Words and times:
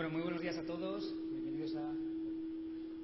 Bueno, 0.00 0.14
muy 0.14 0.22
buenos 0.22 0.40
días 0.40 0.56
a 0.56 0.64
todos. 0.64 1.14
Bienvenidos 1.30 1.76
a, 1.76 1.90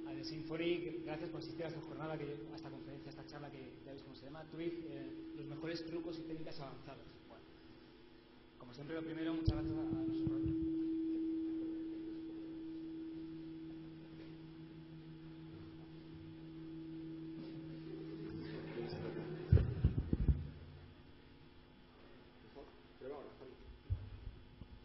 a 0.08 0.14
The 0.14 0.24
Symphony. 0.24 1.02
Gracias 1.04 1.28
por 1.28 1.42
asistir 1.42 1.66
a 1.66 1.68
esta 1.68 1.82
jornada, 1.82 2.16
que, 2.16 2.24
a 2.50 2.56
esta 2.56 2.70
conferencia, 2.70 3.08
a 3.08 3.10
esta 3.10 3.26
charla 3.26 3.50
que 3.50 3.70
ya 3.84 3.90
veis 3.90 4.02
cómo 4.02 4.14
se 4.16 4.24
llama, 4.24 4.42
Twig, 4.44 4.72
eh, 4.88 5.34
los 5.36 5.44
mejores 5.44 5.84
trucos 5.84 6.18
y 6.18 6.22
técnicas 6.22 6.58
avanzadas. 6.58 7.04
Bueno, 7.28 7.44
como 8.58 8.72
siempre, 8.72 8.96
lo 8.96 9.02
primero, 9.02 9.34
muchas 9.34 9.56
gracias 9.56 9.76
a, 9.76 9.82
a 9.82 10.04
nuestros 10.04 10.26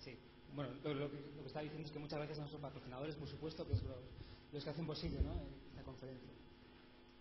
Sí, 0.04 0.18
bueno, 0.54 0.72
lo, 0.84 0.94
lo 0.94 1.10
que, 1.10 1.32
lo 1.38 1.42
que 1.44 1.48
estaba 1.48 1.64
diciendo 1.64 1.88
es 1.88 1.94
que 1.94 2.01
muchas 2.12 2.28
gracias 2.28 2.40
a 2.40 2.42
nuestros 2.42 2.62
patrocinadores, 2.62 3.16
por 3.16 3.28
supuesto, 3.30 3.66
que 3.66 3.74
es 3.74 3.84
los, 3.84 3.96
los 4.52 4.64
que 4.66 4.70
hacen 4.70 4.86
posible 4.86 5.22
¿no? 5.22 5.32
esta 5.70 5.82
conferencia. 5.84 6.30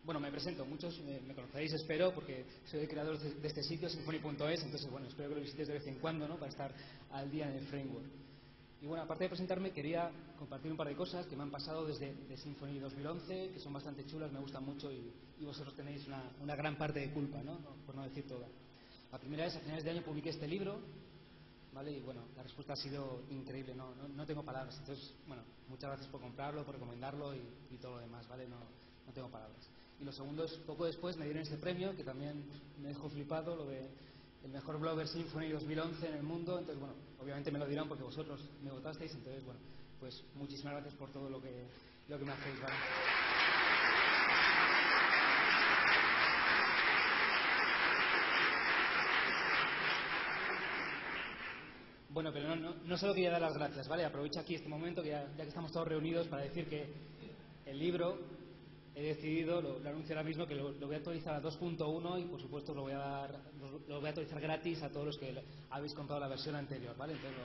Bueno, 0.03 0.19
me 0.19 0.33
presento, 0.33 0.65
muchos 0.65 0.99
eh, 1.07 1.23
me 1.25 1.33
conoceréis, 1.33 1.73
espero, 1.75 2.13
porque 2.13 2.45
soy 2.65 2.80
el 2.80 2.89
creador 2.89 3.16
de, 3.21 3.35
de 3.35 3.46
este 3.46 3.63
sitio, 3.63 3.88
symphony.es, 3.88 4.65
entonces, 4.65 4.91
bueno, 4.91 5.07
espero 5.07 5.29
que 5.29 5.35
lo 5.37 5.41
visitéis 5.43 5.68
de 5.68 5.74
vez 5.74 5.87
en 5.87 6.01
cuando, 6.01 6.27
¿no?, 6.27 6.38
para 6.38 6.51
estar 6.51 6.74
al 7.13 7.30
día 7.30 7.49
en 7.49 7.59
el 7.59 7.66
framework. 7.68 8.05
Y 8.83 8.87
bueno, 8.87 9.05
aparte 9.05 9.24
de 9.24 9.29
presentarme, 9.29 9.71
quería 9.71 10.11
compartir 10.37 10.73
un 10.73 10.77
par 10.77 10.88
de 10.88 10.96
cosas 10.96 11.24
que 11.27 11.37
me 11.37 11.45
han 11.45 11.52
pasado 11.52 11.87
desde 11.87 12.13
de 12.13 12.37
Symfony 12.37 12.80
2011, 12.80 13.51
que 13.52 13.61
son 13.61 13.73
bastante 13.73 14.05
chulas, 14.07 14.33
me 14.33 14.41
gustan 14.41 14.65
mucho 14.65 14.91
y, 14.91 15.13
y 15.38 15.45
vosotros 15.45 15.77
tenéis 15.77 16.05
una, 16.09 16.33
una, 16.41 16.57
gran 16.57 16.77
parte 16.77 16.99
de 16.99 17.13
culpa, 17.13 17.41
¿no? 17.45 17.59
Por 17.87 17.95
no 17.95 18.02
decir 18.02 18.27
toda. 18.27 18.49
La 19.13 19.18
primera 19.21 19.46
es, 19.46 19.55
a 19.55 19.61
finales 19.61 19.85
de 19.85 19.91
año 19.91 20.02
publiqué 20.02 20.30
este 20.30 20.49
libro, 20.49 20.80
¿vale? 21.73 21.93
Y 21.93 22.01
bueno, 22.01 22.23
la 22.37 22.43
respuesta 22.43 22.73
ha 22.73 22.76
sido 22.76 23.23
increíble, 23.30 23.74
no, 23.74 23.95
no, 23.95 24.09
no 24.09 24.26
tengo 24.26 24.43
palabras. 24.45 24.76
Entonces, 24.79 25.15
bueno, 25.26 25.43
muchas 25.68 25.90
gracias 25.90 26.09
por 26.09 26.21
comprarlo, 26.21 26.65
por 26.65 26.74
recomendarlo 26.74 27.35
y, 27.35 27.43
y 27.71 27.77
todo 27.79 27.96
lo 27.96 28.01
demás, 28.01 28.27
¿vale? 28.29 28.49
No, 28.49 28.59
no 29.07 29.12
tengo 29.12 29.29
palabras. 29.29 29.68
Y 30.01 30.04
lo 30.04 30.12
segundo 30.12 30.45
es, 30.45 30.52
poco 30.66 30.87
después 30.87 31.16
me 31.16 31.24
dieron 31.24 31.43
este 31.43 31.57
premio, 31.57 31.95
que 31.95 32.04
también 32.04 32.43
me 32.80 32.88
dejó 32.88 33.09
flipado, 33.10 33.54
lo 33.54 33.66
de 33.66 33.88
el 34.45 34.51
mejor 34.51 34.79
blogger 34.79 35.07
Symphony 35.07 35.51
2011 35.51 36.09
en 36.09 36.15
el 36.15 36.23
mundo. 36.23 36.59
Entonces, 36.59 36.80
bueno, 36.80 36.95
obviamente 37.21 37.51
me 37.51 37.59
lo 37.59 37.66
dirán 37.66 37.88
porque 37.88 38.05
vosotros 38.05 38.40
me 38.62 38.71
votasteis. 38.71 39.12
Entonces, 39.15 39.45
bueno, 39.45 39.60
pues 39.99 40.24
muchísimas 40.34 40.74
gracias 40.74 40.95
por 40.95 41.10
todo 41.10 41.29
lo 41.29 41.40
que, 41.40 41.66
lo 42.09 42.18
que 42.18 42.24
me 42.24 42.32
hacéis. 42.32 42.60
¿vale? 42.62 42.74
Bueno, 52.13 52.33
pero 52.33 52.57
no, 52.57 52.75
no, 52.75 52.99
solo 52.99 53.15
quería 53.15 53.30
dar 53.30 53.41
las 53.41 53.55
gracias, 53.55 53.87
¿vale? 53.87 54.05
Aprovecho 54.05 54.41
aquí 54.41 54.57
este 54.57 54.69
momento, 54.69 55.01
que 55.01 55.11
ya, 55.11 55.27
que 55.37 55.43
estamos 55.43 55.71
todos 55.71 55.87
reunidos, 55.87 56.27
para 56.27 56.43
decir 56.43 56.69
que 56.69 56.93
el 57.67 57.79
libro 57.79 58.19
he 58.97 59.02
decidido, 59.02 59.63
lo, 59.63 59.77
anuncio 59.89 60.17
ahora 60.17 60.29
mismo, 60.29 60.45
que 60.45 60.57
lo, 60.57 60.73
voy 60.73 60.95
a 60.95 60.99
actualizar 60.99 61.35
a 61.35 61.41
2.1 61.41 62.21
y 62.21 62.25
por 62.25 62.41
supuesto 62.41 62.75
lo 62.75 62.83
voy 62.83 62.95
a 62.95 62.99
dar, 62.99 63.41
actualizar 64.09 64.41
gratis 64.41 64.83
a 64.83 64.91
todos 64.91 65.06
los 65.06 65.19
que 65.19 65.41
habéis 65.71 65.94
comprado 65.94 66.21
la 66.21 66.27
versión 66.27 66.56
anterior, 66.56 66.97
¿vale? 66.97 67.12
Entonces 67.12 67.39
lo, 67.39 67.45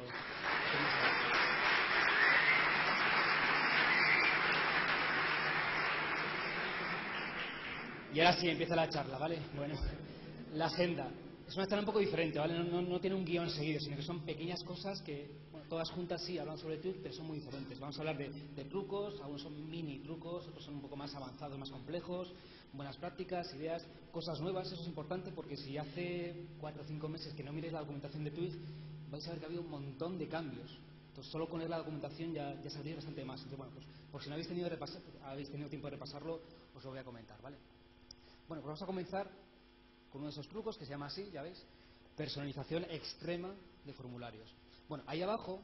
y 8.15 8.19
ahora 8.19 8.33
sí, 8.39 8.49
empieza 8.49 8.75
la 8.75 8.89
charla, 8.89 9.19
¿vale? 9.19 9.39
Bueno, 9.55 9.75
la 10.53 10.65
agenda. 10.65 11.07
Es 11.47 11.55
una 11.55 11.67
charla 11.67 11.81
un 11.81 11.85
poco 11.85 11.99
diferente, 11.99 12.39
¿vale? 12.39 12.57
No, 12.57 12.63
no, 12.63 12.81
no, 12.81 12.99
tiene 12.99 13.15
un 13.15 13.23
guion 13.23 13.49
seguido, 13.49 13.79
sino 13.79 13.95
que 13.95 14.01
son 14.01 14.21
pequeñas 14.21 14.63
cosas 14.63 14.99
que, 15.03 15.29
bueno, 15.51 15.67
todas 15.69 15.91
juntas 15.91 16.23
sí 16.23 16.39
hablan 16.39 16.57
sobre 16.57 16.77
Twitch, 16.77 16.97
pero 17.03 17.13
son 17.13 17.27
muy 17.27 17.37
diferentes. 17.37 17.79
Vamos 17.79 17.95
a 17.97 17.99
hablar 17.99 18.17
de, 18.17 18.29
de, 18.29 18.65
trucos, 18.65 19.19
algunos 19.21 19.43
son 19.43 19.69
mini 19.69 19.99
trucos, 19.99 20.47
otros 20.47 20.63
son 20.63 20.75
un 20.75 20.81
poco 20.81 20.95
más 20.95 21.13
avanzados, 21.13 21.57
más 21.59 21.69
complejos, 21.69 22.33
buenas 22.73 22.97
prácticas, 22.97 23.53
ideas, 23.53 23.85
cosas 24.11 24.41
nuevas. 24.41 24.71
Eso 24.71 24.81
es 24.81 24.87
importante 24.87 25.31
porque 25.31 25.55
si 25.55 25.77
hace 25.77 26.47
cuatro 26.59 26.81
o 26.81 26.85
cinco 26.85 27.07
meses 27.07 27.33
que 27.35 27.43
no 27.43 27.53
miréis 27.53 27.73
la 27.73 27.81
documentación 27.81 28.23
de 28.23 28.31
Twitch, 28.31 28.53
vais 29.11 29.27
a 29.27 29.29
ver 29.29 29.39
que 29.39 29.45
ha 29.45 29.47
habido 29.47 29.61
un 29.61 29.69
montón 29.69 30.17
de 30.17 30.27
cambios. 30.27 30.79
Entonces, 31.09 31.31
solo 31.31 31.47
con 31.47 31.59
leer 31.59 31.69
la 31.69 31.77
documentación 31.77 32.33
ya, 32.33 32.59
ya 32.61 32.69
sabréis 32.71 32.95
bastante 32.95 33.23
más. 33.23 33.39
Entonces, 33.41 33.57
bueno, 33.57 33.73
pues 33.73 33.85
por 34.11 34.21
si 34.21 34.29
no 34.29 34.33
habéis 34.33 34.47
tenido, 34.47 34.67
repasar, 34.67 34.99
habéis 35.23 35.49
tenido 35.49 35.69
tiempo 35.69 35.87
de 35.87 35.91
repasarlo, 35.91 36.41
os 36.75 36.83
lo 36.83 36.89
voy 36.89 36.99
a 36.99 37.03
comentar, 37.03 37.39
¿vale? 37.41 37.57
Bueno, 38.47 38.61
pues 38.61 38.65
vamos 38.65 38.81
a 38.81 38.85
comenzar 38.85 39.44
con 40.15 40.21
uno 40.21 40.31
de 40.31 40.39
esos 40.39 40.47
trucos 40.47 40.77
que 40.77 40.85
se 40.85 40.91
llama 40.91 41.07
así, 41.07 41.29
ya 41.29 41.41
veis, 41.41 41.61
personalización 42.15 42.85
extrema 42.85 43.53
de 43.83 43.91
formularios. 43.91 44.49
Bueno, 44.87 45.03
ahí 45.07 45.21
abajo 45.21 45.59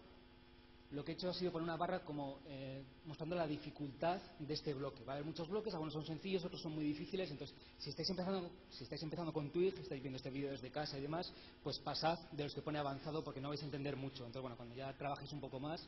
lo 0.91 1.05
que 1.05 1.13
he 1.13 1.15
hecho 1.15 1.29
ha 1.29 1.33
sido 1.33 1.53
poner 1.53 1.63
una 1.63 1.77
barra 1.77 2.03
como 2.03 2.39
eh, 2.47 2.83
mostrando 3.05 3.37
la 3.37 3.47
dificultad 3.47 4.21
de 4.39 4.53
este 4.53 4.73
bloque. 4.73 5.05
Va 5.05 5.13
a 5.13 5.15
haber 5.15 5.25
muchos 5.25 5.47
bloques, 5.47 5.73
algunos 5.73 5.93
son 5.93 6.05
sencillos, 6.05 6.43
otros 6.43 6.61
son 6.61 6.75
muy 6.75 6.83
difíciles. 6.83 7.31
Entonces, 7.31 7.55
si 7.77 7.91
estáis 7.91 8.09
empezando, 8.09 8.51
si 8.69 8.83
estáis 8.83 9.01
empezando 9.01 9.31
con 9.31 9.51
Twig, 9.51 9.73
estáis 9.79 10.01
viendo 10.01 10.17
este 10.17 10.29
vídeo 10.29 10.51
desde 10.51 10.69
casa 10.69 10.97
y 10.97 11.01
demás, 11.01 11.31
pues 11.63 11.79
pasad 11.79 12.19
de 12.31 12.43
los 12.43 12.53
que 12.53 12.61
pone 12.61 12.77
avanzado 12.77 13.23
porque 13.23 13.39
no 13.39 13.47
vais 13.47 13.61
a 13.61 13.65
entender 13.65 13.95
mucho. 13.95 14.25
Entonces, 14.25 14.41
bueno, 14.41 14.57
cuando 14.57 14.75
ya 14.75 14.91
trabajéis 14.97 15.31
un 15.31 15.39
poco 15.39 15.61
más, 15.61 15.81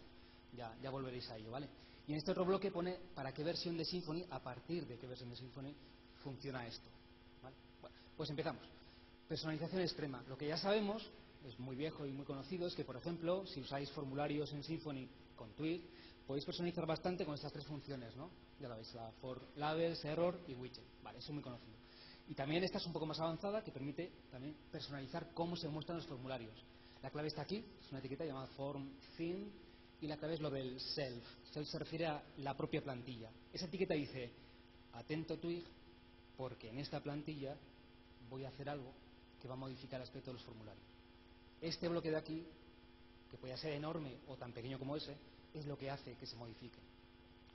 ya, 0.55 0.73
ya 0.81 0.89
volveréis 0.89 1.29
a 1.31 1.37
ello, 1.37 1.51
¿vale? 1.51 1.67
Y 2.07 2.13
en 2.13 2.17
este 2.17 2.31
otro 2.31 2.45
bloque 2.45 2.71
pone 2.71 2.97
para 3.13 3.33
qué 3.33 3.43
versión 3.43 3.75
de 3.75 3.83
Symfony, 3.83 4.23
a 4.29 4.39
partir 4.39 4.87
de 4.87 4.97
qué 4.97 5.05
versión 5.05 5.29
de 5.31 5.35
Symfony 5.35 5.75
funciona 6.23 6.65
esto. 6.65 7.02
Pues 8.17 8.29
empezamos. 8.29 8.63
Personalización 9.27 9.81
extrema. 9.81 10.23
Lo 10.27 10.37
que 10.37 10.47
ya 10.47 10.57
sabemos, 10.57 11.09
es 11.45 11.59
muy 11.59 11.75
viejo 11.75 12.05
y 12.05 12.11
muy 12.11 12.25
conocido, 12.25 12.67
es 12.67 12.75
que, 12.75 12.85
por 12.85 12.95
ejemplo, 12.95 13.45
si 13.45 13.61
usáis 13.61 13.89
formularios 13.91 14.51
en 14.53 14.63
Symfony 14.63 15.07
con 15.35 15.51
Twig, 15.53 15.85
podéis 16.25 16.45
personalizar 16.45 16.85
bastante 16.85 17.25
con 17.25 17.35
estas 17.35 17.51
tres 17.51 17.65
funciones, 17.65 18.15
¿no? 18.15 18.29
Ya 18.59 18.69
lo 18.69 18.75
veis, 18.75 18.93
la 18.93 19.11
for 19.19 19.41
labels, 19.57 20.03
error 20.05 20.39
y 20.47 20.53
widget. 20.53 20.83
Vale, 21.01 21.19
eso 21.19 21.27
es 21.27 21.33
muy 21.33 21.43
conocido. 21.43 21.73
Y 22.27 22.35
también 22.35 22.63
esta 22.63 22.77
es 22.77 22.85
un 22.85 22.93
poco 22.93 23.05
más 23.05 23.19
avanzada, 23.19 23.63
que 23.63 23.71
permite 23.71 24.11
también 24.31 24.55
personalizar 24.71 25.33
cómo 25.33 25.57
se 25.57 25.67
muestran 25.67 25.97
los 25.97 26.07
formularios. 26.07 26.55
La 27.01 27.09
clave 27.09 27.27
está 27.27 27.41
aquí, 27.41 27.63
es 27.81 27.89
una 27.89 27.99
etiqueta 27.99 28.23
llamada 28.25 28.47
form 28.47 28.89
theme, 29.17 29.47
y 29.99 30.07
la 30.07 30.17
clave 30.17 30.35
es 30.35 30.41
lo 30.41 30.49
del 30.49 30.79
self. 30.79 31.23
Self 31.51 31.67
se 31.67 31.79
refiere 31.79 32.05
a 32.05 32.23
la 32.37 32.55
propia 32.55 32.81
plantilla. 32.81 33.29
Esa 33.51 33.65
etiqueta 33.65 33.93
dice, 33.93 34.31
atento 34.93 35.37
Twig, 35.37 35.63
porque 36.37 36.69
en 36.69 36.79
esta 36.79 37.01
plantilla 37.01 37.57
voy 38.33 38.45
a 38.45 38.49
hacer 38.49 38.67
algo 38.67 38.91
que 39.39 39.47
va 39.47 39.53
a 39.53 39.57
modificar 39.57 39.99
el 39.99 40.07
aspecto 40.07 40.31
de 40.31 40.33
los 40.33 40.43
formularios. 40.43 40.85
Este 41.61 41.87
bloque 41.87 42.09
de 42.09 42.17
aquí, 42.17 42.43
que 43.29 43.37
puede 43.37 43.55
ser 43.57 43.73
enorme 43.73 44.17
o 44.27 44.35
tan 44.35 44.51
pequeño 44.51 44.79
como 44.79 44.95
ese, 44.95 45.15
es 45.53 45.67
lo 45.67 45.77
que 45.77 45.91
hace 45.91 46.15
que 46.15 46.25
se 46.25 46.35
modifique. 46.35 46.79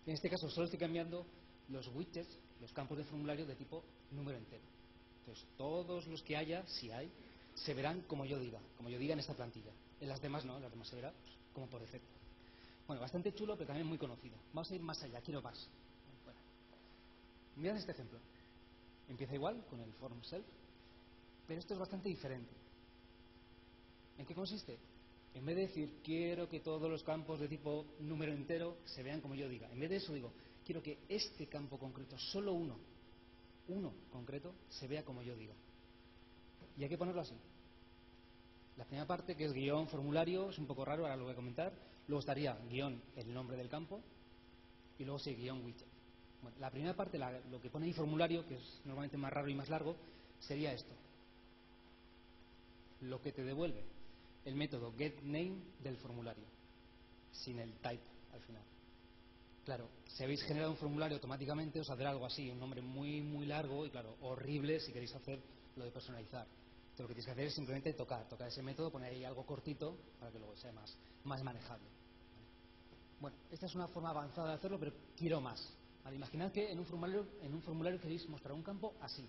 En 0.07 0.15
este 0.15 0.31
caso 0.31 0.49
solo 0.49 0.67
estoy 0.67 0.79
cambiando 0.79 1.27
los 1.69 1.89
widgets, 1.89 2.39
los 2.61 2.73
campos 2.73 2.97
de 2.97 3.05
formulario 3.05 3.45
de 3.45 3.57
tipo 3.57 3.83
número 4.13 4.39
entero. 4.39 4.63
Entonces, 5.21 5.45
todos 5.57 6.07
los 6.07 6.23
que 6.23 6.37
haya, 6.37 6.65
si 6.67 6.93
hay, 6.93 7.11
se 7.55 7.75
verán 7.75 8.03
como 8.03 8.25
yo 8.25 8.39
diga, 8.39 8.61
como 8.77 8.89
yo 8.89 8.99
diga 8.99 9.15
en 9.15 9.19
esta 9.19 9.35
plantilla. 9.35 9.73
En 10.01 10.09
las 10.09 10.23
demás 10.23 10.45
no, 10.45 10.57
en 10.57 10.63
las 10.63 10.71
demás 10.71 10.87
se 10.89 10.95
verá 10.95 11.13
pues, 11.13 11.37
como 11.53 11.67
por 11.67 11.81
defecto. 11.81 12.09
Bueno, 12.87 13.03
bastante 13.03 13.35
chulo, 13.35 13.55
pero 13.57 13.67
también 13.67 13.87
muy 13.87 13.99
conocido. 13.99 14.37
Vamos 14.53 14.71
a 14.71 14.75
ir 14.77 14.81
más 14.81 15.03
allá, 15.03 15.21
quiero 15.21 15.43
más. 15.43 15.69
Bueno, 16.25 16.39
mirad 17.57 17.77
este 17.77 17.93
ejemplo. 17.93 18.21
Empieza 19.09 19.35
igual, 19.35 19.65
con 19.69 19.81
el 19.81 19.93
form 19.95 20.23
self, 20.23 20.47
pero 21.49 21.59
esto 21.59 21.73
es 21.73 21.81
bastante 21.81 22.11
diferente. 22.11 22.53
¿En 24.19 24.27
qué 24.27 24.35
consiste? 24.35 24.79
En 25.35 25.47
vez 25.47 25.57
de 25.57 25.63
decir, 25.63 26.01
quiero 26.05 26.49
que 26.49 26.61
todos 26.61 26.91
los 26.91 27.03
campos 27.03 27.41
de 27.41 27.49
tipo 27.49 27.87
número 28.01 28.33
entero 28.33 28.77
se 28.85 29.03
vean 29.03 29.21
como 29.21 29.35
yo 29.35 29.49
diga, 29.49 29.71
en 29.73 29.81
vez 29.81 29.89
de 29.89 29.97
eso 29.97 30.13
digo, 30.13 30.33
quiero 30.65 30.83
que 30.83 30.99
este 31.09 31.47
campo 31.47 31.79
concreto, 31.79 32.19
solo 32.19 32.53
uno, 32.53 32.77
uno 33.69 33.93
concreto, 34.13 34.55
se 34.69 34.87
vea 34.87 35.05
como 35.05 35.23
yo 35.23 35.35
diga. 35.35 35.55
Y 36.77 36.83
hay 36.83 36.89
que 36.89 36.99
ponerlo 36.99 37.23
así. 37.23 37.35
La 38.77 38.85
primera 38.85 39.07
parte, 39.07 39.35
que 39.35 39.47
es 39.47 39.53
guion 39.53 39.89
formulario, 39.89 40.51
es 40.51 40.59
un 40.59 40.67
poco 40.67 40.85
raro, 40.85 41.05
ahora 41.05 41.17
lo 41.17 41.25
voy 41.25 41.33
a 41.33 41.37
comentar. 41.37 41.73
Luego 42.07 42.21
estaría 42.21 42.55
guion 42.71 43.01
el 43.17 43.33
nombre 43.33 43.57
del 43.57 43.69
campo 43.69 44.01
y 44.99 45.05
luego 45.05 45.19
sí, 45.19 45.35
guion 45.35 45.65
widget. 45.65 45.87
Bueno, 46.43 46.57
la 46.61 46.71
primera 46.71 46.95
parte, 46.95 47.19
lo 47.51 47.61
que 47.61 47.71
pone 47.71 47.87
ahí 47.87 47.93
formulario, 47.93 48.47
que 48.47 48.57
es 48.57 48.81
normalmente 48.85 49.17
más 49.17 49.33
raro 49.33 49.49
y 49.49 49.55
más 49.55 49.69
largo, 49.69 49.97
sería 50.39 50.73
esto. 50.73 50.95
Lo 53.01 53.21
que 53.21 53.33
te 53.33 53.45
devuelve 53.45 53.85
el 54.45 54.55
método 54.55 54.93
getName 54.97 55.61
del 55.81 55.97
formulario, 55.99 56.47
sin 57.31 57.59
el 57.59 57.75
type 57.81 58.05
al 58.33 58.41
final. 58.41 58.63
Claro, 59.65 59.91
si 60.07 60.25
habéis 60.25 60.43
generado 60.45 60.71
un 60.71 60.79
formulario 60.79 61.17
automáticamente, 61.17 61.81
os 61.81 61.87
saldrá 61.87 62.11
algo 62.11 62.25
así, 62.25 62.49
un 62.49 62.59
nombre 62.59 62.81
muy, 62.81 63.21
muy 63.21 63.45
largo 63.45 63.85
y, 63.85 63.91
claro, 63.91 64.17
horrible 64.23 64.81
si 64.81 64.93
queréis 64.93 65.15
hacer 65.15 65.39
lo 65.77 65.85
de 65.85 65.91
personalizar. 65.91 66.47
Entonces, 66.47 67.01
lo 67.01 67.09
que 67.09 67.15
tenéis 67.15 67.27
que 67.27 67.33
hacer 67.33 67.45
es 67.45 67.55
simplemente 67.55 67.93
tocar, 67.93 68.27
tocar 68.27 68.49
ese 68.49 68.63
método, 68.63 68.91
poner 68.91 69.13
ahí 69.13 69.25
algo 69.25 69.45
cortito 69.45 69.99
para 70.19 70.33
que 70.33 70.39
luego 70.39 70.57
sea 70.57 70.73
más, 70.73 70.97
más 71.25 71.43
manejable. 71.43 71.87
Bueno, 73.21 73.37
esta 73.51 73.67
es 73.67 73.75
una 73.75 73.89
forma 73.89 74.11
avanzada 74.11 74.49
de 74.49 74.55
hacerlo, 74.55 74.79
pero 74.79 74.93
quiero 75.15 75.41
más. 75.41 75.61
Vale, 76.03 76.17
imaginad 76.17 76.51
que 76.53 76.73
en 76.73 76.79
un, 76.79 76.87
formulario, 76.87 77.27
en 77.43 77.53
un 77.53 77.61
formulario 77.61 78.01
queréis 78.01 78.27
mostrar 78.29 78.55
un 78.55 78.63
campo 78.63 78.95
así. 79.03 79.29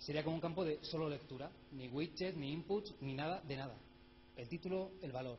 Sería 0.00 0.24
como 0.24 0.36
un 0.36 0.40
campo 0.40 0.64
de 0.64 0.82
solo 0.82 1.08
lectura, 1.08 1.50
ni 1.72 1.88
widget, 1.88 2.34
ni 2.36 2.52
input, 2.52 2.90
ni 3.00 3.14
nada 3.14 3.40
de 3.42 3.56
nada. 3.56 3.76
El 4.36 4.48
título, 4.48 4.90
el 5.02 5.12
valor. 5.12 5.38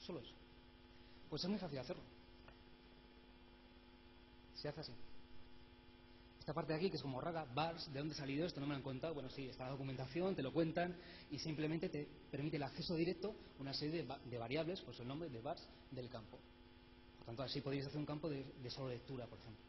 Solo 0.00 0.20
eso. 0.20 0.34
Pues 1.30 1.44
es 1.44 1.48
muy 1.48 1.58
fácil 1.58 1.78
hacerlo. 1.78 2.02
Se 4.54 4.68
hace 4.68 4.80
así. 4.80 4.92
Esta 6.44 6.52
parte 6.52 6.74
de 6.74 6.78
aquí, 6.78 6.90
que 6.90 6.96
es 6.96 7.02
como 7.02 7.22
rara, 7.22 7.46
bars, 7.54 7.90
¿de 7.90 7.98
dónde 7.98 8.14
ha 8.14 8.18
salido 8.18 8.46
esto? 8.46 8.60
No 8.60 8.66
me 8.66 8.72
lo 8.72 8.76
han 8.76 8.82
contado. 8.82 9.14
Bueno, 9.14 9.30
sí, 9.30 9.48
está 9.48 9.64
la 9.64 9.70
documentación, 9.70 10.34
te 10.34 10.42
lo 10.42 10.52
cuentan 10.52 10.94
y 11.30 11.38
simplemente 11.38 11.88
te 11.88 12.06
permite 12.30 12.56
el 12.56 12.62
acceso 12.64 12.94
directo 12.96 13.34
a 13.58 13.62
una 13.62 13.72
serie 13.72 14.04
de, 14.04 14.38
variables, 14.38 14.82
pues 14.82 15.00
el 15.00 15.08
nombre 15.08 15.30
de 15.30 15.40
bars 15.40 15.66
del 15.90 16.10
campo. 16.10 16.38
Por 17.16 17.26
tanto, 17.26 17.42
así 17.44 17.62
podéis 17.62 17.86
hacer 17.86 17.98
un 17.98 18.04
campo 18.04 18.28
de, 18.28 18.44
solo 18.68 18.90
lectura, 18.90 19.26
por 19.26 19.38
ejemplo. 19.38 19.64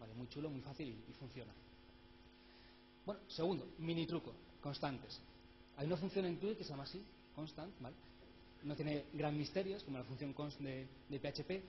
Vale, 0.00 0.12
muy 0.12 0.28
chulo, 0.28 0.50
muy 0.50 0.60
fácil 0.60 0.88
y, 1.08 1.12
funciona. 1.14 1.54
Bueno, 3.04 3.20
segundo, 3.28 3.66
mini 3.78 4.06
truco, 4.06 4.32
constantes. 4.60 5.20
Hay 5.76 5.86
una 5.86 5.96
función 5.96 6.24
en 6.26 6.38
Twig 6.38 6.56
que 6.56 6.64
se 6.64 6.70
llama 6.70 6.84
así, 6.84 7.02
constant, 7.34 7.72
¿vale? 7.80 7.96
No 8.62 8.76
tiene 8.76 9.06
gran 9.12 9.36
misterios, 9.36 9.82
como 9.82 9.98
la 9.98 10.04
función 10.04 10.32
const 10.32 10.60
de, 10.60 10.86
de 11.08 11.18
PHP, 11.18 11.64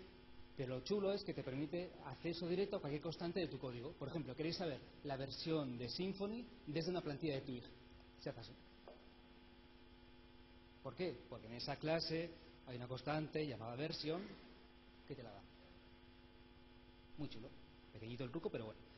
pero 0.56 0.76
lo 0.76 0.84
chulo 0.84 1.12
es 1.12 1.24
que 1.24 1.34
te 1.34 1.44
permite 1.44 1.92
acceso 2.06 2.48
directo 2.48 2.76
a 2.76 2.80
cualquier 2.80 3.02
constante 3.02 3.40
de 3.40 3.48
tu 3.48 3.58
código. 3.58 3.94
Por 3.94 4.10
ejemplo, 4.10 4.36
queréis 4.36 4.58
saber 4.58 4.80
la 5.04 5.18
versión 5.18 5.78
de 5.80 5.90
Symfony 5.90 6.46
desde 6.68 6.92
una 6.92 7.02
plantilla 7.02 7.36
de 7.36 7.42
Twig. 7.42 7.64
Se 8.20 8.30
hace 8.30 8.40
así. 8.40 8.54
¿Por 10.84 10.96
qué? 10.96 11.18
Porque 11.30 11.48
en 11.48 11.54
esa 11.54 11.78
clase 11.78 12.30
hay 12.68 12.76
una 12.76 12.88
constante 12.88 13.48
llamada 13.48 13.76
versión 13.76 14.22
que 15.08 15.16
te 15.16 15.24
la 15.24 15.32
da. 15.32 15.42
Muy 17.18 17.30
chulo. 17.30 17.50
Pequeñito 17.92 18.24
el 18.24 18.32
truco, 18.32 18.52
pero 18.52 18.66
bueno. 18.66 18.93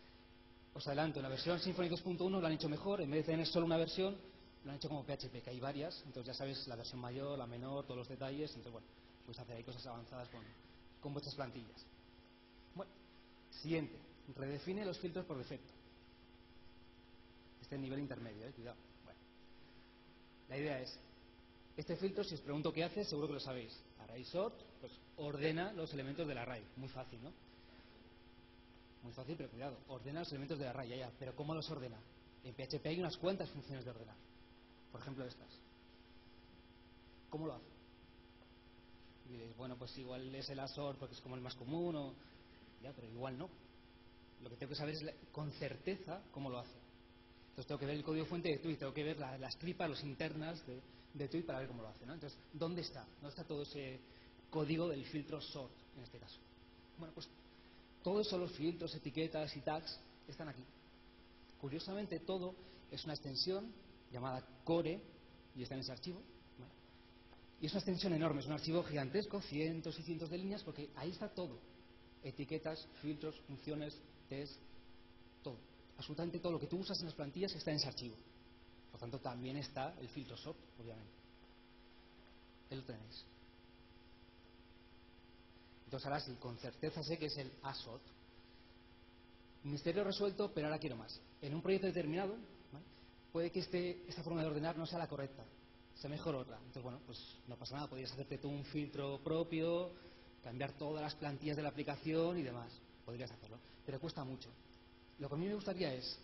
Os 0.75 0.85
adelanto, 0.87 1.19
en 1.19 1.23
la 1.23 1.29
versión 1.29 1.57
Symfony 1.57 1.87
2.1 1.87 2.29
lo 2.29 2.45
han 2.45 2.51
hecho 2.51 2.67
mejor. 2.67 2.99
En 2.99 3.09
vez 3.09 3.25
de 3.25 3.31
tener 3.31 3.47
solo 3.47 3.65
una 3.65 3.77
versión, 3.77 4.17
lo 4.65 4.71
han 4.71 4.75
hecho 4.75 4.89
como 4.89 5.05
PHP, 5.05 5.41
que 5.41 5.49
hay 5.49 5.59
varias. 5.61 6.03
Entonces 6.05 6.27
ya 6.27 6.33
sabes 6.33 6.67
la 6.67 6.75
versión 6.75 6.99
mayor, 6.99 7.37
la 7.37 7.47
menor, 7.47 7.85
todos 7.85 7.97
los 7.97 8.09
detalles. 8.09 8.49
Entonces, 8.49 8.73
bueno, 8.73 8.87
pues 9.25 9.39
hacer 9.39 9.55
ahí 9.55 9.63
cosas 9.63 9.87
avanzadas 9.87 10.27
con, 10.27 10.41
con 10.99 11.13
vuestras 11.13 11.33
plantillas. 11.33 11.85
Bueno, 12.75 12.91
siguiente. 13.51 13.97
Redefine 14.35 14.83
los 14.83 14.99
filtros 14.99 15.23
por 15.23 15.37
defecto. 15.37 15.71
Este 17.61 17.75
es 17.75 17.81
nivel 17.81 17.99
intermedio, 17.99 18.45
¿eh? 18.45 18.51
cuidado. 18.51 18.77
Bueno. 19.05 19.19
La 20.49 20.57
idea 20.57 20.81
es, 20.81 20.99
este 21.77 21.95
filtro, 21.95 22.25
si 22.25 22.35
os 22.35 22.41
pregunto 22.41 22.73
qué 22.73 22.83
hace, 22.83 23.05
seguro 23.05 23.27
que 23.27 23.33
lo 23.35 23.39
sabéis. 23.39 23.73
Array 24.01 24.25
sort, 24.25 24.61
pues 24.81 24.91
ordena 25.15 25.71
los 25.71 25.93
elementos 25.93 26.27
del 26.27 26.37
array. 26.37 26.67
Muy 26.75 26.89
fácil, 26.89 27.23
¿no? 27.23 27.31
Muy 29.05 29.13
fácil, 29.13 29.35
pero 29.37 29.51
cuidado. 29.51 29.77
Ordena 29.87 30.21
los 30.21 30.29
elementos 30.29 30.57
del 30.57 30.67
array, 30.67 30.89
ya, 30.89 30.95
ya. 30.95 31.11
Pero 31.19 31.35
¿cómo 31.35 31.53
los 31.53 31.69
ordena? 31.69 31.99
En 32.43 32.55
PHP 32.55 32.87
hay 32.87 32.99
unas 32.99 33.15
cuantas 33.17 33.51
funciones 33.51 33.85
de 33.85 33.91
ordenar. 33.91 34.15
Por 34.91 34.99
ejemplo, 34.99 35.23
estas. 35.25 35.47
¿Cómo 37.29 37.45
lo 37.45 37.53
hace? 37.53 37.69
Y 39.27 39.33
diréis, 39.33 39.55
bueno, 39.57 39.77
pues 39.77 39.95
igual 39.99 40.33
es 40.33 40.49
el 40.49 40.59
ASOR 40.59 40.97
porque 40.97 41.13
es 41.13 41.21
como 41.21 41.35
el 41.35 41.41
más 41.41 41.53
común, 41.53 41.95
o... 41.95 42.13
ya, 42.81 42.93
pero 42.93 43.07
igual 43.07 43.37
no. 43.37 43.47
Lo 44.41 44.49
que 44.49 44.55
tengo 44.55 44.71
que 44.71 44.75
saber 44.75 44.95
es 44.95 45.05
con 45.31 45.51
certeza 45.51 46.23
cómo 46.31 46.49
lo 46.49 46.57
hace. 46.57 46.77
Entonces 47.49 47.67
tengo 47.67 47.79
que 47.79 47.85
ver 47.85 47.95
el 47.95 48.03
código 48.03 48.25
fuente 48.25 48.49
de 48.49 48.57
Tweet, 48.57 48.77
tengo 48.77 48.93
que 48.93 49.03
ver 49.03 49.19
las 49.19 49.55
tripas, 49.59 49.87
los 49.87 50.03
internas 50.03 50.65
de, 50.65 50.81
de 51.13 51.27
Tweet 51.27 51.43
para 51.43 51.59
ver 51.59 51.67
cómo 51.67 51.83
lo 51.83 51.89
hace. 51.89 52.07
¿no? 52.07 52.15
Entonces, 52.15 52.39
¿dónde 52.53 52.81
está? 52.81 53.05
¿Dónde 53.21 53.29
está 53.29 53.43
todo 53.43 53.61
ese 53.61 53.99
código 54.49 54.89
del 54.89 55.05
filtro 55.05 55.39
sort 55.41 55.73
en 55.95 56.03
este 56.03 56.17
caso? 56.17 56.39
Bueno, 56.97 57.13
pues 57.13 57.29
todos 58.05 58.27
esos 58.27 58.51
filtros, 58.51 58.93
etiquetas 58.93 59.57
y 59.57 59.61
tags 59.61 59.99
están 60.27 60.47
aquí. 60.47 60.63
Curiosamente, 61.59 62.19
todo 62.19 62.53
es 62.91 63.03
una 63.03 63.15
extensión 63.15 63.73
llamada 64.11 64.45
core 64.63 65.01
y 65.55 65.63
está 65.63 65.73
en 65.73 65.81
ese 65.81 65.91
archivo 65.91 66.21
y 67.59 67.65
es 67.65 67.71
una 67.71 67.79
extensión 67.79 68.13
enorme, 68.13 68.41
es 68.41 68.45
un 68.45 68.53
archivo 68.53 68.83
gigantesco, 68.83 69.41
cientos 69.41 69.97
y 69.97 70.03
cientos 70.03 70.29
de 70.29 70.37
líneas, 70.37 70.61
porque 70.61 70.91
ahí 70.97 71.09
está 71.09 71.29
todo. 71.29 71.57
Etiquetas, 72.23 72.87
filtros, 73.01 73.39
funciones, 73.47 73.99
test, 74.29 74.53
todo. 75.41 75.57
Absolutamente 75.97 76.39
todo 76.39 76.51
lo 76.51 76.59
que 76.59 76.67
tú 76.67 76.77
usas 76.77 76.99
en 76.99 77.05
las 77.05 77.15
plantillas 77.15 77.55
está 77.55 77.71
en 77.71 77.77
ese 77.77 77.87
archivo. 77.87 78.15
Por 78.91 78.99
tanto, 78.99 79.17
también 79.19 79.57
está 79.57 79.95
el 79.99 80.09
filtro 80.09 80.37
sort, 80.37 80.59
obviamente. 80.79 81.11
Ahí 82.69 82.77
lo 82.77 82.83
tenéis. 82.83 83.25
Entonces 85.95 86.29
ahora 86.29 86.39
con 86.39 86.57
certeza 86.57 87.01
sé 87.03 87.17
que 87.17 87.27
es 87.27 87.37
el 87.37 87.51
asort. 87.63 88.03
Misterio 89.63 90.03
resuelto, 90.03 90.51
pero 90.53 90.67
ahora 90.67 90.79
quiero 90.79 90.97
más. 90.97 91.21
En 91.41 91.55
un 91.55 91.61
proyecto 91.61 91.87
determinado, 91.87 92.35
puede 93.31 93.49
que 93.49 93.59
este, 93.59 94.03
esta 94.07 94.21
forma 94.21 94.41
de 94.41 94.47
ordenar 94.47 94.77
no 94.77 94.85
sea 94.85 94.99
la 94.99 95.07
correcta 95.07 95.43
se 95.95 96.09
mejor 96.09 96.35
otra. 96.35 96.57
Entonces, 96.57 96.83
bueno, 96.83 96.99
pues 97.05 97.17
no 97.47 97.55
pasa 97.55 97.75
nada, 97.75 97.87
podrías 97.87 98.11
hacerte 98.11 98.37
tú 98.37 98.49
un 98.49 98.65
filtro 98.65 99.19
propio, 99.23 99.93
cambiar 100.43 100.73
todas 100.73 101.01
las 101.01 101.15
plantillas 101.15 101.55
de 101.55 101.63
la 101.63 101.69
aplicación 101.69 102.37
y 102.37 102.43
demás. 102.43 102.69
Podrías 103.05 103.31
hacerlo, 103.31 103.57
pero 103.85 103.99
cuesta 104.01 104.25
mucho. 104.25 104.49
Lo 105.19 105.29
que 105.29 105.35
a 105.35 105.37
mí 105.37 105.47
me 105.47 105.55
gustaría 105.55 105.93
es 105.93 106.19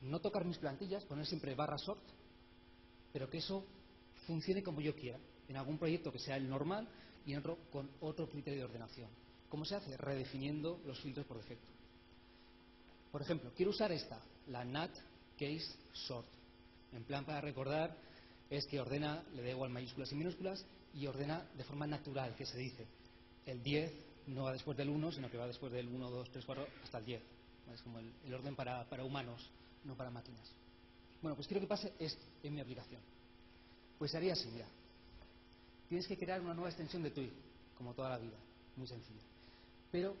no 0.00 0.20
tocar 0.20 0.46
mis 0.46 0.56
plantillas, 0.56 1.04
poner 1.04 1.26
siempre 1.26 1.54
barra 1.54 1.76
sort, 1.76 2.02
pero 3.12 3.28
que 3.28 3.38
eso 3.38 3.66
funcione 4.26 4.62
como 4.62 4.80
yo 4.80 4.96
quiera, 4.96 5.18
en 5.48 5.56
algún 5.58 5.76
proyecto 5.76 6.10
que 6.10 6.18
sea 6.18 6.36
el 6.36 6.48
normal 6.48 6.88
y 7.26 7.32
en 7.32 7.38
otro 7.38 7.58
con 7.70 7.90
otro 8.00 8.28
criterio 8.28 8.60
de 8.60 8.64
ordenación. 8.64 9.08
¿Cómo 9.48 9.64
se 9.64 9.76
hace? 9.76 9.96
Redefiniendo 9.96 10.80
los 10.86 11.00
filtros 11.00 11.26
por 11.26 11.36
defecto. 11.36 11.68
Por 13.10 13.20
ejemplo, 13.20 13.52
quiero 13.54 13.70
usar 13.70 13.92
esta, 13.92 14.18
la 14.48 14.64
NAT 14.64 14.90
Case 15.38 15.74
Sort, 15.92 16.26
en 16.92 17.04
plan 17.04 17.24
para 17.24 17.40
recordar 17.40 17.96
es 18.50 18.66
que 18.66 18.80
ordena, 18.80 19.24
le 19.34 19.42
da 19.42 19.50
igual 19.50 19.70
mayúsculas 19.70 20.12
y 20.12 20.14
minúsculas, 20.14 20.64
y 20.94 21.06
ordena 21.06 21.42
de 21.56 21.64
forma 21.64 21.86
natural, 21.86 22.34
que 22.36 22.44
se 22.44 22.58
dice. 22.58 22.86
El 23.46 23.62
10 23.62 23.92
no 24.26 24.44
va 24.44 24.52
después 24.52 24.76
del 24.76 24.90
1, 24.90 25.12
sino 25.12 25.30
que 25.30 25.38
va 25.38 25.46
después 25.46 25.72
del 25.72 25.88
1, 25.88 26.10
2, 26.10 26.30
3, 26.30 26.44
4, 26.44 26.66
hasta 26.84 26.98
el 26.98 27.04
10. 27.06 27.22
Es 27.72 27.80
como 27.80 27.98
el, 27.98 28.34
orden 28.34 28.54
para, 28.54 28.86
humanos, 29.02 29.50
no 29.84 29.96
para 29.96 30.10
máquinas. 30.10 30.52
Bueno, 31.22 31.34
pues 31.34 31.48
quiero 31.48 31.62
que 31.62 31.66
pase 31.66 31.94
esto 31.98 32.22
en 32.42 32.54
mi 32.54 32.60
aplicación. 32.60 33.00
Pues 33.98 34.14
haría 34.14 34.34
así, 34.34 34.48
mira. 34.52 34.66
Tienes 35.92 36.08
que 36.08 36.16
crear 36.16 36.40
una 36.40 36.54
nueva 36.54 36.70
extensión 36.70 37.02
de 37.02 37.10
Twig, 37.10 37.30
como 37.76 37.92
toda 37.92 38.08
la 38.08 38.16
vida, 38.16 38.38
muy 38.76 38.86
sencilla. 38.86 39.20
Pero 39.90 40.16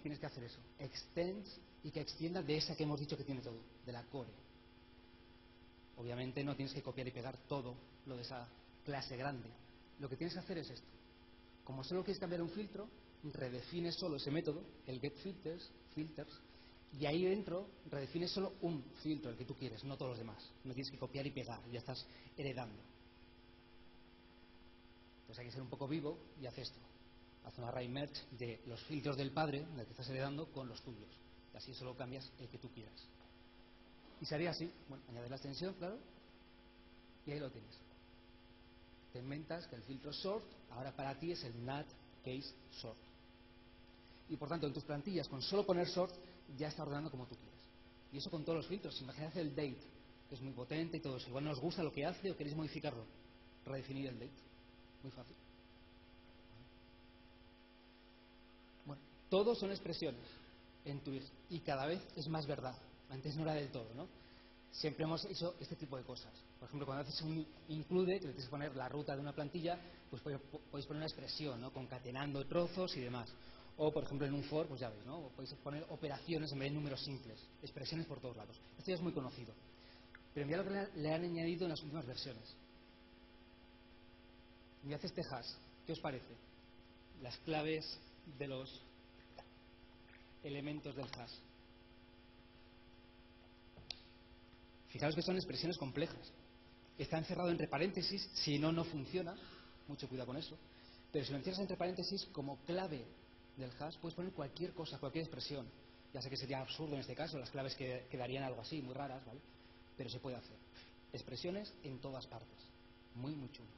tienes 0.00 0.20
que 0.20 0.26
hacer 0.26 0.44
eso, 0.44 0.60
extends 0.78 1.58
y 1.82 1.90
que 1.90 2.00
extienda 2.00 2.40
de 2.40 2.56
esa 2.56 2.76
que 2.76 2.84
hemos 2.84 3.00
dicho 3.00 3.16
que 3.16 3.24
tiene 3.24 3.40
todo, 3.40 3.58
de 3.84 3.90
la 3.90 4.04
core. 4.04 4.30
Obviamente 5.96 6.44
no 6.44 6.54
tienes 6.54 6.72
que 6.72 6.82
copiar 6.82 7.08
y 7.08 7.10
pegar 7.10 7.36
todo 7.48 7.74
lo 8.06 8.14
de 8.14 8.22
esa 8.22 8.46
clase 8.84 9.16
grande. 9.16 9.48
Lo 9.98 10.08
que 10.08 10.16
tienes 10.16 10.34
que 10.34 10.38
hacer 10.38 10.58
es 10.58 10.70
esto. 10.70 10.86
Como 11.64 11.82
solo 11.82 12.04
quieres 12.04 12.20
cambiar 12.20 12.40
un 12.40 12.50
filtro, 12.50 12.86
redefines 13.24 13.96
solo 13.96 14.18
ese 14.18 14.30
método, 14.30 14.62
el 14.86 15.00
getFilters, 15.00 15.68
filters, 15.96 16.30
y 16.96 17.06
ahí 17.06 17.24
dentro 17.24 17.66
redefines 17.90 18.30
solo 18.30 18.52
un 18.60 18.84
filtro, 19.02 19.32
el 19.32 19.36
que 19.36 19.46
tú 19.46 19.56
quieres, 19.56 19.82
no 19.82 19.96
todos 19.96 20.10
los 20.10 20.18
demás. 20.18 20.48
No 20.62 20.72
tienes 20.72 20.92
que 20.92 20.98
copiar 20.98 21.26
y 21.26 21.32
pegar, 21.32 21.60
ya 21.72 21.80
estás 21.80 22.06
heredando. 22.36 22.91
Entonces 25.32 25.44
hay 25.44 25.46
que 25.46 25.52
ser 25.52 25.62
un 25.62 25.70
poco 25.70 25.88
vivo 25.88 26.18
y 26.42 26.44
haz 26.44 26.58
esto. 26.58 26.78
Haz 27.46 27.56
una 27.56 27.68
array 27.68 27.88
merge 27.88 28.22
de 28.32 28.60
los 28.66 28.78
filtros 28.82 29.16
del 29.16 29.30
padre, 29.30 29.64
del 29.64 29.86
que 29.86 29.92
estás 29.92 30.06
heredando, 30.10 30.52
con 30.52 30.68
los 30.68 30.82
tuyos. 30.82 31.08
Y 31.54 31.56
así 31.56 31.72
solo 31.72 31.96
cambias 31.96 32.30
el 32.38 32.50
que 32.50 32.58
tú 32.58 32.68
quieras. 32.68 33.08
Y 34.20 34.26
se 34.26 34.34
haría 34.34 34.50
así. 34.50 34.70
Bueno, 34.90 35.02
añades 35.08 35.30
la 35.30 35.36
extensión, 35.36 35.72
claro, 35.78 35.96
y 37.24 37.30
ahí 37.30 37.40
lo 37.40 37.50
tienes. 37.50 37.74
Te 39.14 39.20
inventas 39.20 39.66
que 39.68 39.76
el 39.76 39.82
filtro 39.84 40.12
sort 40.12 40.44
ahora 40.72 40.94
para 40.94 41.18
ti 41.18 41.32
es 41.32 41.42
el 41.44 41.64
NAT 41.64 41.86
case 42.22 42.52
sort. 42.82 42.98
Y 44.28 44.36
por 44.36 44.50
tanto, 44.50 44.66
en 44.66 44.74
tus 44.74 44.84
plantillas, 44.84 45.28
con 45.28 45.40
solo 45.40 45.64
poner 45.64 45.88
sort, 45.88 46.14
ya 46.58 46.68
está 46.68 46.82
ordenando 46.82 47.10
como 47.10 47.24
tú 47.24 47.36
quieres. 47.36 47.60
Y 48.12 48.18
eso 48.18 48.30
con 48.30 48.44
todos 48.44 48.58
los 48.58 48.66
filtros. 48.66 49.00
Imagínate 49.00 49.40
el 49.40 49.56
date, 49.56 49.80
que 50.28 50.34
es 50.34 50.42
muy 50.42 50.52
potente 50.52 50.98
y 50.98 51.00
todo 51.00 51.16
eso. 51.16 51.28
Igual 51.28 51.44
no 51.44 51.52
os 51.52 51.58
gusta 51.58 51.82
lo 51.82 51.90
que 51.90 52.04
hace 52.04 52.30
o 52.30 52.36
queréis 52.36 52.54
modificarlo. 52.54 53.06
Redefinir 53.64 54.08
el 54.08 54.18
date. 54.18 54.51
Muy 55.02 55.12
fácil. 55.12 55.36
Bueno, 58.86 59.02
todos 59.28 59.58
son 59.58 59.70
expresiones 59.70 60.22
en 60.84 61.00
Twitch 61.00 61.24
y 61.50 61.60
cada 61.60 61.86
vez 61.86 62.00
es 62.16 62.28
más 62.28 62.46
verdad. 62.46 62.76
Antes 63.10 63.36
no 63.36 63.42
era 63.42 63.54
del 63.54 63.70
todo, 63.70 63.88
¿no? 63.94 64.06
Siempre 64.70 65.04
hemos 65.04 65.24
hecho 65.26 65.54
este 65.60 65.76
tipo 65.76 65.96
de 65.98 66.02
cosas. 66.02 66.32
Por 66.58 66.66
ejemplo, 66.66 66.86
cuando 66.86 67.02
haces 67.02 67.20
un 67.22 67.46
include, 67.68 68.20
que 68.20 68.26
le 68.26 68.32
tienes 68.32 68.44
que 68.44 68.50
poner 68.50 68.74
la 68.74 68.88
ruta 68.88 69.14
de 69.14 69.20
una 69.20 69.34
plantilla, 69.34 69.78
pues 70.08 70.22
podéis 70.22 70.86
poner 70.86 71.00
una 71.02 71.06
expresión, 71.06 71.60
¿no? 71.60 71.72
Concatenando 71.72 72.46
trozos 72.46 72.96
y 72.96 73.00
demás. 73.00 73.28
O, 73.76 73.92
por 73.92 74.04
ejemplo, 74.04 74.26
en 74.26 74.34
un 74.34 74.44
for, 74.44 74.66
pues 74.66 74.80
ya 74.80 74.88
veis, 74.88 75.04
¿no? 75.04 75.28
Podéis 75.36 75.52
poner 75.62 75.84
operaciones 75.90 76.52
en 76.52 76.58
vez 76.58 76.70
de 76.70 76.74
números 76.74 77.02
simples, 77.02 77.38
expresiones 77.62 78.06
por 78.06 78.20
todos 78.20 78.36
lados. 78.36 78.56
Esto 78.78 78.90
ya 78.90 78.94
es 78.94 79.02
muy 79.02 79.12
conocido. 79.12 79.52
Pero 80.32 80.46
mirad 80.46 80.64
lo 80.64 80.70
que 80.70 81.00
le 81.00 81.12
han 81.12 81.24
añadido 81.24 81.64
en 81.64 81.70
las 81.70 81.82
últimas 81.82 82.06
versiones. 82.06 82.54
Mirad 84.82 85.04
este 85.04 85.22
hash. 85.22 85.48
¿Qué 85.86 85.92
os 85.92 86.00
parece? 86.00 86.34
Las 87.22 87.36
claves 87.38 87.98
de 88.38 88.46
los 88.48 88.82
elementos 90.42 90.94
del 90.94 91.06
hash. 91.06 91.34
Fijaos 94.88 95.14
que 95.14 95.22
son 95.22 95.36
expresiones 95.36 95.78
complejas. 95.78 96.32
Está 96.98 97.18
encerrado 97.18 97.50
entre 97.50 97.68
paréntesis, 97.68 98.28
si 98.34 98.58
no, 98.58 98.72
no 98.72 98.84
funciona. 98.84 99.34
Mucho 99.88 100.08
cuidado 100.08 100.26
con 100.28 100.36
eso. 100.36 100.56
Pero 101.10 101.24
si 101.24 101.32
lo 101.32 101.38
encierras 101.38 101.60
entre 101.60 101.76
paréntesis, 101.76 102.26
como 102.32 102.58
clave 102.64 103.04
del 103.56 103.70
hash, 103.78 103.96
puedes 103.98 104.14
poner 104.14 104.32
cualquier 104.32 104.72
cosa, 104.72 104.98
cualquier 104.98 105.24
expresión. 105.24 105.66
Ya 106.12 106.20
sé 106.20 106.28
que 106.28 106.36
sería 106.36 106.60
absurdo 106.60 106.94
en 106.94 107.00
este 107.00 107.14
caso, 107.14 107.38
las 107.38 107.50
claves 107.50 107.74
que, 107.74 108.06
quedarían 108.10 108.44
algo 108.44 108.60
así, 108.60 108.82
muy 108.82 108.94
raras, 108.94 109.24
¿vale? 109.24 109.40
Pero 109.96 110.10
se 110.10 110.20
puede 110.20 110.36
hacer. 110.36 110.56
Expresiones 111.12 111.72
en 111.84 111.98
todas 112.00 112.26
partes. 112.26 112.58
Muy, 113.14 113.34
muy 113.34 113.50
chulo. 113.50 113.68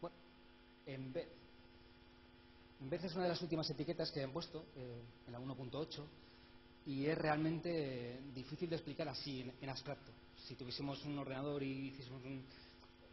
Bueno, 0.00 0.16
en 0.86 1.12
vez. 1.12 1.28
En 2.80 2.88
vez 2.88 3.04
es 3.04 3.14
una 3.14 3.24
de 3.24 3.30
las 3.30 3.42
últimas 3.42 3.68
etiquetas 3.68 4.10
que 4.10 4.22
han 4.22 4.32
puesto, 4.32 4.64
eh, 4.76 5.02
en 5.26 5.32
la 5.32 5.38
1.8, 5.38 6.02
y 6.86 7.06
es 7.06 7.18
realmente 7.18 8.20
difícil 8.34 8.70
de 8.70 8.76
explicar 8.76 9.06
así, 9.08 9.50
en, 9.60 9.68
abstracto. 9.68 10.10
Si 10.46 10.54
tuviésemos 10.54 11.04
un 11.04 11.18
ordenador 11.18 11.62
y 11.62 11.88
hiciésemos 11.88 12.24
un, 12.24 12.42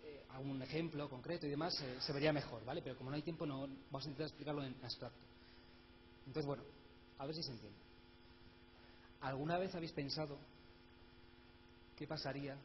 eh, 0.03 0.25
algún 0.29 0.61
ejemplo 0.61 1.09
concreto 1.09 1.45
y 1.45 1.49
demás, 1.49 1.79
eh, 1.81 1.97
se 1.99 2.13
vería 2.13 2.31
mejor, 2.31 2.63
¿vale? 2.63 2.81
Pero 2.81 2.97
como 2.97 3.09
no 3.09 3.17
hay 3.17 3.23
tiempo, 3.23 3.45
no 3.45 3.67
vamos 3.91 4.05
a 4.05 4.09
intentar 4.09 4.27
explicarlo 4.27 4.63
en 4.63 4.73
abstracto. 4.83 5.19
Entonces, 6.25 6.45
bueno, 6.45 6.63
a 7.17 7.25
ver 7.25 7.35
si 7.35 7.43
se 7.43 7.51
entiende. 7.51 7.77
¿Alguna 9.21 9.57
vez 9.57 9.75
habéis 9.75 9.91
pensado 9.91 10.37
qué 11.97 12.07
pasaría 12.07 12.57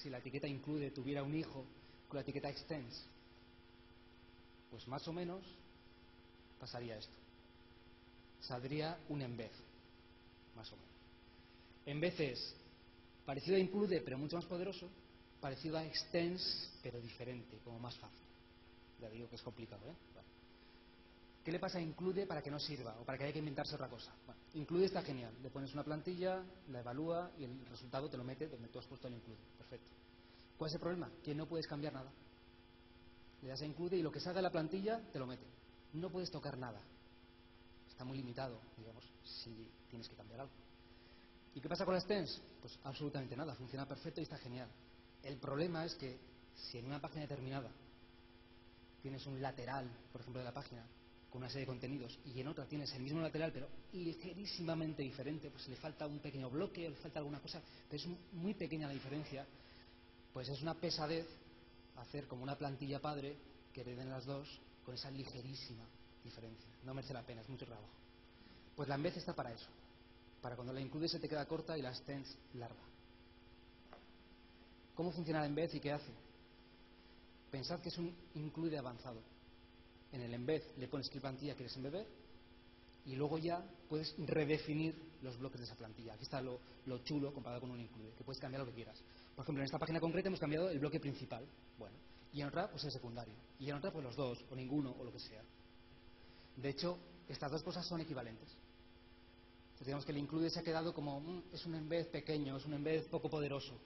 si 0.00 0.08
la 0.08 0.18
etiqueta 0.18 0.46
include 0.46 0.92
tuviera 0.92 1.22
un 1.22 1.34
hijo 1.34 1.66
con 2.08 2.16
la 2.16 2.22
etiqueta 2.22 2.48
extends? 2.48 3.06
Pues 4.70 4.86
más 4.88 5.06
o 5.08 5.12
menos 5.12 5.42
pasaría 6.58 6.96
esto. 6.96 7.16
Saldría 8.40 8.98
un 9.08 9.22
en 9.22 9.36
vez, 9.36 9.52
más 10.54 10.70
o 10.72 10.76
menos. 10.76 10.94
En 11.86 12.00
vez 12.00 12.20
es 12.20 12.56
parecido 13.24 13.56
a 13.56 13.60
include, 13.60 14.00
pero 14.00 14.18
mucho 14.18 14.36
más 14.36 14.44
poderoso, 14.44 14.88
parecido 15.40 15.78
a 15.78 15.84
extends, 15.84 16.70
pero 16.82 17.00
diferente, 17.00 17.58
como 17.64 17.78
más 17.78 17.96
fácil. 17.96 18.26
Ya 19.00 19.08
digo 19.10 19.28
que 19.28 19.36
es 19.36 19.42
complicado, 19.42 19.88
¿eh? 19.88 19.94
¿Qué 21.48 21.52
le 21.52 21.60
pasa 21.60 21.78
a 21.78 21.80
include 21.80 22.26
para 22.26 22.42
que 22.42 22.50
no 22.50 22.60
sirva 22.60 22.94
o 23.00 23.04
para 23.06 23.16
que 23.16 23.24
haya 23.24 23.32
que 23.32 23.38
inventarse 23.38 23.74
otra 23.74 23.88
cosa? 23.88 24.12
include 24.52 24.84
está 24.84 25.00
genial. 25.00 25.32
Le 25.42 25.48
pones 25.48 25.72
una 25.72 25.82
plantilla, 25.82 26.44
la 26.68 26.80
evalúa 26.80 27.30
y 27.38 27.44
el 27.44 27.64
resultado 27.66 28.10
te 28.10 28.18
lo 28.18 28.24
mete 28.24 28.48
donde 28.48 28.68
tú 28.68 28.78
has 28.78 28.86
puesto 28.86 29.08
el 29.08 29.14
include. 29.14 29.38
Perfecto. 29.56 29.90
¿Cuál 30.58 30.68
es 30.68 30.74
el 30.74 30.80
problema? 30.80 31.10
Que 31.24 31.34
no 31.34 31.46
puedes 31.46 31.66
cambiar 31.66 31.94
nada. 31.94 32.12
Le 33.42 33.48
das 33.48 33.62
a 33.62 33.66
include 33.66 33.96
y 33.96 34.02
lo 34.02 34.10
que 34.10 34.20
salga 34.20 34.38
de 34.38 34.42
la 34.42 34.50
plantilla 34.50 35.00
te 35.12 35.18
lo 35.18 35.26
mete. 35.26 35.46
No 35.92 36.10
puedes 36.10 36.30
tocar 36.30 36.58
nada. 36.58 36.80
Está 37.88 38.04
muy 38.04 38.18
limitado, 38.18 38.60
digamos, 38.76 39.04
si 39.22 39.70
tienes 39.88 40.08
que 40.08 40.16
cambiar 40.16 40.40
algo. 40.40 40.52
¿Y 41.54 41.60
qué 41.60 41.68
pasa 41.68 41.84
con 41.84 41.94
la 41.94 42.00
extens? 42.00 42.40
Pues 42.60 42.78
absolutamente 42.84 43.36
nada. 43.36 43.54
Funciona 43.54 43.86
perfecto 43.86 44.20
y 44.20 44.24
está 44.24 44.38
genial. 44.38 44.68
El 45.22 45.38
problema 45.38 45.84
es 45.84 45.94
que 45.94 46.18
si 46.54 46.78
en 46.78 46.86
una 46.86 47.00
página 47.00 47.22
determinada 47.22 47.70
tienes 49.02 49.26
un 49.26 49.40
lateral, 49.40 49.90
por 50.12 50.20
ejemplo, 50.20 50.40
de 50.40 50.44
la 50.44 50.54
página, 50.54 50.84
con 51.30 51.42
una 51.42 51.48
serie 51.48 51.62
de 51.62 51.66
contenidos 51.66 52.18
y 52.24 52.40
en 52.40 52.48
otra 52.48 52.64
tienes 52.66 52.92
el 52.94 53.02
mismo 53.02 53.20
lateral 53.20 53.52
pero 53.52 53.68
ligerísimamente 53.92 55.02
diferente, 55.02 55.50
pues 55.50 55.68
le 55.68 55.76
falta 55.76 56.06
un 56.06 56.20
pequeño 56.20 56.48
bloque, 56.50 56.88
le 56.88 56.96
falta 56.96 57.18
alguna 57.18 57.40
cosa, 57.40 57.60
pero 57.88 58.02
es 58.02 58.08
muy 58.32 58.54
pequeña 58.54 58.86
la 58.86 58.94
diferencia, 58.94 59.46
pues 60.32 60.48
es 60.48 60.62
una 60.62 60.74
pesadez 60.74 61.26
hacer 62.00 62.26
como 62.26 62.42
una 62.42 62.56
plantilla 62.56 63.00
padre 63.00 63.36
que 63.72 63.82
hereden 63.82 64.10
las 64.10 64.24
dos 64.24 64.60
con 64.84 64.94
esa 64.94 65.10
ligerísima 65.10 65.84
diferencia. 66.24 66.68
No 66.84 66.94
merece 66.94 67.12
la 67.12 67.22
pena, 67.22 67.40
es 67.42 67.48
mucho 67.48 67.66
trabajo. 67.66 67.88
Pues 68.76 68.88
la 68.88 68.94
en 68.94 69.02
vez 69.02 69.16
está 69.16 69.34
para 69.34 69.52
eso, 69.52 69.68
para 70.40 70.56
cuando 70.56 70.72
la 70.72 70.80
includes 70.80 71.10
se 71.10 71.18
te 71.18 71.28
queda 71.28 71.46
corta 71.46 71.76
y 71.76 71.82
la 71.82 71.90
extends 71.90 72.36
larga. 72.54 72.80
¿Cómo 74.94 75.12
funciona 75.12 75.40
la 75.40 75.48
vez 75.48 75.74
y 75.74 75.80
qué 75.80 75.92
hace? 75.92 76.12
Pensad 77.50 77.80
que 77.80 77.88
es 77.88 77.98
un 77.98 78.14
include 78.34 78.78
avanzado 78.78 79.20
en 80.12 80.22
el 80.22 80.34
embed 80.34 80.62
le 80.78 80.88
pones 80.88 81.08
qué 81.08 81.20
plantilla 81.20 81.54
quieres 81.54 81.76
embeber 81.76 82.06
y 83.04 83.16
luego 83.16 83.38
ya 83.38 83.62
puedes 83.88 84.14
redefinir 84.18 84.94
los 85.22 85.38
bloques 85.38 85.60
de 85.60 85.66
esa 85.66 85.74
plantilla. 85.74 86.14
Aquí 86.14 86.24
está 86.24 86.40
lo, 86.40 86.60
chulo 87.04 87.32
comparado 87.32 87.60
con 87.60 87.70
un 87.70 87.80
include, 87.80 88.12
que 88.16 88.24
puedes 88.24 88.40
cambiar 88.40 88.62
lo 88.62 88.68
que 88.68 88.74
quieras. 88.74 88.98
Por 89.38 89.44
ejemplo, 89.44 89.62
en 89.62 89.66
esta 89.66 89.78
página 89.78 90.00
concreta 90.00 90.26
hemos 90.26 90.40
cambiado 90.40 90.68
el 90.68 90.80
bloque 90.80 90.98
principal, 90.98 91.46
bueno, 91.78 91.94
y 92.32 92.40
en 92.40 92.48
otra 92.48 92.68
pues 92.68 92.82
el 92.82 92.90
secundario, 92.90 93.34
y 93.60 93.70
en 93.70 93.76
otra 93.76 93.92
pues 93.92 94.04
los 94.04 94.16
dos, 94.16 94.44
o 94.50 94.56
ninguno, 94.56 94.96
o 94.98 95.04
lo 95.04 95.12
que 95.12 95.20
sea. 95.20 95.40
De 96.56 96.68
hecho, 96.70 96.98
estas 97.28 97.52
dos 97.52 97.62
cosas 97.62 97.86
son 97.86 98.00
equivalentes. 98.00 98.48
Entonces, 98.48 99.86
digamos 99.86 100.04
que 100.04 100.10
el 100.10 100.18
include 100.18 100.50
se 100.50 100.58
ha 100.58 100.64
quedado 100.64 100.92
como, 100.92 101.20
mm, 101.20 101.42
es 101.52 101.64
un 101.66 101.76
embed 101.76 102.08
pequeño, 102.08 102.56
es 102.56 102.66
un 102.66 102.74
embed 102.74 103.06
poco 103.10 103.30
poderoso. 103.30 103.78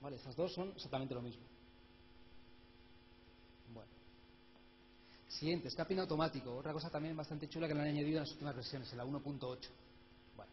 Vale, 0.00 0.14
estas 0.14 0.36
dos 0.36 0.54
son 0.54 0.70
exactamente 0.76 1.12
lo 1.12 1.22
mismo. 1.22 1.42
Siguiente, 5.26 5.66
escaping 5.66 5.98
automático. 5.98 6.56
Otra 6.56 6.72
cosa 6.72 6.88
también 6.88 7.16
bastante 7.16 7.48
chula 7.48 7.66
que 7.66 7.74
le 7.74 7.80
han 7.80 7.88
añadido 7.88 8.18
en 8.18 8.22
las 8.22 8.30
últimas 8.30 8.54
versiones, 8.54 8.92
en 8.92 8.98
la 8.98 9.04
1.8. 9.04 9.68
Bueno, 10.36 10.52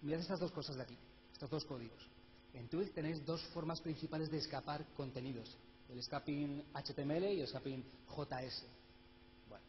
mirad 0.00 0.20
estas 0.20 0.40
dos 0.40 0.50
cosas 0.50 0.76
de 0.76 0.82
aquí, 0.82 0.96
estos 1.30 1.50
dos 1.50 1.66
códigos. 1.66 2.17
En 2.54 2.68
Twig 2.68 2.92
tenéis 2.92 3.24
dos 3.24 3.42
formas 3.54 3.80
principales 3.80 4.30
de 4.30 4.38
escapar 4.38 4.84
contenidos, 4.96 5.56
el 5.90 5.98
escaping 5.98 6.64
HTML 6.74 7.24
y 7.24 7.40
el 7.40 7.44
escaping 7.44 7.84
JS. 8.08 8.64
Bueno, 9.48 9.64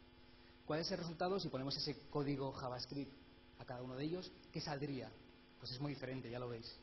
¿cuál 0.66 0.80
es 0.80 0.90
el 0.90 0.98
resultado 0.98 1.38
si 1.38 1.48
ponemos 1.48 1.76
ese 1.76 1.96
código 2.10 2.52
JavaScript 2.52 3.12
a 3.58 3.64
cada 3.64 3.82
uno 3.82 3.96
de 3.96 4.04
ellos? 4.04 4.30
¿Qué 4.52 4.60
saldría? 4.60 5.10
Pues 5.58 5.72
es 5.72 5.80
muy 5.80 5.92
diferente, 5.94 6.30
ya 6.30 6.38
lo 6.38 6.48
veis. 6.48 6.74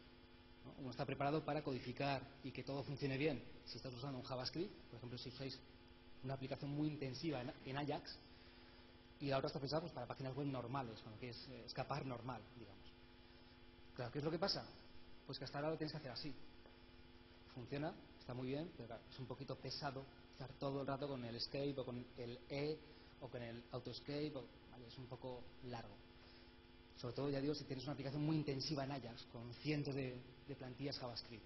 Uno 0.79 0.91
está 0.91 1.05
preparado 1.05 1.43
para 1.43 1.63
codificar 1.63 2.21
y 2.43 2.51
que 2.51 2.63
todo 2.63 2.83
funcione 2.83 3.17
bien. 3.17 3.41
Si 3.65 3.77
estás 3.77 3.93
usando 3.93 4.19
un 4.19 4.23
JavaScript, 4.23 4.71
por 4.89 4.97
ejemplo, 4.97 5.17
si 5.17 5.29
usáis 5.29 5.57
una 6.23 6.35
aplicación 6.35 6.71
muy 6.71 6.89
intensiva 6.89 7.41
en, 7.65 7.77
Ajax, 7.77 8.17
y 9.19 9.27
la 9.27 9.37
otra 9.37 9.47
está 9.47 9.59
pensada 9.59 9.81
pues, 9.81 9.93
para 9.93 10.05
páginas 10.05 10.35
web 10.35 10.47
normales, 10.47 10.99
cuando 11.01 11.19
quieres 11.19 11.37
eh, 11.49 11.63
escapar 11.65 12.05
normal, 12.05 12.41
digamos. 12.57 12.77
¿qué 14.11 14.19
es 14.19 14.23
lo 14.23 14.29
que 14.29 14.37
pasa? 14.37 14.63
Pues 15.27 15.37
que 15.37 15.45
hasta 15.45 15.59
ahora 15.59 15.71
lo 15.71 15.77
tienes 15.77 15.91
que 15.91 15.97
hacer 15.97 16.11
así. 16.11 16.33
Funciona, 17.53 17.93
está 18.19 18.33
muy 18.33 18.47
bien, 18.47 18.71
pero 18.75 18.95
es 18.95 19.19
un 19.19 19.27
poquito 19.27 19.55
pesado 19.55 20.03
estar 20.31 20.51
todo 20.53 20.81
el 20.81 20.87
rato 20.87 21.07
con 21.07 21.23
el 21.23 21.35
escape 21.35 21.75
o 21.77 21.85
con 21.85 22.03
el 22.17 22.39
E 22.49 22.77
o 23.21 23.27
con 23.27 23.41
el 23.41 23.63
autoescape, 23.71 24.33
es 24.87 24.97
un 24.97 25.07
poco 25.07 25.43
largo. 25.65 25.95
Sobre 26.97 27.15
todo, 27.15 27.29
ya 27.29 27.39
digo, 27.39 27.53
si 27.53 27.65
tienes 27.65 27.83
una 27.83 27.93
aplicación 27.93 28.23
muy 28.23 28.37
intensiva 28.37 28.83
en 28.83 28.91
Ajax, 28.91 29.25
con 29.31 29.53
cientos 29.55 29.93
de, 29.93 30.19
plantillas 30.57 30.97
JavaScript. 30.97 31.43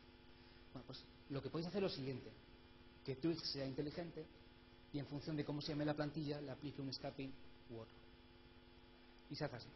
Bueno, 0.74 0.86
pues 0.86 1.04
lo 1.30 1.42
que 1.42 1.50
podéis 1.50 1.68
hacer 1.68 1.84
es 1.84 1.92
lo 1.92 1.96
siguiente, 1.96 2.32
que 3.04 3.16
Twitch 3.16 3.42
sea 3.44 3.66
inteligente 3.66 4.26
y 4.94 5.00
en 5.00 5.08
función 5.08 5.36
de 5.36 5.44
cómo 5.44 5.62
se 5.62 5.70
llame 5.70 5.86
la 5.86 5.96
plantilla 5.96 6.40
le 6.40 6.52
aplique 6.52 6.82
un 6.82 6.90
escaping 6.90 7.34
u 7.72 7.78
otro. 7.80 7.96
Y 9.30 9.36
se 9.36 9.46
hace 9.46 9.56
así. 9.56 9.70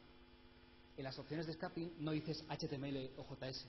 En 0.98 1.04
las 1.04 1.18
opciones 1.18 1.46
de 1.46 1.54
escaping 1.54 1.94
no 2.00 2.12
dices 2.12 2.44
HTML 2.48 3.12
o 3.18 3.26
JS. 3.26 3.66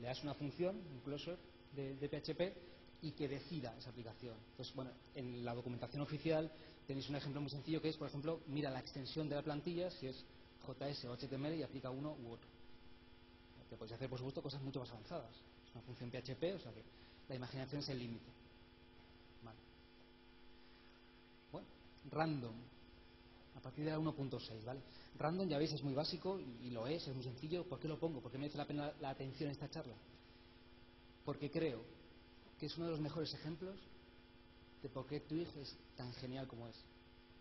Le 0.00 0.06
das 0.06 0.22
una 0.22 0.34
función, 0.34 0.76
un 0.76 1.00
closure 1.00 1.36
de, 1.74 2.08
PHP 2.08 3.02
y 3.02 3.12
que 3.12 3.28
decida 3.28 3.74
esa 3.78 3.90
aplicación. 3.90 4.36
Entonces, 4.50 4.74
bueno, 4.74 4.90
en 5.14 5.44
la 5.44 5.54
documentación 5.54 6.02
oficial 6.02 6.50
tenéis 6.86 7.08
un 7.08 7.16
ejemplo 7.16 7.40
muy 7.40 7.50
sencillo 7.50 7.80
que 7.80 7.88
es, 7.88 7.96
por 7.96 8.08
ejemplo, 8.08 8.40
mira 8.48 8.70
la 8.70 8.80
extensión 8.80 9.28
de 9.28 9.36
la 9.36 9.42
plantilla, 9.42 9.90
si 9.90 10.06
es 10.06 10.24
JS 10.66 11.04
o 11.06 11.16
HTML 11.16 11.54
y 11.54 11.62
aplica 11.62 11.90
uno 11.90 12.16
u 12.22 12.32
otro. 12.32 12.48
Que 13.68 13.76
podéis 13.76 13.94
hacer, 13.94 14.08
por 14.08 14.18
supuesto, 14.18 14.42
cosas 14.42 14.62
mucho 14.62 14.80
más 14.80 14.90
avanzadas. 14.90 15.34
Es 15.66 15.74
una 15.74 15.82
función 15.82 16.10
PHP, 16.10 16.54
o 16.54 16.60
sea 16.60 16.72
que 16.72 16.82
la 17.28 17.34
imaginación 17.34 17.80
es 17.80 17.88
el 17.88 17.98
límite. 17.98 18.36
random, 22.10 22.54
a 23.56 23.60
partir 23.60 23.84
de 23.84 23.90
la 23.90 23.98
1.6, 23.98 24.64
¿vale? 24.64 24.80
Random, 25.18 25.48
ya 25.48 25.58
veis, 25.58 25.72
es 25.72 25.82
muy 25.82 25.94
básico 25.94 26.38
y 26.38 26.70
lo 26.70 26.86
es, 26.86 27.06
es 27.08 27.14
muy 27.14 27.24
sencillo. 27.24 27.64
¿Por 27.64 27.80
qué 27.80 27.88
lo 27.88 27.98
pongo? 27.98 28.20
¿Por 28.20 28.30
qué 28.30 28.38
merece 28.38 28.58
la 28.58 28.66
pena 28.66 28.92
la 29.00 29.10
atención 29.10 29.50
esta 29.50 29.68
charla? 29.70 29.96
Porque 31.24 31.50
creo 31.50 31.82
que 32.58 32.66
es 32.66 32.76
uno 32.76 32.86
de 32.86 32.92
los 32.92 33.00
mejores 33.00 33.32
ejemplos 33.34 33.76
de 34.82 34.88
por 34.88 35.06
qué 35.06 35.20
Twig 35.20 35.48
es 35.58 35.76
tan 35.96 36.12
genial 36.14 36.46
como 36.46 36.68
es. 36.68 36.76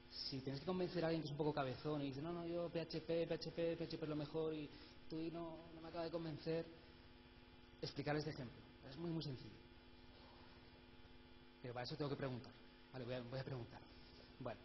Si 0.10 0.40
tienes 0.40 0.62
que 0.62 0.66
convencer 0.66 1.04
a 1.04 1.08
alguien 1.08 1.22
que 1.22 1.28
es 1.28 1.32
un 1.32 1.38
poco 1.38 1.54
cabezón 1.54 2.02
y 2.02 2.06
dice, 2.06 2.22
no, 2.22 2.32
no, 2.32 2.46
yo 2.48 2.70
PHP, 2.70 3.28
PHP, 3.28 3.78
PHP 3.78 4.04
es 4.04 4.10
lo 4.10 4.16
mejor 4.16 4.54
y 4.54 4.70
Twig 5.10 5.34
no, 5.34 5.58
me 5.82 5.90
acaba 5.90 6.06
de 6.06 6.12
convencer, 6.12 6.66
explicarles 7.82 8.22
este 8.26 8.32
ejemplo. 8.32 8.62
Es 8.90 8.98
muy, 8.98 9.12
muy 9.12 9.22
sencillo. 9.22 9.54
Pero 11.62 11.74
para 11.74 11.84
eso 11.84 11.96
tengo 11.96 12.10
que 12.10 12.16
preguntar. 12.16 12.54
Vale, 12.94 13.06
voy 13.06 13.16
a, 13.16 13.22
voy 13.22 13.40
a 13.40 13.44
preguntar. 13.44 13.82
Bueno, 14.40 14.60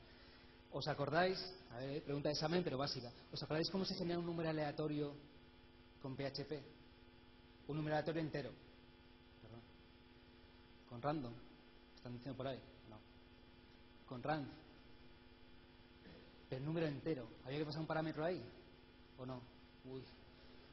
¿os 0.72 0.86
acordáis? 0.88 1.38
A 1.72 1.78
ver, 1.78 2.02
pregunta 2.02 2.28
de 2.28 2.34
examen, 2.34 2.62
pero 2.62 2.78
básica. 2.78 3.12
¿Os 3.32 3.42
acordáis 3.42 3.70
cómo 3.70 3.84
se 3.84 3.94
genera 3.94 4.18
un 4.18 4.26
número 4.26 4.50
aleatorio 4.50 5.14
con 6.02 6.16
PHP? 6.16 6.52
Un 7.68 7.76
número 7.76 7.96
aleatorio 7.96 8.22
entero. 8.22 8.50
Perdón. 9.42 9.60
Con 10.88 11.02
random. 11.02 11.32
¿Están 11.96 12.12
diciendo 12.14 12.36
por 12.36 12.46
ahí? 12.46 12.58
No. 12.88 12.98
Con 14.06 14.22
rand. 14.22 14.48
El 16.50 16.64
número 16.64 16.86
entero. 16.86 17.28
¿Había 17.44 17.58
que 17.58 17.66
pasar 17.66 17.80
un 17.80 17.86
parámetro 17.86 18.24
ahí? 18.24 18.42
¿O 19.18 19.26
no? 19.26 19.40
Uy. 19.84 20.02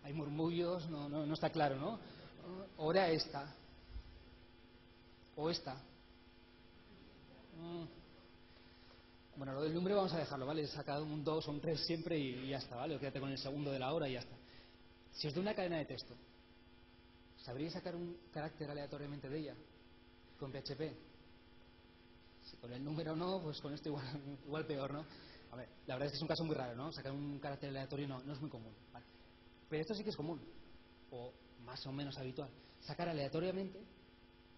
Hay 0.04 0.13
murmullos, 0.13 0.89
no, 0.89 1.10
no, 1.10 1.25
no 1.25 1.34
está 1.34 1.50
claro, 1.50 1.75
¿no? 1.75 2.00
Era 2.92 3.10
esta. 3.10 3.54
O 5.36 5.50
esta. 5.50 5.75
mm, 7.60 7.97
bueno, 9.38 9.53
lo 9.53 9.62
del 9.62 9.74
número 9.74 9.98
vamos 9.98 10.13
a 10.13 10.17
dejarlo, 10.17 10.48
¿vale? 10.48 10.63
He 10.63 10.67
sacado 10.67 11.03
un 11.06 11.24
2 11.24 11.48
o 11.48 11.51
un 11.51 11.62
3 11.62 11.79
siempre 11.86 12.17
y, 12.17 12.50
ya 12.50 12.58
está, 12.58 12.75
¿vale? 12.75 12.96
O 12.96 13.00
quédate 13.00 13.20
con 13.20 13.29
el 13.29 13.38
segundo 13.38 13.72
de 13.72 13.77
la 13.77 13.94
hora 13.94 14.10
y 14.10 14.13
ya 14.13 14.20
está. 14.20 14.36
Si 15.12 15.27
os 15.27 15.34
doy 15.34 15.44
una 15.44 15.53
cadena 15.53 15.77
de 15.77 15.86
texto, 15.86 16.15
¿sabríais 17.38 17.74
sacar 17.74 17.96
un 17.96 18.17
carácter 18.32 18.70
aleatoriamente 18.70 19.29
de 19.29 19.39
ella? 19.39 19.56
Con 20.39 20.51
PHP. 20.51 20.82
Si 22.46 22.58
con 22.58 22.74
el 22.74 22.84
número 22.84 23.15
no, 23.15 23.39
pues 23.44 23.62
con 23.62 23.74
esto 23.74 23.89
igual, 23.89 24.06
igual 24.46 24.65
peor, 24.65 24.91
¿no? 24.91 25.06
A 25.51 25.56
ver, 25.56 25.70
la 25.86 25.96
verdad 25.96 26.08
es 26.08 26.12
que 26.13 26.17
es 26.17 26.22
un 26.24 26.27
caso 26.27 26.44
muy 26.44 26.56
raro, 26.56 26.75
¿no? 26.75 26.91
Sacar 26.91 27.12
un 27.12 27.38
carácter 27.39 27.70
aleatorio 27.70 28.08
no, 28.08 28.20
no 28.24 28.34
es 28.34 28.41
muy 28.41 28.50
común. 28.50 28.74
¿vale? 28.91 29.06
Pero 29.70 29.82
esto 29.82 29.94
sí 29.94 30.03
que 30.03 30.10
es 30.10 30.17
común, 30.17 30.41
o 31.12 31.32
más 31.63 31.86
o 31.86 31.91
menos 31.91 32.17
habitual. 32.17 32.50
Sacar 32.79 33.08
aleatoriamente 33.08 33.79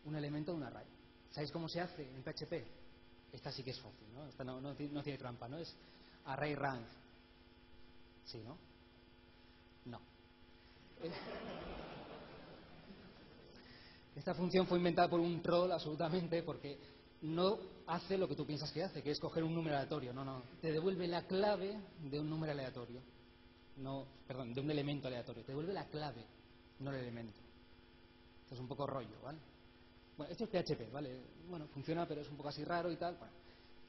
un 0.06 0.16
elemento 0.16 0.52
de 0.52 0.58
un 0.58 0.64
array. 0.64 0.86
¿Sabéis 1.32 1.52
cómo 1.52 1.68
se 1.68 1.82
hace 1.82 2.04
en 2.04 2.24
PHP? 2.24 2.79
Esta 3.32 3.52
sí 3.52 3.64
que 3.64 3.72
es 3.72 3.80
fácil, 3.80 4.14
¿no? 4.14 4.26
Esta 4.28 4.44
no, 4.44 4.74
tiene 4.76 5.18
trampa, 5.18 5.48
¿no? 5.48 5.58
Es 5.58 5.76
array 6.26 6.56
rank. 6.56 6.86
¿Sí, 8.26 8.40
no? 8.40 8.58
No. 9.86 10.00
Eh, 11.02 11.12
esta 14.16 14.34
función 14.34 14.68
fue 14.68 14.78
inventada 14.78 15.08
por 15.10 15.20
un 15.20 15.42
troll 15.42 15.72
absolutamente 15.72 16.44
porque 16.44 16.78
no 17.22 17.58
hace 17.88 18.18
lo 18.18 18.28
que 18.28 18.36
tú 18.36 18.46
piensas 18.46 18.72
que 18.72 18.84
hace, 18.84 19.02
que 19.02 19.12
es 19.12 19.20
coger 19.20 19.44
un 19.44 19.54
número 19.54 19.76
aleatorio. 19.76 20.14
No, 20.14 20.26
no. 20.26 20.44
Te 20.62 20.72
devuelve 20.72 21.08
la 21.08 21.26
clave 21.26 21.80
de 22.04 22.20
un 22.20 22.30
número 22.30 22.52
aleatorio. 22.52 23.02
No, 23.78 24.06
perdón, 24.28 24.54
de 24.54 24.62
un 24.62 24.70
elemento 24.70 25.08
aleatorio. 25.08 25.44
Te 25.44 25.52
devuelve 25.52 25.74
la 25.74 25.86
clave, 25.86 26.26
no 26.80 26.92
el 26.92 26.98
elemento. 26.98 27.40
Esto 28.44 28.56
es 28.56 28.62
un 28.62 28.68
poco 28.68 28.86
rollo, 28.86 29.22
¿vale? 29.24 29.40
Bueno, 30.20 30.34
esto 30.34 30.44
es 30.44 30.50
PHP, 30.50 30.92
¿vale? 30.92 31.22
Bueno, 31.48 31.66
funciona, 31.68 32.06
pero 32.06 32.20
es 32.20 32.30
un 32.30 32.36
poco 32.36 32.50
así 32.50 32.66
raro 32.66 32.92
y 32.92 32.98
tal. 32.98 33.16
Bueno, 33.16 33.34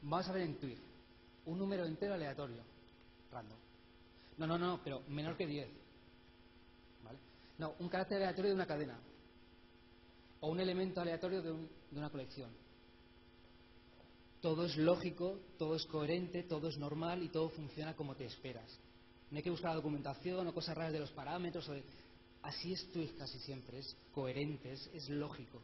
vamos 0.03 0.29
a 0.29 0.33
ver 0.33 0.43
en 0.43 0.61
Twig. 0.61 0.79
Un 1.47 1.59
número 1.59 1.85
entero 1.85 2.15
aleatorio. 2.15 2.63
Random. 3.33 3.59
No, 4.39 4.47
no, 4.47 4.57
no, 4.57 4.81
pero 4.85 5.03
menor 5.09 5.37
que 5.37 5.45
10. 5.45 5.69
¿Vale? 7.03 7.19
No, 7.59 7.75
un 7.81 7.89
carácter 7.89 8.19
aleatorio 8.19 8.51
de 8.51 8.55
una 8.55 8.67
cadena. 8.67 8.97
O 10.39 10.51
un 10.51 10.61
elemento 10.61 11.01
aleatorio 11.01 11.43
de, 11.43 11.51
un, 11.51 11.69
de 11.91 11.99
una 11.99 12.11
colección 12.11 12.49
todo 14.41 14.65
es 14.65 14.77
lógico, 14.77 15.39
todo 15.59 15.77
es 15.77 15.85
coherente, 15.87 16.45
todo 16.45 16.69
es 16.69 16.79
normal 16.79 17.23
y 17.23 17.29
todo 17.29 17.51
funciona 17.51 17.95
como 17.95 18.17
te 18.17 18.25
esperas. 18.25 18.79
No 19.31 19.37
hay 19.37 19.43
que 19.43 19.51
buscar 19.51 19.71
la 19.71 19.77
documentación 19.77 20.47
o 20.47 20.55
cosas 20.55 20.77
raras 20.77 20.93
de 20.93 21.01
los 21.01 21.11
parámetros. 21.11 21.71
Así 22.43 22.73
es 22.73 22.91
Twig 22.91 23.17
casi 23.19 23.39
siempre, 23.41 23.81
es 23.81 23.95
coherente, 24.13 24.73
es, 24.73 25.09
lógico. 25.11 25.61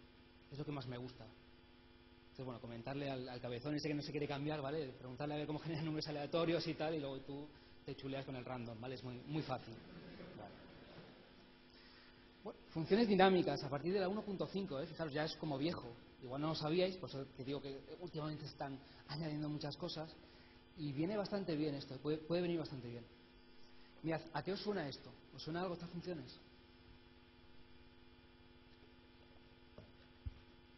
Es 0.51 0.59
lo 0.59 0.65
que 0.65 0.73
más 0.73 0.87
me 0.87 0.99
gusta. 0.99 1.25
Entonces, 1.25 2.45
bueno, 2.45 2.61
comentarle 2.61 3.11
al, 3.11 3.29
al, 3.29 3.41
cabezón 3.41 3.75
ese 3.75 3.89
que 3.89 3.95
no 3.95 4.03
se 4.03 4.11
quiere 4.11 4.29
cambiar, 4.29 4.61
¿vale? 4.61 4.89
Preguntarle 4.99 5.35
a 5.35 5.39
ver 5.39 5.47
cómo 5.47 5.59
genera 5.59 5.83
números 5.83 6.07
aleatorios 6.09 6.67
y 6.67 6.75
tal, 6.75 6.95
y 6.95 7.01
luego 7.01 7.21
tú 7.21 7.49
te 7.85 7.95
chuleas 7.97 8.27
con 8.27 8.37
el 8.37 8.45
random, 8.45 8.81
¿vale? 8.81 8.97
Es 8.97 9.05
muy, 9.05 9.17
muy 9.27 9.43
fácil. 9.43 9.75
Funciones 12.71 13.09
dinámicas, 13.09 13.65
a 13.65 13.71
partir 13.71 13.93
de 13.93 14.01
la 14.01 14.09
1.5, 14.09 14.83
¿eh? 14.83 14.87
fijaros, 14.87 15.13
ya 15.13 15.25
es 15.25 15.35
como 15.37 15.57
viejo. 15.57 15.89
Igual 16.23 16.43
no 16.43 16.49
lo 16.49 16.55
sabíais, 16.55 16.97
por 16.97 17.09
eso 17.09 17.25
te 17.37 17.45
digo 17.45 17.61
que 17.61 17.81
últimamente 18.01 18.45
están 18.45 18.79
añadiendo 19.09 19.49
muchas 19.49 19.77
cosas. 19.77 20.15
Y 20.77 20.93
viene 20.93 21.17
bastante 21.17 21.57
bien 21.57 21.75
esto, 21.75 21.97
puede, 21.99 22.19
puede 22.19 22.43
venir 22.43 22.59
bastante 22.59 22.89
bien. 22.89 23.05
Mirad, 24.03 24.21
¿a 24.35 24.43
qué 24.43 24.53
os 24.53 24.61
suena 24.61 24.87
esto? 24.89 25.11
¿Os 25.35 25.43
suena 25.43 25.63
algo 25.63 25.75
estas 25.75 25.91
funciones? 25.91 26.39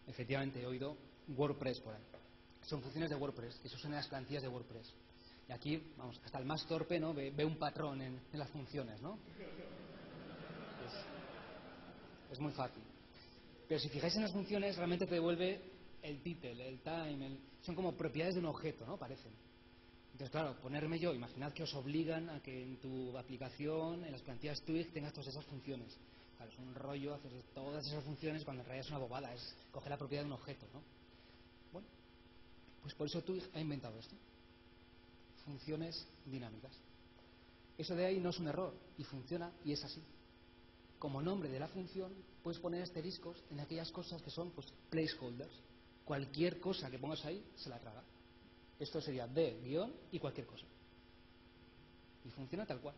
Efectivamente, 0.09 0.61
he 0.61 0.67
oído 0.67 0.97
WordPress 1.37 1.81
por 1.81 1.95
ahí. 1.95 2.03
Son 2.63 2.83
funciones 2.83 3.11
de 3.11 3.17
WordPress, 3.17 3.57
que 3.61 3.69
eso 3.69 3.79
son 3.79 3.93
las 3.93 4.09
plantillas 4.09 4.43
de 4.43 4.49
WordPress. 4.49 4.93
Y 5.49 5.53
aquí, 5.53 5.83
vamos, 5.97 6.21
hasta 6.25 6.39
el 6.39 6.45
más 6.45 6.67
torpe 6.67 7.01
¿no? 7.01 7.15
ve, 7.15 7.45
un 7.45 7.57
patrón 7.57 8.03
en, 8.03 8.21
en, 8.33 8.39
las 8.39 8.51
funciones, 8.51 9.01
¿no? 9.01 9.19
Es, 12.31 12.39
muy 12.39 12.53
fácil. 12.53 12.83
Pero 13.67 13.81
si 13.81 13.89
fijáis 13.89 14.15
en 14.17 14.23
las 14.23 14.33
funciones, 14.33 14.77
realmente 14.77 15.07
te 15.07 15.15
devuelve 15.15 15.61
el 16.03 16.23
title, 16.23 16.69
el 16.69 16.81
time, 16.81 17.27
el... 17.27 17.39
son 17.63 17.75
como 17.75 17.97
propiedades 17.97 18.35
de 18.35 18.41
un 18.41 18.47
objeto, 18.47 18.87
¿no? 18.87 18.99
Parecen. 18.99 19.33
Entonces, 20.13 20.31
claro, 20.31 20.61
ponerme 20.61 20.99
yo, 20.99 21.15
imaginad 21.15 21.53
que 21.53 21.63
os 21.63 21.75
obligan 21.75 22.29
a 22.29 22.43
que 22.43 22.63
en 22.63 22.77
tu 22.79 23.17
aplicación, 23.17 24.05
en 24.05 24.13
las 24.13 24.23
plantillas 24.23 24.61
Twig, 24.63 24.93
tengas 24.93 25.13
todas 25.13 25.29
esas 25.29 25.45
funciones. 25.47 25.97
Es 26.47 26.59
un 26.59 26.75
rollo 26.75 27.15
hacer 27.15 27.33
todas 27.55 27.87
esas 27.87 28.05
funciones 28.05 28.45
cuando 28.45 28.63
en 28.63 28.67
realidad 28.69 28.87
es 28.87 28.91
una 28.91 29.01
bobada, 29.01 29.35
es 29.35 29.55
coger 29.73 29.91
la 29.91 29.99
propiedad 29.99 30.23
de 30.23 30.29
un 30.29 30.35
objeto, 30.35 30.67
¿no? 30.73 30.83
Bueno, 31.73 31.87
pues 32.83 32.95
por 32.95 33.07
eso 33.07 33.23
Twig 33.23 33.43
ha 33.55 33.61
inventado 33.61 33.99
esto. 33.99 34.15
Funciones 35.45 36.07
dinámicas. 36.27 36.73
Eso 37.77 37.95
de 37.95 38.07
ahí 38.07 38.21
no 38.21 38.31
es 38.31 38.39
un 38.39 38.49
error, 38.49 38.75
y 38.97 39.05
funciona, 39.05 39.53
y 39.65 39.73
es 39.73 39.85
así 39.85 40.03
como 40.99 41.23
nombre 41.23 41.49
de 41.49 41.61
la 41.61 41.69
función, 41.69 42.13
puedes 42.43 42.61
poner 42.61 42.83
asteriscos 42.83 43.43
en 43.51 43.61
aquellas 43.61 43.91
cosas 43.91 44.21
que 44.23 44.31
son 44.31 44.51
pues, 44.51 44.67
placeholders. 44.91 45.53
Cualquier 46.05 46.59
cosa 46.61 46.91
que 46.91 46.99
pongas 46.99 47.25
ahí 47.25 47.45
se 47.57 47.69
la 47.69 47.79
traga. 47.79 48.03
Esto 48.79 49.01
sería 49.01 49.27
de 49.27 49.61
guion 49.63 49.93
y 50.11 50.19
cualquier 50.19 50.47
cosa. 50.47 50.65
Y 52.25 52.31
funciona 52.31 52.67
tal 52.67 52.81
cual. 52.81 52.95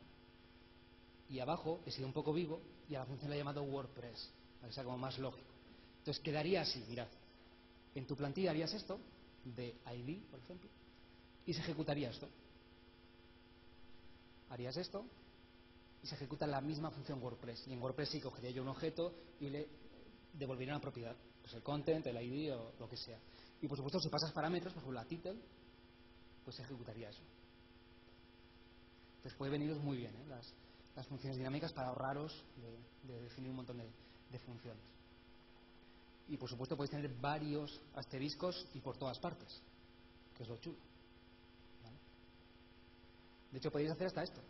Y 1.30 1.38
abajo 1.38 1.80
he 1.86 1.90
sido 1.90 2.06
un 2.06 2.12
poco 2.12 2.32
vivo 2.32 2.60
y 2.88 2.96
a 2.96 3.00
la 3.00 3.06
función 3.06 3.30
la 3.30 3.36
he 3.36 3.38
llamado 3.38 3.62
WordPress, 3.62 4.30
para 4.58 4.68
que 4.68 4.74
sea 4.74 4.84
como 4.84 4.98
más 4.98 5.18
lógico. 5.18 5.48
Entonces 5.98 6.22
quedaría 6.22 6.62
así, 6.62 6.84
mirad. 6.88 7.08
En 7.94 8.06
tu 8.06 8.16
plantilla 8.16 8.50
harías 8.50 8.74
esto, 8.74 8.98
de 9.44 9.76
ID, 9.94 10.22
por 10.30 10.40
ejemplo, 10.40 10.68
y 11.46 11.54
se 11.54 11.60
ejecutaría 11.60 12.10
esto. 12.10 12.28
Harías 14.50 14.76
esto, 14.76 15.04
y 16.02 16.06
se 16.06 16.14
ejecuta 16.14 16.46
la 16.46 16.60
misma 16.60 16.90
función 16.90 17.22
WordPress. 17.22 17.66
Y 17.68 17.72
en 17.72 17.82
WordPress 17.82 18.10
sí 18.10 18.20
cogería 18.20 18.50
yo 18.50 18.62
un 18.62 18.68
objeto 18.68 19.14
y 19.38 19.50
le 19.50 19.68
devolvería 20.32 20.74
una 20.74 20.80
propiedad, 20.80 21.16
pues 21.40 21.54
el 21.54 21.62
content, 21.62 22.06
el 22.06 22.20
ID 22.20 22.54
o 22.54 22.72
lo 22.78 22.88
que 22.88 22.96
sea. 22.96 23.18
Y 23.60 23.68
por 23.68 23.76
supuesto, 23.76 24.00
si 24.00 24.08
pasas 24.08 24.32
parámetros, 24.32 24.72
por 24.72 24.82
ejemplo 24.82 25.00
la 25.00 25.06
title, 25.06 25.36
pues 26.44 26.56
se 26.56 26.62
ejecutaría 26.62 27.10
eso. 27.10 27.22
Entonces 29.16 29.36
puede 29.36 29.52
veniros 29.52 29.78
muy 29.82 29.98
bien 29.98 30.14
¿eh? 30.16 30.24
las, 30.28 30.54
las, 30.96 31.06
funciones 31.06 31.38
dinámicas 31.38 31.72
para 31.72 31.88
ahorraros 31.88 32.44
de, 32.56 33.12
de 33.12 33.22
definir 33.22 33.50
un 33.50 33.56
montón 33.56 33.78
de, 33.78 34.38
funciones. 34.40 34.84
Y 36.28 36.36
por 36.36 36.48
supuesto 36.48 36.76
podéis 36.76 36.90
tener 36.92 37.10
varios 37.20 37.80
asteriscos 37.94 38.66
y 38.74 38.80
por 38.80 38.96
todas 38.96 39.18
partes, 39.18 39.60
que 40.36 40.44
es 40.44 40.48
lo 40.48 40.56
chulo. 40.58 40.78
De 43.50 43.58
hecho, 43.58 43.72
podéis 43.72 43.90
hacer 43.90 44.06
hasta 44.06 44.22
esto 44.22 44.40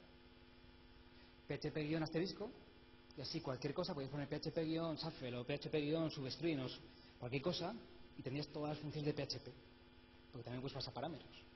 php-asterisco, 1.51 2.51
y 3.17 3.21
así 3.21 3.41
cualquier 3.41 3.75
cosa, 3.75 3.93
podéis 3.93 4.11
poner 4.11 4.29
php-shuffle 4.29 5.37
o 5.37 5.45
php-substring 5.45 6.61
o 6.61 6.69
cualquier 7.19 7.43
cosa, 7.43 7.75
y 8.17 8.23
tendrías 8.23 8.47
todas 8.49 8.71
las 8.71 8.79
funciones 8.79 9.15
de 9.15 9.25
PHP, 9.25 9.49
porque 10.31 10.45
también 10.45 10.61
puedes 10.61 10.75
pasar 10.75 10.95
parámetros. 10.95 11.50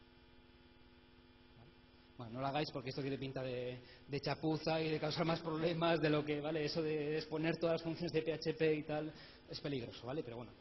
Bueno, 2.16 2.35
no 2.35 2.40
lo 2.40 2.46
hagáis 2.46 2.70
porque 2.70 2.90
esto 2.90 3.00
tiene 3.00 3.18
pinta 3.18 3.42
de, 3.42 3.81
chapuza 4.20 4.81
y 4.81 4.88
de 4.88 5.00
causar 5.00 5.24
más 5.24 5.40
problemas 5.40 6.00
de 6.00 6.11
lo 6.11 6.24
que, 6.24 6.40
¿vale? 6.40 6.64
Eso 6.64 6.81
de 6.81 7.18
exponer 7.18 7.57
todas 7.57 7.74
las 7.74 7.83
funciones 7.83 8.12
de 8.12 8.22
PHP 8.22 8.62
y 8.79 8.83
tal 8.85 9.12
es 9.50 9.61
peligroso, 9.61 10.07
¿vale? 10.07 10.22
Pero 10.22 10.37
bueno, 10.37 10.53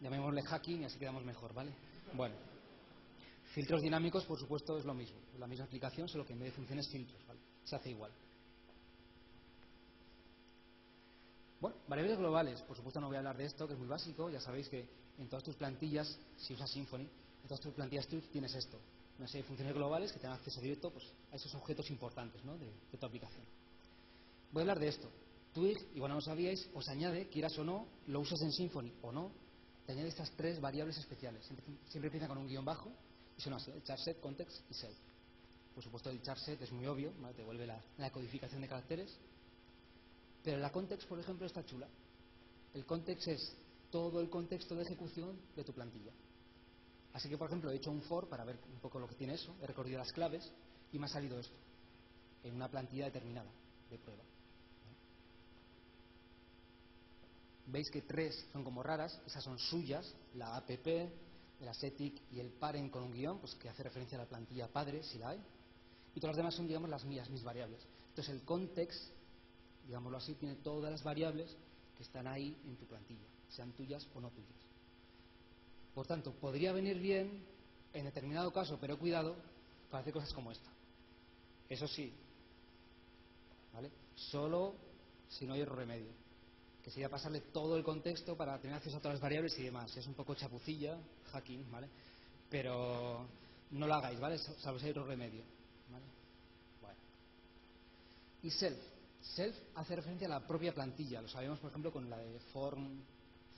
llamémosle 0.00 0.42
hacking 0.42 0.82
y 0.82 0.84
así 0.84 0.98
quedamos 0.98 1.24
mejor, 1.24 1.54
¿vale? 1.54 1.72
Bueno. 2.12 2.34
Filtros 3.54 3.82
dinámicos, 3.82 4.24
por 4.24 4.38
supuesto, 4.38 4.76
es 4.76 4.84
lo 4.84 4.94
mismo. 4.94 5.16
La 5.38 5.46
misma 5.46 5.64
aplicación, 5.64 6.08
solo 6.08 6.26
que 6.26 6.32
en 6.32 6.40
vez 6.40 6.48
de 6.50 6.56
funciones, 6.56 6.88
filtros, 6.88 7.24
¿vale? 7.26 7.40
Se 7.62 7.76
hace 7.76 7.90
igual. 7.90 8.10
Bueno, 11.60 11.78
variables 11.88 12.18
globales, 12.18 12.60
por 12.62 12.76
supuesto 12.76 13.00
no 13.00 13.06
voy 13.06 13.16
a 13.16 13.20
hablar 13.20 13.38
de 13.38 13.46
esto, 13.46 13.66
que 13.66 13.72
es 13.72 13.78
muy 13.78 13.88
básico, 13.88 14.28
ya 14.28 14.38
sabéis 14.38 14.68
que 14.68 14.86
en 15.16 15.28
todas 15.30 15.44
tus 15.44 15.56
plantillas, 15.56 16.18
si 16.36 16.52
usas 16.52 16.70
Symfony, 16.70 17.00
en 17.00 17.48
todas 17.48 17.60
tus 17.60 17.72
plantillas 17.72 18.06
Twig 18.06 18.28
tienes 18.30 18.54
esto, 18.54 18.78
una 19.18 19.28
serie 19.28 19.42
de 19.42 19.48
funciones 19.48 19.74
globales 19.74 20.12
que 20.12 20.18
te 20.18 20.26
dan 20.26 20.36
acceso 20.36 20.60
directo 20.60 20.90
pues, 20.90 21.04
a 21.32 21.36
esos 21.36 21.54
objetos 21.54 21.90
importantes 21.90 22.44
¿no? 22.44 22.56
de, 22.58 22.70
tu 22.98 23.06
aplicación. 23.06 23.44
Voy 24.52 24.60
a 24.60 24.62
hablar 24.62 24.78
de 24.78 24.88
esto. 24.88 25.08
Twig, 25.52 25.78
igual 25.94 26.10
no 26.10 26.16
lo 26.16 26.20
sabíais, 26.20 26.68
os 26.74 26.88
añade, 26.88 27.28
quieras 27.28 27.56
o 27.58 27.64
no, 27.64 27.86
lo 28.08 28.20
usas 28.20 28.40
en 28.42 28.52
Symfony 28.52 28.92
o 29.02 29.12
no, 29.12 29.30
te 29.86 29.92
añade 29.92 30.08
estas 30.08 30.30
tres 30.32 30.60
variables 30.60 30.98
especiales. 30.98 31.44
Siempre, 31.44 32.08
empieza 32.08 32.26
con 32.26 32.38
un 32.38 32.48
guion 32.48 32.64
bajo 32.64 32.90
y 33.36 33.40
son 33.40 33.52
así, 33.52 33.70
el 33.70 33.84
charset, 33.84 34.20
context 34.20 34.58
y 34.70 34.74
set. 34.74 34.94
Por 35.74 35.82
supuesto 35.82 36.10
el 36.10 36.22
charset 36.22 36.60
es 36.60 36.72
muy 36.72 36.86
obvio, 36.86 37.12
te 37.32 37.38
devuelve 37.38 37.66
la, 37.66 37.80
la 37.98 38.10
codificación 38.10 38.62
de 38.62 38.68
caracteres 38.68 39.16
pero 40.44 40.58
la 40.58 40.70
context, 40.70 41.08
por 41.08 41.18
ejemplo, 41.18 41.46
está 41.46 41.64
chula. 41.64 41.88
El 42.74 42.84
context 42.84 43.28
es 43.28 43.56
todo 43.90 44.20
el 44.20 44.28
contexto 44.28 44.74
de 44.74 44.82
ejecución 44.82 45.40
de 45.56 45.64
tu 45.64 45.72
plantilla. 45.72 46.12
Así 47.14 47.28
que, 47.28 47.38
por 47.38 47.46
ejemplo, 47.46 47.70
he 47.70 47.76
hecho 47.76 47.92
un 47.92 48.02
for 48.02 48.28
para 48.28 48.44
ver 48.44 48.58
un 48.72 48.80
poco 48.80 48.98
lo 48.98 49.06
que 49.06 49.14
tiene 49.14 49.34
eso, 49.34 49.54
he 49.62 49.66
recorrido 49.66 49.98
las 49.98 50.12
claves 50.12 50.52
y 50.92 50.98
me 50.98 51.06
ha 51.06 51.08
salido 51.08 51.38
esto, 51.38 51.56
en 52.42 52.54
una 52.54 52.68
plantilla 52.68 53.04
determinada 53.04 53.50
de 53.88 53.98
prueba. 53.98 54.22
Veis 57.66 57.88
que 57.90 58.02
tres 58.02 58.46
son 58.52 58.64
como 58.64 58.82
raras, 58.82 59.18
esas 59.26 59.44
son 59.44 59.58
suyas, 59.58 60.12
la 60.34 60.56
app, 60.56 60.68
el 60.68 61.68
ascetic 61.68 62.20
y 62.32 62.40
el 62.40 62.50
parent 62.50 62.90
con 62.90 63.04
un 63.04 63.12
guion, 63.12 63.38
pues 63.38 63.54
que 63.54 63.68
hace 63.68 63.84
referencia 63.84 64.18
a 64.18 64.22
la 64.22 64.28
plantilla 64.28 64.68
padre, 64.68 65.02
si 65.04 65.18
la 65.18 65.30
hay. 65.30 65.42
Y 66.14 66.20
todas 66.20 66.34
las 66.34 66.38
demás 66.38 66.54
son, 66.54 66.66
digamos, 66.66 66.90
las 66.90 67.04
mías, 67.04 67.30
mis 67.30 67.44
variables. 67.44 67.86
Entonces 68.08 68.34
el 68.34 68.42
context, 68.42 69.12
digámoslo 69.86 70.18
así, 70.18 70.34
tiene 70.34 70.56
todas 70.56 70.90
las 70.90 71.02
variables 71.04 71.56
que 71.96 72.02
están 72.02 72.26
ahí 72.26 72.60
en 72.66 72.76
tu 72.76 72.86
plantilla, 72.86 73.26
sean 73.48 73.72
tuyas 73.72 74.06
o 74.14 74.20
no 74.20 74.30
tuyas. 74.30 74.63
Por 75.94 76.06
tanto, 76.06 76.32
podría 76.32 76.72
venir 76.72 76.98
bien 76.98 77.44
en 77.92 78.04
determinado 78.04 78.52
caso, 78.52 78.78
pero 78.80 78.98
cuidado, 78.98 79.36
para 79.90 80.00
hacer 80.02 80.12
cosas 80.12 80.32
como 80.32 80.50
esta. 80.50 80.68
Eso 81.68 81.86
sí, 81.86 82.12
¿vale? 83.72 83.90
Solo 84.16 84.74
si 85.28 85.46
no 85.46 85.54
hay 85.54 85.62
otro 85.62 85.76
remedio. 85.76 86.10
Que 86.82 86.90
sería 86.90 87.08
pasarle 87.08 87.40
todo 87.40 87.76
el 87.76 87.84
contexto 87.84 88.36
para 88.36 88.58
tener 88.60 88.76
acceso 88.76 88.96
a 88.96 89.00
todas 89.00 89.14
las 89.14 89.22
variables 89.22 89.58
y 89.58 89.62
demás. 89.62 89.96
Es 89.96 90.06
un 90.06 90.14
poco 90.14 90.34
chapucilla, 90.34 90.98
hacking, 91.32 91.70
¿vale? 91.70 91.88
Pero 92.50 93.26
no 93.70 93.86
lo 93.86 93.94
hagáis, 93.94 94.20
¿vale? 94.20 94.38
Salvo 94.38 94.78
si 94.78 94.86
hay 94.86 94.90
otro 94.90 95.06
remedio. 95.06 95.42
¿vale? 95.90 96.04
Bueno. 96.80 96.98
Y 98.42 98.50
self. 98.50 98.78
Self 99.22 99.56
hace 99.76 99.96
referencia 99.96 100.26
a 100.26 100.30
la 100.30 100.46
propia 100.46 100.74
plantilla. 100.74 101.22
Lo 101.22 101.28
sabemos, 101.28 101.58
por 101.58 101.70
ejemplo, 101.70 101.90
con 101.90 102.10
la 102.10 102.18
de 102.18 102.38
form, 102.52 103.00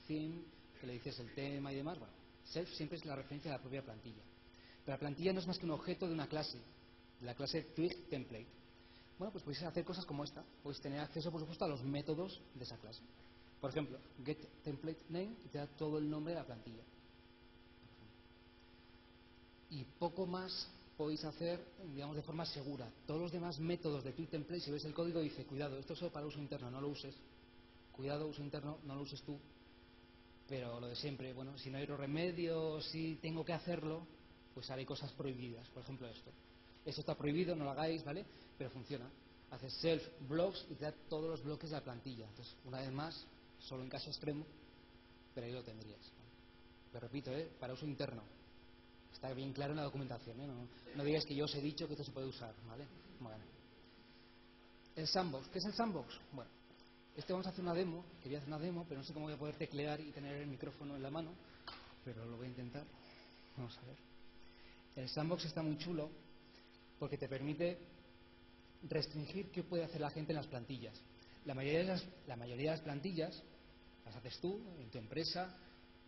theme, 0.07 0.41
que 0.79 0.87
le 0.87 0.93
dices 0.93 1.19
el 1.19 1.33
tema 1.33 1.73
y 1.73 1.75
demás. 1.75 1.99
Bueno, 1.99 2.13
self 2.51 2.69
siempre 2.73 2.97
es 2.97 3.05
la 3.05 3.15
referencia 3.15 3.51
a 3.51 3.57
la 3.57 3.61
propia 3.61 3.83
plantilla. 3.83 4.21
Pero 4.85 4.95
la 4.95 4.99
plantilla 4.99 5.33
no 5.33 5.39
es 5.39 5.47
más 5.47 5.57
que 5.57 5.65
un 5.65 5.71
objeto 5.71 6.07
de 6.07 6.13
una 6.13 6.27
clase, 6.27 6.59
la 7.21 7.35
clase 7.35 7.61
twig 7.75 8.09
template. 8.09 8.47
Bueno, 9.17 9.31
pues 9.31 9.43
podéis 9.43 9.63
hacer 9.63 9.83
cosas 9.83 10.05
como 10.05 10.23
esta. 10.23 10.43
Podéis 10.61 10.81
tener 10.81 10.99
acceso, 10.99 11.31
por 11.31 11.41
supuesto, 11.41 11.65
a 11.65 11.67
los 11.67 11.83
métodos 11.83 12.39
de 12.53 12.63
esa 12.63 12.77
clase. 12.77 13.01
Por 13.59 13.71
ejemplo, 13.71 13.97
get 14.23 14.37
te 15.51 15.57
da 15.57 15.67
todo 15.67 15.97
el 15.97 16.09
nombre 16.09 16.33
de 16.33 16.39
la 16.39 16.45
plantilla. 16.45 16.83
Y 19.71 19.83
poco 19.83 20.25
más 20.25 20.69
podéis 20.95 21.23
hacer, 21.25 21.59
digamos, 21.93 22.15
de 22.15 22.21
forma 22.21 22.45
segura. 22.45 22.87
Todos 23.05 23.21
los 23.21 23.31
demás 23.31 23.59
métodos 23.59 24.03
de 24.03 24.13
Twig 24.13 24.29
template, 24.29 24.61
si 24.61 24.71
ves 24.71 24.85
el 24.85 24.93
código, 24.93 25.19
dice, 25.19 25.45
cuidado, 25.45 25.77
esto 25.77 25.93
es 25.93 25.99
solo 25.99 26.11
para 26.11 26.25
uso 26.25 26.39
interno, 26.39 26.69
no 26.71 26.79
lo 26.79 26.89
uses. 26.89 27.15
Cuidado, 27.91 28.27
uso 28.27 28.41
interno, 28.41 28.77
no 28.85 28.95
lo 28.95 29.01
uses 29.01 29.21
tú. 29.23 29.39
Pero 30.47 30.79
lo 30.79 30.87
de 30.87 30.95
siempre, 30.95 31.33
bueno, 31.33 31.57
si 31.57 31.69
no 31.69 31.77
hay 31.77 31.83
otro 31.83 31.97
remedio, 31.97 32.81
si 32.81 33.15
tengo 33.15 33.43
que 33.43 33.53
hacerlo, 33.53 34.05
pues 34.53 34.69
haré 34.69 34.85
cosas 34.85 35.11
prohibidas. 35.11 35.67
Por 35.69 35.83
ejemplo, 35.83 36.07
esto. 36.07 36.31
Esto 36.85 37.01
está 37.01 37.15
prohibido, 37.15 37.55
no 37.55 37.65
lo 37.65 37.71
hagáis, 37.71 38.03
¿vale? 38.03 38.25
Pero 38.57 38.69
funciona. 38.69 39.09
Haces 39.51 39.73
self 39.73 40.03
blocks 40.27 40.65
y 40.69 40.75
te 40.75 40.85
da 40.85 40.93
todos 41.09 41.29
los 41.29 41.43
bloques 41.43 41.69
de 41.69 41.75
la 41.75 41.83
plantilla. 41.83 42.25
Entonces, 42.27 42.55
una 42.65 42.79
vez 42.79 42.91
más, 42.91 43.25
solo 43.59 43.83
en 43.83 43.89
caso 43.89 44.09
extremo, 44.09 44.45
pero 45.35 45.47
ahí 45.47 45.53
lo 45.53 45.63
tendrías. 45.63 45.99
Lo 46.93 46.99
repito, 46.99 47.31
¿eh? 47.31 47.49
para 47.59 47.73
uso 47.73 47.85
interno. 47.85 48.23
Está 49.11 49.33
bien 49.33 49.51
claro 49.51 49.71
en 49.71 49.77
la 49.77 49.83
documentación, 49.83 50.39
¿eh? 50.39 50.47
no, 50.47 50.67
no, 50.95 51.03
digáis 51.03 51.25
que 51.25 51.35
yo 51.35 51.45
os 51.45 51.55
he 51.55 51.61
dicho 51.61 51.87
que 51.87 51.93
esto 51.93 52.03
se 52.03 52.11
puede 52.11 52.27
usar, 52.27 52.53
¿vale? 52.67 52.85
Bueno. 53.19 53.43
El 54.95 55.07
sandbox, 55.07 55.47
¿qué 55.49 55.59
es 55.59 55.65
el 55.65 55.73
sandbox? 55.73 56.19
Bueno, 56.31 56.49
este 57.17 57.33
vamos 57.33 57.47
a 57.47 57.49
hacer 57.49 57.63
una 57.63 57.73
demo, 57.73 58.05
quería 58.21 58.37
hacer 58.37 58.47
una 58.47 58.59
demo, 58.59 58.85
pero 58.87 59.01
no 59.01 59.05
sé 59.05 59.11
cómo 59.11 59.25
voy 59.25 59.33
a 59.33 59.39
poder 59.39 59.55
teclear 59.55 59.99
y 59.99 60.11
tener 60.11 60.35
el 60.35 60.47
micrófono 60.47 60.95
en 60.95 61.01
la 61.01 61.09
mano, 61.09 61.31
pero 62.05 62.23
lo 62.25 62.37
voy 62.37 62.45
a 62.45 62.49
intentar. 62.49 62.85
Vamos 63.57 63.75
a 63.79 63.85
ver. 63.87 63.95
El 64.95 65.09
sandbox 65.09 65.45
está 65.45 65.63
muy 65.63 65.79
chulo 65.79 66.11
porque 66.99 67.17
te 67.17 67.27
permite 67.27 67.79
restringir 68.83 69.49
qué 69.49 69.63
puede 69.63 69.83
hacer 69.83 69.99
la 69.99 70.11
gente 70.11 70.31
en 70.31 70.37
las 70.37 70.45
plantillas. 70.45 70.93
La 71.45 71.55
mayoría 71.55 71.79
de 71.79 72.67
las, 72.67 72.81
plantillas 72.81 73.43
las 74.05 74.15
haces 74.15 74.39
tú, 74.39 74.61
en 74.79 74.91
tu 74.91 74.99
empresa, 74.99 75.57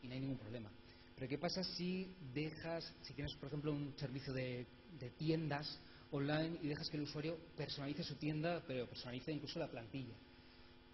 y 0.04 0.08
no 0.08 0.13
hay 0.13 0.19
ningún 0.19 0.38
problema. 0.38 0.69
Pero 1.15 1.28
¿qué 1.28 1.39
pasa 1.39 1.63
si 1.63 2.13
dejas, 2.34 2.93
si 3.02 3.13
tienes, 3.13 3.34
por 3.36 3.48
ejemplo, 3.48 3.72
un 3.72 3.98
servicio 3.98 4.32
de, 4.32 4.67
de 5.00 5.10
tiendas 5.12 5.80
online 6.12 6.60
y 6.62 6.67
dejas 6.67 6.88
que 6.89 6.98
el 6.98 7.04
usuario 7.04 7.36
personalice 7.58 8.04
su 8.04 8.15
tienda, 8.15 8.63
pero 8.67 8.88
personalice 8.88 9.32
incluso 9.32 9.58
la 9.58 9.67
plantilla? 9.67 10.13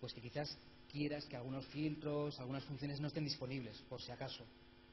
Pues 0.06 0.14
que 0.14 0.22
quizás 0.22 0.56
quieras 0.92 1.26
que 1.26 1.36
algunos 1.36 1.66
filtros, 1.66 2.40
algunas 2.40 2.64
funciones 2.66 3.02
no 3.02 3.08
estén 3.08 3.24
disponibles, 3.24 3.76
por 3.90 4.00
si 4.00 4.12
acaso. 4.12 4.46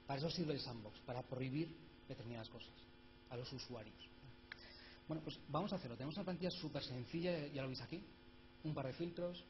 Para 0.07 0.19
eso 0.19 0.31
sirve 0.31 0.55
el 0.55 0.61
sandbox, 0.61 1.01
para 1.01 1.21
prohibir 1.21 1.69
determinadas 2.09 2.49
cosas 2.49 2.73
a 3.29 3.37
los 3.37 3.53
usuarios. 3.53 4.09
Bueno, 5.07 5.23
pues 5.23 5.39
vamos 5.49 5.71
a 5.71 5.77
hacerlo. 5.77 5.99
Tenemos 5.99 6.17
una 6.17 6.25
plantilla 6.25 6.51
súper 6.51 6.83
sencilla, 6.83 7.47
ya 7.49 7.61
lo 7.61 7.69
veis 7.69 7.83
aquí. 7.83 8.03
Un 8.65 8.73
par 8.73 8.87
de 8.87 8.95
filtros 8.95 9.45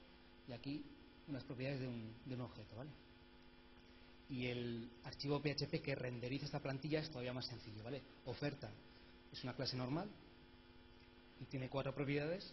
y 0.48 0.52
aquí 0.52 0.84
unas 1.28 1.44
propiedades 1.44 1.78
de 1.78 1.86
un, 1.86 2.40
objeto, 2.40 2.74
¿vale? 2.74 2.90
Y 4.30 4.46
el 4.46 4.90
archivo 5.04 5.40
PHP 5.40 5.80
que 5.80 5.94
renderiza 5.94 6.46
esta 6.46 6.58
plantilla 6.58 6.98
es 6.98 7.08
todavía 7.08 7.34
más 7.34 7.46
sencillo, 7.46 7.84
¿vale? 7.84 8.02
Oferta 8.24 8.68
es 9.32 9.44
una 9.44 9.54
clase 9.54 9.76
normal 9.76 10.10
y 11.40 11.44
tiene 11.44 11.68
cuatro 11.68 11.94
propiedades, 11.94 12.52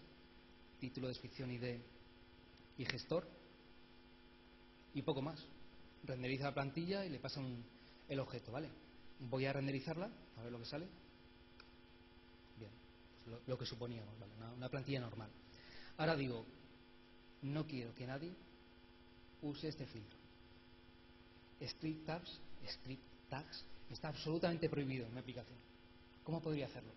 título, 0.80 1.08
descripción, 1.08 1.50
ID 1.50 1.80
y 2.80 2.86
gestor 2.86 3.28
y 4.94 5.02
poco 5.04 5.22
más. 5.22 5.46
Renderiza 6.04 6.46
la 6.46 6.54
plantilla 6.54 7.06
y 7.06 7.10
le 7.10 7.20
pasa 7.20 7.42
un, 7.42 7.64
el 8.08 8.20
objeto, 8.20 8.52
¿vale? 8.52 8.70
Voy 9.20 9.46
a 9.46 9.54
renderizarla, 9.54 10.10
a 10.38 10.44
ver 10.44 10.52
lo 10.52 10.60
que 10.60 10.66
sale. 10.66 10.88
Bien, 12.58 12.72
pues 13.26 13.42
lo, 13.46 13.58
que 13.58 13.66
suponíamos, 13.66 14.18
¿vale? 14.18 14.34
Una, 14.56 14.70
plantilla 14.70 15.02
normal. 15.02 15.30
Ahora 15.98 16.16
digo, 16.16 16.46
no 17.42 17.68
quiero 17.68 17.94
que 17.94 18.08
nadie 18.08 18.34
use 19.42 19.68
este 19.68 19.86
filtro. 19.86 20.18
Script 21.62 22.06
tags, 22.06 22.40
script 22.66 23.04
tags 23.30 23.66
está 23.90 24.08
absolutamente 24.08 24.70
prohibido 24.70 25.06
en 25.06 25.14
mi 25.14 25.20
aplicación. 25.20 25.60
¿Cómo 26.24 26.42
podría 26.42 26.68
hacerlo? 26.68 26.94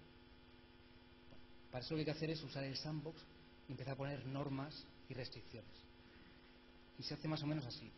Para 1.72 1.84
eso 1.84 1.94
lo 1.94 1.96
que 1.96 2.00
hay 2.02 2.04
que 2.04 2.10
hacer 2.12 2.30
es 2.30 2.42
usar 2.44 2.62
el 2.62 2.76
sandbox 2.76 3.20
y 3.66 3.72
empezar 3.72 3.94
a 3.94 3.96
poner 3.96 4.24
normas 4.26 4.86
y 5.12 5.14
restricciones. 5.14 5.70
Y 6.98 7.02
se 7.02 7.14
hace 7.14 7.28
más 7.28 7.42
o 7.42 7.46
menos 7.46 7.66
así. 7.66 7.90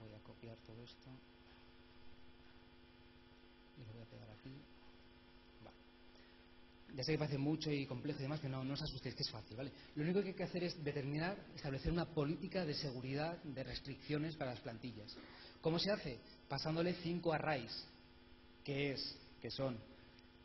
Voy 0.00 0.12
a 0.14 0.18
copiar 0.24 0.56
todo 0.66 0.82
esto 0.82 1.10
y 3.76 3.84
lo 3.84 3.92
voy 3.92 4.02
a 4.02 4.06
pegar 4.06 4.30
aquí. 4.30 4.50
Ya 6.96 7.04
sé 7.04 7.12
que 7.12 7.18
parece 7.18 7.38
mucho 7.38 7.70
y 7.70 7.86
complejo 7.86 8.18
y 8.20 8.22
demás, 8.22 8.40
pero 8.40 8.56
no, 8.56 8.64
no 8.64 8.74
os 8.74 8.82
asustéis, 8.82 9.14
que 9.14 9.22
es 9.22 9.30
fácil, 9.30 9.56
¿vale? 9.56 9.72
Lo 9.94 10.04
único 10.04 10.22
que 10.22 10.28
hay 10.28 10.34
que 10.34 10.42
hacer 10.42 10.64
es 10.64 10.82
determinar, 10.82 11.38
establecer 11.54 11.92
una 11.92 12.06
política 12.06 12.64
de 12.64 12.74
seguridad, 12.74 13.42
de 13.42 13.62
restricciones 13.64 14.36
para 14.36 14.52
las 14.52 14.60
plantillas. 14.60 15.16
¿Cómo 15.60 15.78
se 15.78 15.90
hace? 15.90 16.18
Pasándole 16.48 16.94
cinco 17.02 17.32
arrays, 17.32 17.72
que 18.64 18.92
es, 18.92 19.18
que 19.40 19.50
son, 19.50 19.78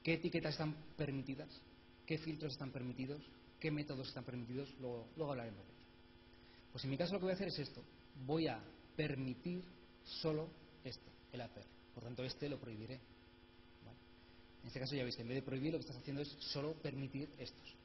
qué 0.03 0.13
etiquetas 0.13 0.53
están 0.53 0.73
permitidas, 0.95 1.49
qué 2.05 2.17
filtros 2.17 2.53
están 2.53 2.71
permitidos, 2.71 3.21
qué 3.59 3.71
métodos 3.71 4.07
están 4.07 4.23
permitidos, 4.23 4.73
luego, 4.79 5.07
luego 5.15 5.31
hablaremos 5.31 5.65
de 5.65 5.73
ello. 5.73 5.83
Pues 6.71 6.83
en 6.83 6.89
mi 6.89 6.97
caso 6.97 7.13
lo 7.13 7.19
que 7.19 7.25
voy 7.25 7.31
a 7.31 7.35
hacer 7.35 7.47
es 7.47 7.59
esto, 7.59 7.81
voy 8.25 8.47
a 8.47 8.59
permitir 8.95 9.63
solo 10.03 10.49
este, 10.83 11.09
el 11.31 11.41
upper. 11.41 11.63
Por 11.93 12.03
tanto, 12.03 12.23
este 12.23 12.49
lo 12.49 12.59
prohibiré. 12.59 12.99
En 14.67 14.67
este 14.67 14.79
caso 14.79 14.95
ya 14.95 15.03
veis 15.03 15.15
que 15.15 15.21
en 15.21 15.29
vez 15.29 15.35
de 15.35 15.41
prohibir 15.43 15.71
lo 15.71 15.77
que 15.77 15.83
estás 15.85 15.97
haciendo 15.97 16.21
es 16.21 16.27
solo 16.39 16.73
permitir 16.73 17.29
estos. 17.39 17.75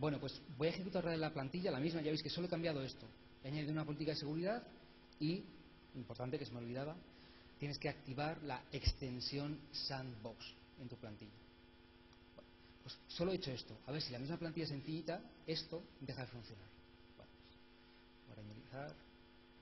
Bueno, 0.00 0.18
pues 0.18 0.40
voy 0.56 0.66
a 0.66 0.70
ejecutar 0.70 1.04
la 1.04 1.32
plantilla, 1.32 1.70
la 1.70 1.78
misma, 1.78 2.00
ya 2.02 2.10
veis 2.10 2.22
que 2.22 2.28
solo 2.28 2.48
he 2.48 2.50
cambiado 2.50 2.82
esto. 2.82 3.06
He 3.44 3.48
añadido 3.48 3.72
una 3.72 3.84
política 3.84 4.10
de 4.10 4.18
seguridad 4.18 4.66
y, 5.20 5.44
importante 5.94 6.38
que 6.38 6.44
se 6.44 6.52
me 6.52 6.58
olvidaba, 6.58 6.96
tienes 7.58 7.78
que 7.78 7.88
activar 7.88 8.42
la 8.42 8.62
extensión 8.72 9.58
sandbox 9.70 10.44
en 10.80 10.88
tu 10.88 10.96
plantilla. 10.96 11.30
Pues 12.88 12.98
solo 13.08 13.32
he 13.32 13.34
hecho 13.34 13.50
esto. 13.50 13.76
A 13.86 13.92
ver 13.92 14.00
si 14.00 14.12
la 14.12 14.18
misma 14.18 14.38
plantilla 14.38 14.66
sencillita, 14.66 15.20
esto 15.46 15.82
deja 16.00 16.22
de 16.22 16.28
funcionar. 16.28 16.64
Bueno, 17.18 17.30
pues, 18.26 18.38
analizar, 18.38 18.96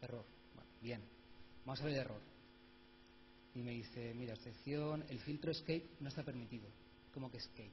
error. 0.00 0.24
Bueno, 0.54 0.70
bien, 0.80 1.02
vamos 1.64 1.80
a 1.80 1.84
ver 1.84 1.94
el 1.94 2.00
error 2.00 2.20
y 3.52 3.62
me 3.62 3.72
dice, 3.72 4.14
mira, 4.14 4.34
excepción, 4.34 5.04
el 5.08 5.18
filtro 5.18 5.50
escape 5.50 5.88
no 5.98 6.08
está 6.08 6.22
permitido. 6.22 6.68
¿Cómo 7.12 7.28
que 7.28 7.38
escape? 7.38 7.72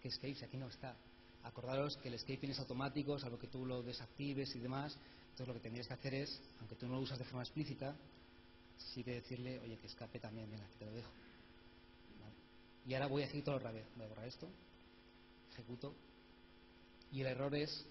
¿Qué 0.00 0.08
escape? 0.08 0.36
Si 0.36 0.44
aquí 0.46 0.56
no 0.56 0.68
está. 0.68 0.96
Acordaros 1.42 1.98
que 1.98 2.08
el 2.08 2.14
escaping 2.14 2.52
es 2.52 2.60
automático, 2.60 3.18
salvo 3.18 3.38
que 3.38 3.48
tú 3.48 3.66
lo 3.66 3.82
desactives 3.82 4.56
y 4.56 4.60
demás. 4.60 4.96
Entonces 5.32 5.48
lo 5.48 5.54
que 5.54 5.60
tendrías 5.60 5.86
que 5.86 5.94
hacer 5.94 6.14
es, 6.14 6.40
aunque 6.60 6.76
tú 6.76 6.86
no 6.86 6.94
lo 6.94 7.00
usas 7.00 7.18
de 7.18 7.24
forma 7.24 7.42
explícita, 7.42 7.94
sí 8.78 9.04
que 9.04 9.16
decirle, 9.16 9.58
oye, 9.58 9.76
que 9.76 9.86
escape 9.86 10.18
también, 10.18 10.50
venga, 10.50 10.66
que 10.68 10.78
te 10.78 10.84
lo 10.86 10.92
dejo. 10.92 11.10
Y 12.86 12.94
ahora 12.94 13.06
voy 13.06 13.22
a 13.22 13.26
ejecutar 13.26 13.54
otra 13.54 13.72
vez. 13.72 13.86
Voy 13.96 14.06
a 14.06 14.08
borrar 14.08 14.26
esto, 14.26 14.48
ejecuto, 15.52 15.94
y 17.12 17.20
el 17.20 17.26
error 17.26 17.54
es 17.54 17.86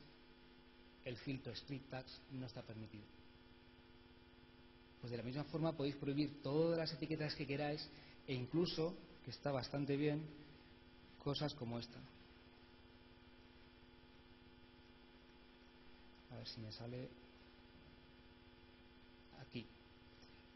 el 1.05 1.17
filtro 1.17 1.55
script 1.55 1.89
tags 1.89 2.21
no 2.31 2.45
está 2.45 2.61
permitido. 2.61 3.03
Pues 5.01 5.11
de 5.11 5.17
la 5.17 5.23
misma 5.23 5.43
forma 5.45 5.75
podéis 5.75 5.95
prohibir 5.95 6.41
todas 6.41 6.77
las 6.77 6.91
etiquetas 6.93 7.33
que 7.35 7.47
queráis 7.47 7.87
e 8.27 8.33
incluso, 8.33 8.95
que 9.23 9.31
está 9.31 9.51
bastante 9.51 9.95
bien, 9.95 10.21
cosas 11.23 11.53
como 11.55 11.79
esta. 11.79 11.97
A 16.31 16.35
ver 16.35 16.47
si 16.47 16.59
me 16.59 16.71
sale 16.71 17.09
aquí. 19.41 19.65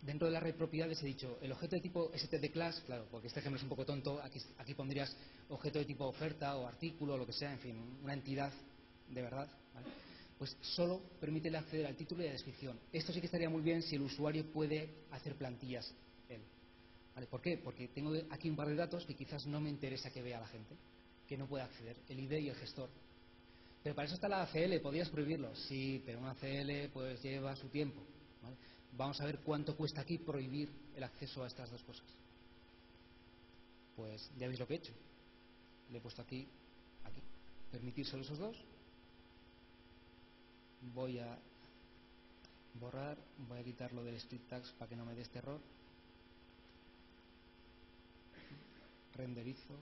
Dentro 0.05 0.27
de 0.27 0.33
la 0.33 0.39
red 0.39 0.55
propiedades 0.55 1.01
he 1.01 1.05
dicho 1.05 1.37
el 1.41 1.51
objeto 1.51 1.75
de 1.75 1.81
tipo 1.81 2.11
std 2.15 2.51
class, 2.51 2.81
claro, 2.85 3.07
porque 3.09 3.27
este 3.27 3.39
ejemplo 3.39 3.57
es 3.57 3.63
un 3.63 3.69
poco 3.69 3.85
tonto, 3.85 4.21
aquí, 4.21 4.73
pondrías 4.73 5.15
objeto 5.49 5.79
de 5.79 5.85
tipo 5.85 6.05
oferta 6.05 6.55
o 6.57 6.67
artículo 6.67 7.13
o 7.13 7.17
lo 7.17 7.25
que 7.25 7.33
sea, 7.33 7.51
en 7.51 7.59
fin, 7.59 7.75
una 8.03 8.13
entidad 8.13 8.51
de 9.09 9.21
verdad, 9.21 9.47
¿vale? 9.73 9.87
pues 10.37 10.57
solo 10.61 11.01
permite 11.21 11.55
acceder 11.55 11.85
al 11.85 11.95
título 11.95 12.21
y 12.21 12.25
a 12.25 12.29
la 12.29 12.33
descripción. 12.33 12.77
Esto 12.91 13.13
sí 13.13 13.19
que 13.19 13.27
estaría 13.27 13.49
muy 13.49 13.61
bien 13.61 13.81
si 13.81 13.95
el 13.95 14.01
usuario 14.01 14.45
puede 14.51 14.89
hacer 15.11 15.35
plantillas 15.35 15.93
él. 16.27 16.41
¿Vale? 17.15 17.27
¿Por 17.27 17.41
qué? 17.41 17.57
Porque 17.63 17.87
tengo 17.89 18.11
aquí 18.29 18.49
un 18.49 18.55
par 18.55 18.67
de 18.67 18.75
datos 18.75 19.05
que 19.05 19.15
quizás 19.15 19.45
no 19.45 19.61
me 19.61 19.69
interesa 19.69 20.11
que 20.11 20.21
vea 20.21 20.41
la 20.41 20.47
gente, 20.47 20.75
que 21.27 21.37
no 21.37 21.47
puede 21.47 21.63
acceder, 21.63 21.95
el 22.09 22.19
ID 22.19 22.39
y 22.39 22.49
el 22.49 22.55
gestor. 22.55 22.89
Pero 23.83 23.95
para 23.95 24.05
eso 24.05 24.15
está 24.15 24.27
la 24.27 24.41
ACL, 24.43 24.79
podrías 24.81 25.09
prohibirlo. 25.09 25.55
Sí, 25.55 26.01
pero 26.05 26.19
una 26.19 26.31
ACL 26.31 26.89
pues 26.91 27.21
lleva 27.21 27.55
su 27.55 27.69
tiempo. 27.69 28.01
Vamos 28.95 29.19
a 29.21 29.25
ver 29.25 29.39
cuánto 29.39 29.75
cuesta 29.75 30.01
aquí 30.01 30.17
prohibir 30.17 30.69
el 30.95 31.03
acceso 31.03 31.43
a 31.43 31.47
estas 31.47 31.71
dos 31.71 31.84
cosas. 31.84 32.06
Pues 33.95 34.32
ya 34.38 34.47
veis 34.47 34.60
lo 34.60 34.67
que 34.67 34.75
he 34.75 34.77
hecho. 34.77 34.93
Le 35.89 35.97
he 35.97 36.01
puesto 36.01 36.21
aquí, 36.21 36.47
aquí. 37.03 37.21
Permitir 37.71 38.06
solo 38.06 38.23
esos 38.23 38.38
dos. 38.38 38.58
Voy 40.93 41.19
a 41.19 41.38
borrar, 42.79 43.17
voy 43.47 43.60
a 43.60 43.63
quitar 43.63 43.93
lo 43.93 44.03
del 44.03 44.19
script 44.19 44.49
tags 44.49 44.71
para 44.73 44.89
que 44.89 44.95
no 44.95 45.06
me 45.06 45.15
dé 45.15 45.21
este 45.21 45.39
error. 45.39 45.60
Renderizo. 49.15 49.75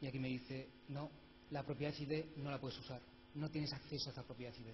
Y 0.00 0.06
aquí 0.06 0.18
me 0.18 0.28
dice, 0.28 0.68
no, 0.88 1.10
la 1.50 1.62
propiedad 1.62 1.94
ID 1.98 2.36
no 2.36 2.50
la 2.50 2.60
puedes 2.60 2.78
usar. 2.78 3.00
No 3.34 3.50
tienes 3.50 3.72
acceso 3.72 4.08
a 4.08 4.12
esa 4.12 4.22
propiedad 4.22 4.54
ID. 4.54 4.72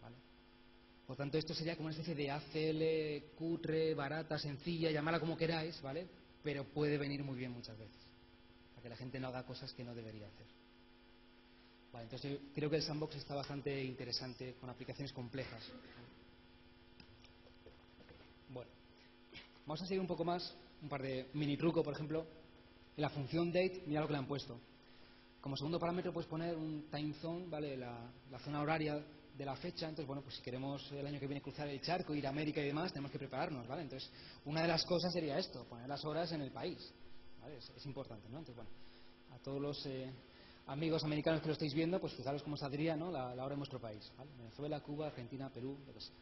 ¿Vale? 0.00 0.16
Por 1.06 1.16
tanto, 1.16 1.36
esto 1.36 1.54
sería 1.54 1.76
como 1.76 1.88
una 1.88 1.96
especie 1.96 2.14
de 2.14 2.30
ACL 2.30 3.34
cutre, 3.36 3.94
barata, 3.94 4.38
sencilla, 4.38 4.90
llamarla 4.90 5.20
como 5.20 5.36
queráis, 5.36 5.80
¿vale? 5.82 6.06
Pero 6.42 6.64
puede 6.64 6.96
venir 6.96 7.22
muy 7.22 7.36
bien 7.36 7.52
muchas 7.52 7.78
veces. 7.78 8.00
Para 8.74 8.82
que 8.82 8.88
la 8.88 8.96
gente 8.96 9.20
no 9.20 9.28
haga 9.28 9.44
cosas 9.44 9.72
que 9.74 9.84
no 9.84 9.94
debería 9.94 10.26
hacer. 10.26 10.46
Vale, 11.92 12.04
entonces 12.04 12.40
creo 12.54 12.70
que 12.70 12.76
el 12.76 12.82
sandbox 12.82 13.16
está 13.16 13.34
bastante 13.34 13.84
interesante 13.84 14.56
con 14.60 14.68
aplicaciones 14.70 15.12
complejas. 15.12 15.62
Bueno, 18.48 18.70
vamos 19.66 19.82
a 19.82 19.86
seguir 19.86 20.00
un 20.00 20.06
poco 20.06 20.24
más, 20.24 20.56
un 20.82 20.88
par 20.88 21.02
de 21.02 21.28
mini 21.34 21.56
trucos, 21.56 21.84
por 21.84 21.94
ejemplo. 21.94 22.26
En 22.96 23.02
la 23.02 23.10
función 23.10 23.52
date, 23.52 23.82
mira 23.86 24.00
lo 24.00 24.06
que 24.06 24.12
le 24.12 24.18
han 24.18 24.26
puesto. 24.26 24.58
Como 25.40 25.56
segundo 25.56 25.78
parámetro 25.78 26.12
puedes 26.12 26.28
poner 26.28 26.56
un 26.56 26.86
time 26.90 27.12
zone, 27.20 27.46
¿vale? 27.48 27.76
La, 27.76 28.10
zona 28.42 28.62
horaria 28.62 29.04
de 29.36 29.44
la 29.44 29.56
fecha. 29.56 29.88
Entonces, 29.88 30.06
bueno, 30.06 30.22
pues 30.22 30.36
si 30.36 30.42
queremos 30.42 30.90
el 30.92 31.06
año 31.06 31.18
que 31.18 31.26
viene 31.26 31.42
cruzar 31.42 31.68
el 31.68 31.80
charco, 31.80 32.14
ir 32.14 32.26
a 32.26 32.30
América 32.30 32.60
y 32.60 32.66
demás, 32.66 32.92
tenemos 32.92 33.10
que 33.10 33.18
prepararnos, 33.18 33.66
¿vale? 33.66 33.82
Entonces, 33.82 34.10
una 34.44 34.62
de 34.62 34.68
las 34.68 34.84
cosas 34.84 35.12
sería 35.12 35.38
esto, 35.38 35.64
poner 35.64 35.88
las 35.88 36.04
horas 36.04 36.32
en 36.32 36.40
el 36.40 36.50
país. 36.50 36.92
¿vale? 37.40 37.56
Es, 37.58 37.86
importante, 37.86 38.28
¿no? 38.28 38.38
Entonces, 38.38 38.56
bueno, 38.56 38.70
a 39.34 39.38
todos 39.38 39.60
los 39.60 39.86
eh, 39.86 40.10
amigos 40.66 41.04
americanos 41.04 41.40
que 41.40 41.48
lo 41.48 41.52
estáis 41.52 41.74
viendo, 41.74 42.00
pues 42.00 42.14
fijaros 42.14 42.42
cómo 42.42 42.56
saldría, 42.56 42.96
¿no? 42.96 43.10
La, 43.10 43.32
hora 43.44 43.54
en 43.54 43.60
vuestro 43.60 43.80
país, 43.80 44.10
¿vale? 44.16 44.30
Venezuela, 44.38 44.80
Cuba, 44.80 45.08
Argentina, 45.08 45.50
Perú, 45.50 45.78
lo 45.86 45.92
que 45.92 46.00
sea 46.00 46.14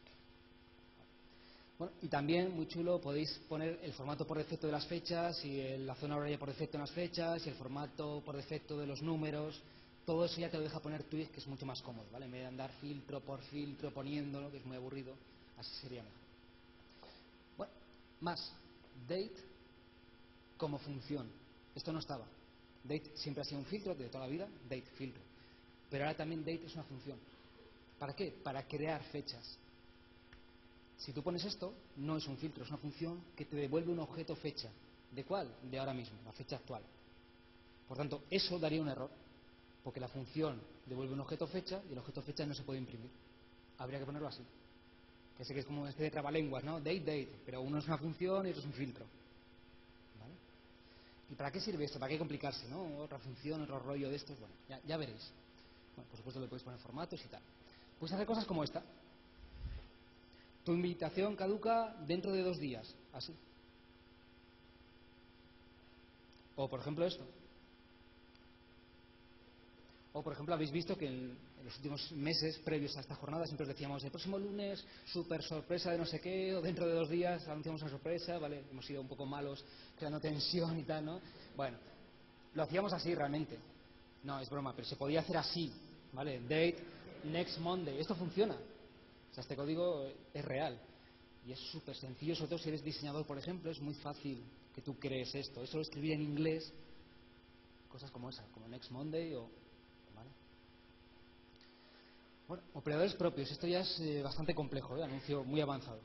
y 2.01 2.07
también, 2.07 2.55
muy 2.55 2.67
chulo, 2.67 3.01
podéis 3.01 3.29
poner 3.49 3.79
el 3.83 3.93
formato 3.93 4.25
por 4.25 4.37
defecto 4.37 4.67
de 4.67 4.73
las 4.73 4.85
fechas 4.85 5.43
y 5.43 5.77
la 5.79 5.95
zona 5.95 6.15
horaria 6.15 6.37
por 6.37 6.49
defecto 6.49 6.77
en 6.77 6.81
las 6.81 6.91
fechas 6.91 7.45
y 7.45 7.49
el 7.49 7.55
formato 7.55 8.21
por 8.23 8.35
defecto 8.35 8.77
de 8.77 8.87
los 8.87 9.01
números. 9.01 9.61
Todo 10.05 10.25
eso 10.25 10.39
ya 10.39 10.49
te 10.49 10.57
lo 10.57 10.63
deja 10.63 10.81
poner 10.81 11.03
Twig, 11.03 11.29
que 11.31 11.39
es 11.39 11.47
mucho 11.47 11.65
más 11.65 11.81
cómodo, 11.81 12.05
¿vale? 12.11 12.25
En 12.25 12.31
vez 12.31 12.41
de 12.41 12.47
andar 12.47 12.71
filtro 12.81 13.21
por 13.21 13.41
filtro 13.43 13.91
poniéndolo, 13.91 14.51
que 14.51 14.57
es 14.57 14.65
muy 14.65 14.75
aburrido, 14.75 15.13
así 15.57 15.73
sería 15.81 16.03
mejor. 16.03 16.19
Bueno, 17.57 17.73
más. 18.19 18.51
Date 19.07 19.33
como 20.57 20.77
función. 20.77 21.27
Esto 21.73 21.93
no 21.93 21.99
estaba. 21.99 22.25
Date 22.83 23.11
siempre 23.15 23.41
ha 23.41 23.45
sido 23.45 23.59
un 23.59 23.65
filtro 23.65 23.95
de 23.95 24.09
toda 24.09 24.25
la 24.25 24.31
vida, 24.31 24.47
date, 24.63 24.85
filtro. 24.97 25.21
Pero 25.89 26.03
ahora 26.03 26.17
también 26.17 26.41
date 26.41 26.65
es 26.65 26.73
una 26.73 26.83
función. 26.83 27.17
¿Para 27.97 28.13
qué? 28.13 28.31
Para 28.43 28.67
crear 28.67 29.01
fechas. 29.03 29.57
Si 30.97 31.13
tú 31.13 31.23
pones 31.23 31.43
esto, 31.45 31.73
no 31.97 32.17
es 32.17 32.27
un 32.27 32.37
filtro, 32.37 32.63
es 32.63 32.69
una 32.69 32.77
función 32.77 33.21
que 33.35 33.45
te 33.45 33.55
devuelve 33.55 33.91
un 33.91 33.99
objeto 33.99 34.35
fecha. 34.35 34.69
¿De 35.11 35.23
cuál? 35.23 35.47
De 35.69 35.79
ahora 35.79 35.93
mismo, 35.93 36.17
la 36.25 36.31
fecha 36.31 36.57
actual. 36.57 36.81
Por 37.87 37.97
tanto, 37.97 38.23
eso 38.29 38.57
daría 38.59 38.81
un 38.81 38.89
error, 38.89 39.09
porque 39.83 39.99
la 39.99 40.07
función 40.07 40.61
devuelve 40.85 41.13
un 41.13 41.19
objeto 41.19 41.45
fecha 41.47 41.81
y 41.89 41.93
el 41.93 41.99
objeto 41.99 42.21
fecha 42.21 42.45
no 42.45 42.53
se 42.53 42.63
puede 42.63 42.79
imprimir. 42.79 43.09
Habría 43.77 43.99
que 43.99 44.05
ponerlo 44.05 44.27
así. 44.27 44.43
Que 45.37 45.43
sé 45.43 45.53
que 45.53 45.59
es 45.59 45.65
como 45.65 45.81
una 45.81 45.89
especie 45.89 46.05
de 46.05 46.11
trabalenguas, 46.11 46.63
¿no? 46.63 46.79
Date, 46.79 46.99
date, 46.99 47.29
pero 47.45 47.61
uno 47.61 47.79
es 47.79 47.87
una 47.87 47.97
función 47.97 48.45
y 48.47 48.49
otro 48.51 48.61
es 48.61 48.67
un 48.67 48.73
filtro. 48.73 49.05
¿Vale? 50.19 50.33
¿Y 51.31 51.35
para 51.35 51.51
qué 51.51 51.59
sirve 51.59 51.85
esto? 51.85 51.99
¿Para 51.99 52.11
qué 52.11 52.17
complicarse, 52.17 52.67
no? 52.69 52.99
Otra 52.99 53.19
función, 53.19 53.61
otro 53.61 53.79
rollo 53.79 54.09
de 54.09 54.15
estos, 54.15 54.37
bueno, 54.39 54.53
ya, 54.85 54.97
veréis. 54.97 55.31
Bueno, 55.95 56.09
por 56.09 56.17
supuesto 56.17 56.39
le 56.39 56.47
podéis 56.47 56.63
poner 56.63 56.79
formatos 56.79 57.23
y 57.23 57.27
tal. 57.27 57.41
Puedes 57.99 58.13
hacer 58.13 58.27
cosas 58.27 58.45
como 58.45 58.63
esta. 58.63 58.81
Tu 60.63 60.71
invitación 60.71 61.35
caduca 61.35 61.95
dentro 62.07 62.31
de 62.31 62.41
dos 62.41 62.57
días, 62.57 62.95
así. 63.11 63.35
O 66.55 66.69
por 66.69 66.79
ejemplo 66.79 67.05
esto. 67.05 67.25
O 70.13 70.21
por 70.21 70.33
ejemplo 70.33 70.53
habéis 70.53 70.71
visto 70.71 70.95
que 70.95 71.07
en, 71.07 71.35
los 71.63 71.75
últimos 71.77 72.11
meses 72.11 72.59
previos 72.59 72.95
a 72.97 72.99
esta 72.99 73.15
jornada 73.15 73.45
siempre 73.45 73.63
os 73.63 73.69
decíamos 73.69 74.03
el 74.03 74.11
próximo 74.11 74.37
lunes 74.37 74.83
super 75.05 75.41
sorpresa 75.41 75.91
de 75.91 75.97
no 75.97 76.05
sé 76.05 76.19
qué 76.19 76.53
o 76.53 76.61
dentro 76.61 76.85
de 76.85 76.93
dos 76.93 77.09
días 77.09 77.47
anunciamos 77.47 77.81
una 77.81 77.89
sorpresa, 77.89 78.37
vale, 78.37 78.63
hemos 78.69 78.85
sido 78.85 79.01
un 79.01 79.07
poco 79.07 79.25
malos 79.25 79.63
creando 79.97 80.19
tensión 80.19 80.77
y 80.77 80.83
tal, 80.83 81.05
¿no? 81.05 81.21
Bueno, 81.55 81.77
lo 82.53 82.63
hacíamos 82.63 82.91
así 82.93 83.15
realmente. 83.15 83.57
No, 84.23 84.39
es 84.39 84.49
broma, 84.49 84.73
pero 84.75 84.87
se 84.87 84.95
podía 84.95 85.21
hacer 85.21 85.37
así, 85.37 85.71
¿vale? 86.11 86.41
Date 86.41 86.77
next 87.23 87.59
Monday. 87.59 87.99
Esto 87.99 88.15
funciona. 88.15 88.55
O 88.55 89.33
sea, 89.33 89.41
este 89.41 89.55
código 89.55 90.05
es 90.33 90.45
real 90.45 90.77
y 91.45 91.51
es 91.51 91.59
súper 91.59 91.95
sencillo, 91.95 92.35
sobre 92.35 92.49
todo 92.49 92.59
si 92.59 92.69
eres 92.69 92.83
diseñador, 92.83 93.25
por 93.25 93.37
ejemplo, 93.37 93.71
es 93.71 93.81
muy 93.81 93.93
fácil 93.95 94.43
que 94.75 94.81
tú 94.81 94.97
crees 94.99 95.33
esto. 95.35 95.63
Eso 95.63 95.77
lo 95.77 95.81
escribir 95.81 96.13
en 96.13 96.21
inglés, 96.21 96.71
cosas 97.89 98.11
como 98.11 98.29
esas, 98.29 98.45
como 98.49 98.67
Next 98.67 98.91
Monday 98.91 99.33
o... 99.35 99.62
Bueno, 102.47 102.63
operadores 102.73 103.13
propios. 103.15 103.51
Esto 103.51 103.67
ya 103.67 103.81
es 103.81 103.99
eh, 103.99 104.21
bastante 104.21 104.53
complejo, 104.53 104.97
¿eh? 104.97 105.03
anuncio 105.03 105.43
muy 105.43 105.61
avanzado. 105.61 105.99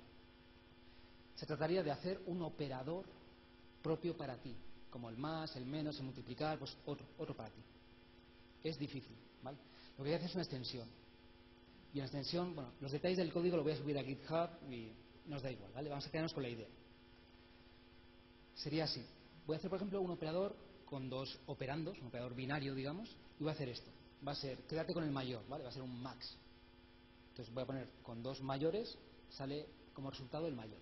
Se 1.34 1.46
trataría 1.46 1.82
de 1.82 1.90
hacer 1.90 2.20
un 2.26 2.42
operador 2.42 3.04
propio 3.82 4.16
para 4.16 4.36
ti, 4.36 4.54
como 4.90 5.08
el 5.08 5.16
más, 5.16 5.54
el 5.56 5.66
menos, 5.66 5.98
el 5.98 6.04
multiplicar, 6.04 6.58
pues 6.58 6.76
otro, 6.86 7.06
otro 7.18 7.36
para 7.36 7.50
ti. 7.50 7.62
Es 8.64 8.78
difícil, 8.78 9.16
¿vale? 9.42 9.58
Lo 9.96 10.04
que 10.04 10.10
hay 10.10 10.18
que 10.18 10.24
hacer 10.24 10.30
es 10.30 10.34
una 10.34 10.44
extensión 10.44 10.88
y 11.92 11.98
en 11.98 12.04
extensión, 12.04 12.54
bueno, 12.54 12.72
los 12.80 12.92
detalles 12.92 13.18
del 13.18 13.32
código 13.32 13.56
lo 13.56 13.62
voy 13.62 13.72
a 13.72 13.76
subir 13.76 13.98
a 13.98 14.04
GitHub 14.04 14.50
y 14.70 14.92
nos 15.26 15.42
da 15.42 15.50
igual, 15.50 15.72
¿vale? 15.72 15.88
Vamos 15.88 16.06
a 16.06 16.10
quedarnos 16.10 16.34
con 16.34 16.42
la 16.42 16.48
idea. 16.48 16.68
Sería 18.54 18.84
así. 18.84 19.04
Voy 19.46 19.54
a 19.54 19.58
hacer, 19.58 19.70
por 19.70 19.78
ejemplo, 19.78 20.00
un 20.00 20.10
operador 20.10 20.54
con 20.84 21.08
dos 21.08 21.38
operandos, 21.46 21.98
un 21.98 22.08
operador 22.08 22.34
binario, 22.34 22.74
digamos, 22.74 23.08
y 23.38 23.42
voy 23.42 23.50
a 23.50 23.54
hacer 23.54 23.68
esto. 23.68 23.90
Va 24.26 24.32
a 24.32 24.34
ser, 24.34 24.58
quédate 24.66 24.92
con 24.92 25.04
el 25.04 25.10
mayor, 25.10 25.46
¿vale? 25.48 25.64
Va 25.64 25.70
a 25.70 25.72
ser 25.72 25.82
un 25.82 26.02
max. 26.02 26.36
Entonces 27.30 27.54
voy 27.54 27.62
a 27.62 27.66
poner 27.66 27.88
con 28.02 28.22
dos 28.22 28.42
mayores, 28.42 28.96
sale 29.30 29.66
como 29.94 30.10
resultado 30.10 30.46
el 30.46 30.54
mayor. 30.54 30.80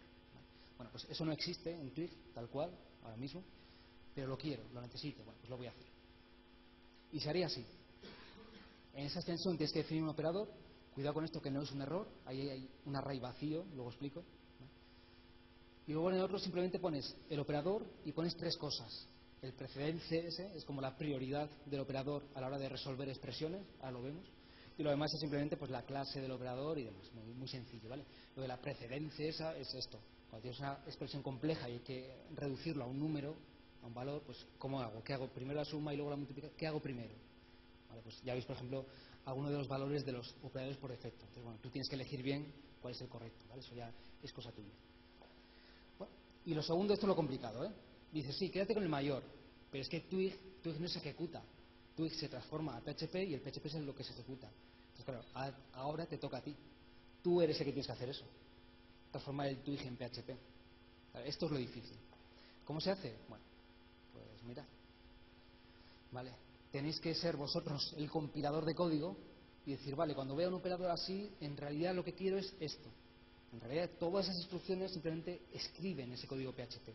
Bueno, 0.76 0.90
pues 0.90 1.06
eso 1.10 1.24
no 1.24 1.32
existe 1.32 1.72
en 1.72 1.92
Twig, 1.92 2.10
tal 2.34 2.48
cual, 2.48 2.70
ahora 3.02 3.16
mismo, 3.16 3.42
pero 4.14 4.28
lo 4.28 4.36
quiero, 4.36 4.62
lo 4.72 4.80
necesito, 4.80 5.22
bueno, 5.24 5.38
pues 5.38 5.50
lo 5.50 5.56
voy 5.56 5.66
a 5.66 5.70
hacer. 5.70 5.86
Y 7.12 7.20
se 7.20 7.30
haría 7.30 7.46
así. 7.46 7.64
En 8.94 9.06
esa 9.06 9.18
extensión 9.18 9.56
tienes 9.56 9.72
que 9.72 9.80
definir 9.80 10.02
un 10.02 10.08
operador 10.10 10.48
Cuidado 10.96 11.12
con 11.12 11.26
esto 11.26 11.42
que 11.42 11.50
no 11.50 11.60
es 11.60 11.70
un 11.72 11.82
error, 11.82 12.08
ahí 12.24 12.48
hay 12.48 12.70
un 12.86 12.96
array 12.96 13.20
vacío, 13.20 13.66
luego 13.74 13.90
explico. 13.90 14.24
Y 15.86 15.92
luego 15.92 16.08
en 16.08 16.16
el 16.16 16.22
otro 16.22 16.38
simplemente 16.38 16.78
pones 16.78 17.14
el 17.28 17.38
operador 17.38 17.84
y 18.06 18.12
pones 18.12 18.34
tres 18.34 18.56
cosas. 18.56 19.06
El 19.42 19.52
precedente 19.52 20.26
es 20.26 20.64
como 20.64 20.80
la 20.80 20.96
prioridad 20.96 21.48
del 21.66 21.80
operador 21.80 22.24
a 22.34 22.40
la 22.40 22.46
hora 22.48 22.58
de 22.58 22.68
resolver 22.68 23.08
expresiones, 23.08 23.62
ahora 23.80 23.92
lo 23.92 24.02
vemos. 24.02 24.26
Y 24.78 24.82
lo 24.82 24.90
demás 24.90 25.12
es 25.14 25.20
simplemente 25.20 25.56
pues 25.56 25.70
la 25.70 25.82
clase 25.82 26.20
del 26.20 26.32
operador 26.32 26.78
y 26.78 26.84
demás, 26.84 27.10
muy, 27.12 27.48
sencillo, 27.48 27.88
¿vale? 27.88 28.04
Lo 28.34 28.42
de 28.42 28.48
la 28.48 28.60
precedencia 28.60 29.26
esa 29.26 29.56
es 29.56 29.72
esto. 29.74 29.98
Cuando 30.28 30.42
tienes 30.42 30.60
una 30.60 30.74
expresión 30.86 31.22
compleja 31.22 31.68
y 31.68 31.74
hay 31.74 31.80
que 31.80 32.14
reducirlo 32.34 32.84
a 32.84 32.86
un 32.86 32.98
número, 32.98 33.36
a 33.82 33.86
un 33.86 33.94
valor, 33.94 34.22
pues 34.26 34.46
¿cómo 34.58 34.80
hago? 34.80 35.02
¿Qué 35.02 35.14
hago? 35.14 35.28
Primero 35.28 35.58
la 35.58 35.64
suma 35.64 35.94
y 35.94 35.96
luego 35.96 36.10
la 36.10 36.16
multiplicación. 36.16 36.58
¿Qué 36.58 36.66
hago 36.66 36.80
primero? 36.80 37.14
pues 38.02 38.20
ya 38.22 38.34
veis, 38.34 38.44
por 38.44 38.56
ejemplo, 38.56 38.84
alguno 39.24 39.50
de 39.50 39.56
los 39.56 39.68
valores 39.68 40.04
de 40.04 40.12
los 40.12 40.34
operadores 40.42 40.76
por 40.76 40.90
defecto. 40.90 41.22
Entonces, 41.22 41.42
bueno, 41.42 41.58
tú 41.62 41.70
tienes 41.70 41.88
que 41.88 41.94
elegir 41.94 42.22
bien 42.22 42.52
cuál 42.82 42.94
es 42.94 43.00
el 43.00 43.08
correcto, 43.08 43.44
¿vale? 43.48 43.62
Eso 43.62 43.74
ya 43.74 43.90
es 44.22 44.32
cosa 44.32 44.52
tuya. 44.52 44.74
y 46.44 46.54
lo 46.54 46.62
segundo, 46.62 46.92
esto 46.92 47.06
es 47.06 47.08
lo 47.08 47.16
complicado, 47.16 47.64
¿eh? 47.64 47.72
Dices, 48.12 48.36
sí, 48.36 48.50
quédate 48.50 48.74
con 48.74 48.82
el 48.82 48.88
mayor, 48.88 49.22
pero 49.70 49.82
es 49.82 49.88
que 49.88 50.00
Twig, 50.00 50.34
Twig 50.62 50.80
no 50.80 50.88
se 50.88 50.98
ejecuta. 50.98 51.42
Twig 51.96 52.12
se 52.14 52.28
transforma 52.28 52.76
a 52.76 52.80
PHP 52.80 53.14
y 53.16 53.34
el 53.34 53.40
PHP 53.40 53.66
es 53.66 53.74
lo 53.74 53.94
que 53.94 54.04
se 54.04 54.12
ejecuta. 54.12 54.50
Entonces, 54.96 55.04
claro, 55.04 55.52
ahora 55.74 56.06
te 56.06 56.18
toca 56.18 56.38
a 56.38 56.42
ti. 56.42 56.54
Tú 57.22 57.40
eres 57.40 57.58
el 57.60 57.66
que 57.66 57.72
tienes 57.72 57.86
que 57.86 57.92
hacer 57.92 58.08
eso. 58.08 58.24
Transformar 59.10 59.48
el 59.48 59.58
twig 59.58 59.80
en 59.82 59.96
PHP. 59.96 60.30
Esto 61.24 61.46
es 61.46 61.52
lo 61.52 61.58
difícil. 61.58 61.96
¿Cómo 62.64 62.80
se 62.80 62.90
hace? 62.90 63.16
Bueno, 63.28 63.44
pues 64.12 64.42
mira. 64.44 64.64
Vale. 66.12 66.32
Tenéis 66.70 67.00
que 67.00 67.14
ser 67.14 67.36
vosotros 67.36 67.94
el 67.96 68.10
compilador 68.10 68.64
de 68.64 68.74
código 68.74 69.16
y 69.64 69.72
decir, 69.72 69.96
vale, 69.96 70.14
cuando 70.14 70.36
vea 70.36 70.48
un 70.48 70.54
operador 70.54 70.90
así, 70.90 71.32
en 71.40 71.56
realidad 71.56 71.94
lo 71.94 72.04
que 72.04 72.12
quiero 72.12 72.36
es 72.38 72.52
esto. 72.60 72.88
En 73.52 73.60
realidad 73.60 73.90
todas 73.98 74.26
esas 74.26 74.38
instrucciones 74.38 74.92
simplemente 74.92 75.42
escriben 75.52 76.12
ese 76.12 76.26
código 76.26 76.52
PHP. 76.52 76.90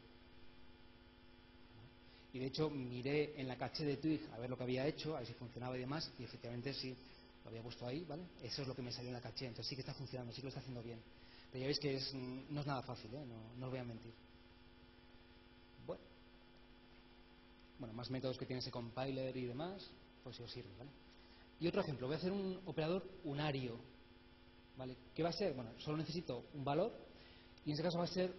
Y 2.33 2.39
de 2.39 2.45
hecho 2.45 2.69
miré 2.69 3.39
en 3.39 3.47
la 3.47 3.57
caché 3.57 3.83
de 3.83 3.97
Twig 3.97 4.21
a 4.33 4.39
ver 4.39 4.49
lo 4.49 4.57
que 4.57 4.63
había 4.63 4.87
hecho, 4.87 5.15
a 5.15 5.19
ver 5.19 5.27
si 5.27 5.33
funcionaba 5.33 5.75
y 5.77 5.81
demás, 5.81 6.11
y 6.17 6.23
efectivamente 6.23 6.73
sí, 6.73 6.95
lo 7.43 7.49
había 7.49 7.61
puesto 7.61 7.85
ahí, 7.85 8.05
¿vale? 8.05 8.23
Eso 8.41 8.61
es 8.61 8.67
lo 8.67 8.75
que 8.75 8.81
me 8.81 8.91
salió 8.91 9.09
en 9.09 9.15
la 9.15 9.21
caché, 9.21 9.47
entonces 9.47 9.67
sí 9.67 9.75
que 9.75 9.81
está 9.81 9.93
funcionando, 9.93 10.31
sí 10.31 10.41
que 10.41 10.45
lo 10.45 10.49
está 10.49 10.61
haciendo 10.61 10.81
bien. 10.81 11.01
Pero 11.51 11.61
ya 11.61 11.67
veis 11.67 11.79
que 11.79 11.99
no 12.49 12.61
es 12.61 12.67
nada 12.67 12.81
fácil, 12.83 13.13
¿eh? 13.13 13.25
no, 13.25 13.55
no 13.57 13.65
os 13.65 13.71
voy 13.71 13.79
a 13.79 13.83
mentir. 13.83 14.13
Bueno. 15.85 16.01
bueno, 17.79 17.93
más 17.93 18.09
métodos 18.09 18.37
que 18.37 18.45
tiene 18.45 18.59
ese 18.59 18.71
compiler 18.71 19.35
y 19.35 19.45
demás, 19.45 19.85
pues 20.23 20.37
si 20.37 20.43
os 20.43 20.51
sirve, 20.51 20.69
¿vale? 20.77 20.91
Y 21.59 21.67
otro 21.67 21.81
ejemplo, 21.81 22.07
voy 22.07 22.15
a 22.15 22.17
hacer 22.17 22.31
un 22.31 22.61
operador 22.65 23.03
unario, 23.25 23.77
¿vale? 24.77 24.95
¿Qué 25.13 25.21
va 25.21 25.29
a 25.29 25.33
ser? 25.33 25.53
Bueno, 25.53 25.71
solo 25.79 25.97
necesito 25.97 26.45
un 26.53 26.63
valor 26.63 26.91
y 27.65 27.69
en 27.69 27.73
este 27.73 27.83
caso 27.83 27.97
va 27.97 28.05
a 28.05 28.07
ser 28.07 28.33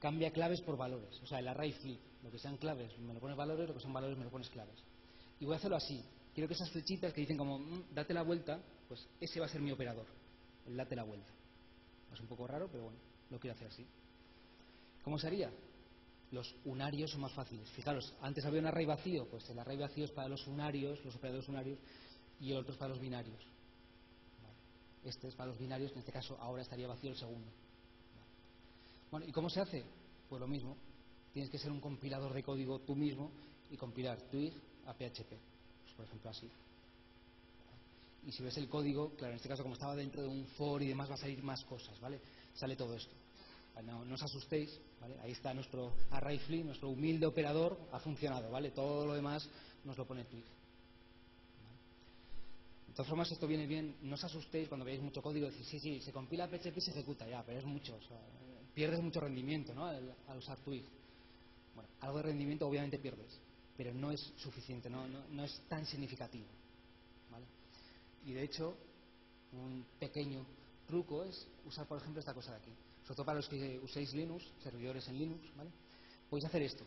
cambia 0.00 0.32
claves 0.32 0.60
por 0.60 0.76
valores, 0.76 1.20
o 1.22 1.26
sea, 1.26 1.38
el 1.38 1.48
array 1.48 1.72
flip, 1.72 2.00
lo 2.24 2.30
que 2.30 2.38
sean 2.38 2.56
claves 2.56 2.98
me 2.98 3.12
lo 3.12 3.20
pones 3.20 3.36
valores, 3.36 3.68
lo 3.68 3.74
que 3.74 3.80
son 3.80 3.92
valores 3.92 4.16
me 4.16 4.24
lo 4.24 4.30
pones 4.30 4.48
claves. 4.48 4.82
Y 5.38 5.44
voy 5.44 5.54
a 5.54 5.58
hacerlo 5.58 5.76
así, 5.76 6.02
quiero 6.32 6.48
que 6.48 6.54
esas 6.54 6.70
flechitas 6.70 7.12
que 7.12 7.20
dicen 7.20 7.36
como 7.36 7.58
mm, 7.58 7.94
date 7.94 8.14
la 8.14 8.22
vuelta, 8.22 8.60
pues 8.88 9.06
ese 9.20 9.38
va 9.38 9.46
a 9.46 9.48
ser 9.48 9.60
mi 9.60 9.70
operador, 9.70 10.06
el 10.66 10.76
date 10.76 10.96
la 10.96 11.04
vuelta. 11.04 11.30
Es 12.12 12.20
un 12.20 12.26
poco 12.26 12.46
raro, 12.46 12.68
pero 12.70 12.84
bueno, 12.84 12.98
lo 13.30 13.38
quiero 13.38 13.54
hacer 13.54 13.68
así. 13.68 13.86
¿Cómo 15.02 15.18
se 15.18 15.26
haría? 15.26 15.52
Los 16.30 16.54
unarios 16.64 17.10
son 17.10 17.20
más 17.20 17.32
fáciles. 17.32 17.68
Fijaros, 17.70 18.14
antes 18.22 18.44
había 18.44 18.60
un 18.60 18.66
array 18.66 18.86
vacío, 18.86 19.28
pues 19.28 19.48
el 19.50 19.58
array 19.58 19.76
vacío 19.76 20.06
es 20.06 20.10
para 20.10 20.28
los 20.28 20.46
unarios, 20.46 21.04
los 21.04 21.14
operadores 21.14 21.48
unarios, 21.48 21.78
y 22.40 22.52
el 22.52 22.58
otro 22.58 22.72
es 22.72 22.78
para 22.78 22.88
los 22.90 23.00
binarios. 23.00 23.46
Este 25.04 25.28
es 25.28 25.34
para 25.34 25.50
los 25.50 25.58
binarios, 25.58 25.92
en 25.92 25.98
este 25.98 26.12
caso 26.12 26.38
ahora 26.40 26.62
estaría 26.62 26.88
vacío 26.88 27.10
el 27.10 27.16
segundo. 27.16 27.50
Bueno, 29.10 29.26
¿y 29.26 29.32
cómo 29.32 29.50
se 29.50 29.60
hace? 29.60 29.84
Pues 30.28 30.40
lo 30.40 30.48
mismo. 30.48 30.76
Tienes 31.34 31.50
que 31.50 31.58
ser 31.58 31.72
un 31.72 31.80
compilador 31.80 32.32
de 32.32 32.42
código 32.42 32.78
tú 32.80 32.94
mismo 32.94 33.30
y 33.70 33.76
compilar 33.76 34.22
twig 34.30 34.54
a 34.86 34.94
PHP. 34.94 35.28
Pues, 35.28 35.94
por 35.96 36.06
ejemplo, 36.06 36.30
así. 36.30 36.48
Y 38.26 38.32
si 38.32 38.42
ves 38.42 38.56
el 38.56 38.68
código, 38.68 39.10
claro, 39.16 39.32
en 39.32 39.36
este 39.36 39.48
caso 39.48 39.62
como 39.62 39.74
estaba 39.74 39.96
dentro 39.96 40.22
de 40.22 40.28
un 40.28 40.46
for 40.56 40.80
y 40.80 40.86
demás, 40.86 41.10
va 41.10 41.14
a 41.14 41.18
salir 41.18 41.42
más 41.42 41.62
cosas, 41.64 42.00
¿vale? 42.00 42.20
Sale 42.54 42.76
todo 42.76 42.94
esto. 42.94 43.12
No, 43.84 44.04
no 44.04 44.14
os 44.14 44.22
asustéis, 44.22 44.80
¿vale? 45.00 45.16
Ahí 45.20 45.32
está 45.32 45.52
nuestro 45.52 45.92
array 46.12 46.38
flip, 46.38 46.64
nuestro 46.64 46.88
humilde 46.88 47.26
operador, 47.26 47.76
ha 47.92 47.98
funcionado, 47.98 48.50
¿vale? 48.50 48.70
Todo 48.70 49.04
lo 49.04 49.14
demás 49.14 49.46
nos 49.84 49.98
lo 49.98 50.06
pone 50.06 50.24
twig. 50.24 50.44
De 52.86 52.94
todas 52.94 53.08
formas, 53.08 53.30
esto 53.32 53.48
viene 53.48 53.66
bien, 53.66 53.96
no 54.02 54.14
os 54.14 54.22
asustéis 54.22 54.68
cuando 54.68 54.84
veáis 54.84 55.02
mucho 55.02 55.20
código, 55.20 55.50
decís, 55.50 55.66
sí, 55.66 55.80
sí, 55.80 56.00
se 56.00 56.12
compila 56.12 56.46
PHP 56.46 56.76
y 56.76 56.80
se 56.80 56.92
ejecuta 56.92 57.28
ya, 57.28 57.42
pero 57.42 57.58
es 57.58 57.64
mucho, 57.64 57.98
pierdes 58.72 59.02
mucho 59.02 59.18
rendimiento 59.18 59.74
¿no? 59.74 59.86
al, 59.86 60.14
usar 60.38 60.58
Twig. 60.60 60.84
Bueno, 61.74 61.88
algo 62.00 62.18
de 62.18 62.24
rendimiento 62.24 62.66
obviamente 62.66 62.98
pierdes, 62.98 63.38
pero 63.76 63.92
no 63.92 64.10
es 64.10 64.20
suficiente, 64.36 64.88
no, 64.90 65.44
es 65.44 65.60
tan 65.68 65.84
significativo. 65.86 66.46
Y 68.26 68.32
de 68.32 68.42
hecho, 68.42 68.74
un 69.52 69.84
pequeño 69.98 70.46
truco 70.86 71.24
es 71.24 71.46
usar, 71.66 71.86
por 71.86 71.98
ejemplo, 71.98 72.20
esta 72.20 72.32
cosa 72.32 72.52
de 72.52 72.58
aquí. 72.58 72.72
Sobre 73.02 73.16
todo 73.16 73.26
para 73.26 73.36
los 73.36 73.48
que 73.48 73.78
uséis 73.80 74.14
Linux, 74.14 74.44
servidores 74.62 75.06
en 75.08 75.18
Linux, 75.18 75.42
¿vale? 75.56 75.70
Podéis 76.30 76.46
hacer 76.46 76.62
esto 76.62 76.84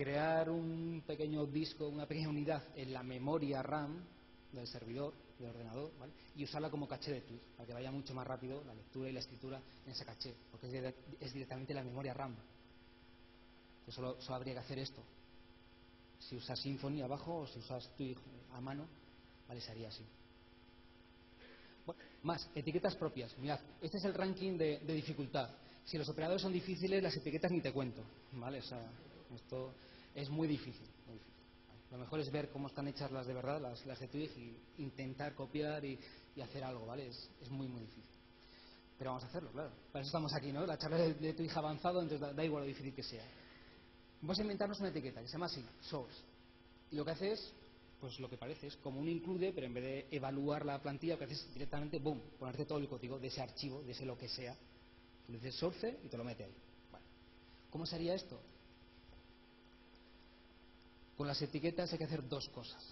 crear 0.00 0.48
un 0.48 1.02
pequeño 1.06 1.44
disco, 1.44 1.86
una 1.86 2.06
pequeña 2.06 2.30
unidad 2.30 2.62
en 2.74 2.90
la 2.90 3.02
memoria 3.02 3.62
RAM 3.62 4.02
del 4.50 4.66
servidor, 4.66 5.12
del 5.40 5.50
ordenador, 5.50 5.90
y 6.36 6.44
usarla 6.44 6.70
como 6.70 6.86
caché 6.86 7.12
de 7.12 7.20
tweet, 7.22 7.40
para 7.56 7.66
que 7.66 7.72
vaya 7.72 7.90
mucho 7.90 8.14
más 8.14 8.26
rápido 8.26 8.62
la 8.64 8.74
lectura 8.74 9.08
y 9.08 9.12
la 9.12 9.20
escritura 9.20 9.60
en 9.84 9.92
esa 9.92 10.04
caché, 10.04 10.34
porque 10.50 10.66
es, 11.20 11.32
directamente 11.32 11.74
la 11.74 11.82
memoria 11.82 12.14
RAM. 12.14 12.36
solo, 13.88 14.18
habría 14.28 14.54
que 14.54 14.60
hacer 14.60 14.78
esto. 14.78 15.02
Si 16.18 16.36
usas 16.36 16.60
Symfony 16.60 17.02
abajo 17.02 17.38
o 17.38 17.46
si 17.46 17.58
usas 17.58 17.88
Twig 17.96 18.18
a 18.52 18.60
mano, 18.60 18.86
¿vale? 19.48 19.60
sería 19.60 19.88
así. 19.88 20.04
más, 22.22 22.48
etiquetas 22.54 22.94
propias. 22.96 23.36
Mirad, 23.38 23.60
este 23.80 23.96
es 23.96 24.04
el 24.04 24.14
ranking 24.14 24.58
de, 24.58 24.78
dificultad. 24.80 25.50
Si 25.84 25.96
los 25.96 26.08
operadores 26.08 26.42
son 26.42 26.52
difíciles, 26.52 27.02
las 27.02 27.16
etiquetas 27.16 27.50
ni 27.50 27.62
te 27.62 27.72
cuento. 27.72 28.04
¿vale? 28.32 28.58
esto 28.58 29.74
es 30.14 30.28
muy 30.28 30.46
difícil, 30.46 30.86
Lo 31.90 31.98
mejor 31.98 32.20
es 32.20 32.30
ver 32.30 32.50
cómo 32.50 32.68
están 32.68 32.86
hechas 32.86 33.10
las 33.10 33.26
de 33.26 33.34
verdad, 33.34 33.60
las, 33.60 33.84
las 33.84 33.98
de 33.98 34.06
Twig, 34.06 34.30
y 34.36 34.82
intentar 34.82 35.34
copiar 35.34 35.84
y, 35.84 35.98
hacer 36.40 36.64
algo, 36.64 36.86
¿vale? 36.86 37.08
Es, 37.08 37.50
muy, 37.50 37.68
muy 37.68 37.82
difícil. 37.82 38.04
Pero 38.96 39.10
vamos 39.10 39.24
a 39.24 39.26
hacerlo, 39.26 39.50
claro. 39.50 39.70
Para 39.92 40.02
eso 40.02 40.08
estamos 40.08 40.32
aquí, 40.32 40.52
¿no? 40.52 40.64
La 40.64 40.78
charla 40.78 40.96
de, 40.96 41.14
de 41.14 41.34
Twig 41.34 41.50
avanzado, 41.54 42.00
entonces 42.00 42.34
da, 42.34 42.44
igual 42.44 42.62
lo 42.62 42.68
difícil 42.68 42.94
que 42.94 43.02
sea. 43.02 43.24
Vamos 44.22 44.38
a 44.38 44.42
inventarnos 44.42 44.78
una 44.80 44.88
etiqueta 44.88 45.20
que 45.20 45.26
se 45.26 45.32
llama 45.32 45.46
así, 45.46 45.64
source. 45.80 46.16
Y 46.90 46.96
lo 46.96 47.04
que 47.04 47.10
hace 47.10 47.32
es, 47.32 47.52
pues 48.00 48.18
lo 48.20 48.30
que 48.30 48.38
parece, 48.38 48.68
es 48.68 48.76
como 48.76 49.00
un 49.00 49.08
include, 49.08 49.52
pero 49.52 49.66
en 49.66 49.74
vez 49.74 49.84
de 49.84 50.06
evaluar 50.10 50.64
la 50.64 50.80
plantilla, 50.80 51.14
lo 51.14 51.18
que 51.18 51.24
hace 51.24 51.34
es 51.34 51.52
directamente, 51.52 51.98
boom, 51.98 52.22
ponerte 52.38 52.64
todo 52.64 52.78
el 52.78 52.88
código 52.88 53.18
de 53.18 53.28
ese 53.28 53.42
archivo, 53.42 53.82
de 53.82 53.92
ese 53.92 54.06
lo 54.06 54.16
que 54.16 54.28
sea. 54.28 54.56
Le 55.28 55.34
dices 55.34 55.56
source 55.56 55.98
y 56.04 56.08
te 56.08 56.16
lo 56.16 56.24
mete 56.24 56.44
ahí. 56.44 56.54
¿Cómo 57.70 57.84
sería 57.84 58.14
esto? 58.14 58.40
Con 61.20 61.26
las 61.26 61.42
etiquetas 61.42 61.92
hay 61.92 61.98
que 61.98 62.04
hacer 62.04 62.26
dos 62.26 62.48
cosas. 62.48 62.82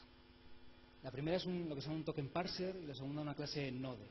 La 1.03 1.11
primera 1.11 1.39
es 1.39 1.47
lo 1.47 1.75
que 1.75 1.81
se 1.81 1.87
llama 1.87 2.01
un 2.01 2.05
token 2.05 2.29
parser 2.29 2.77
y 2.77 2.85
la 2.85 2.95
segunda 2.95 3.23
una 3.23 3.35
clase 3.35 3.73
node. 3.73 4.05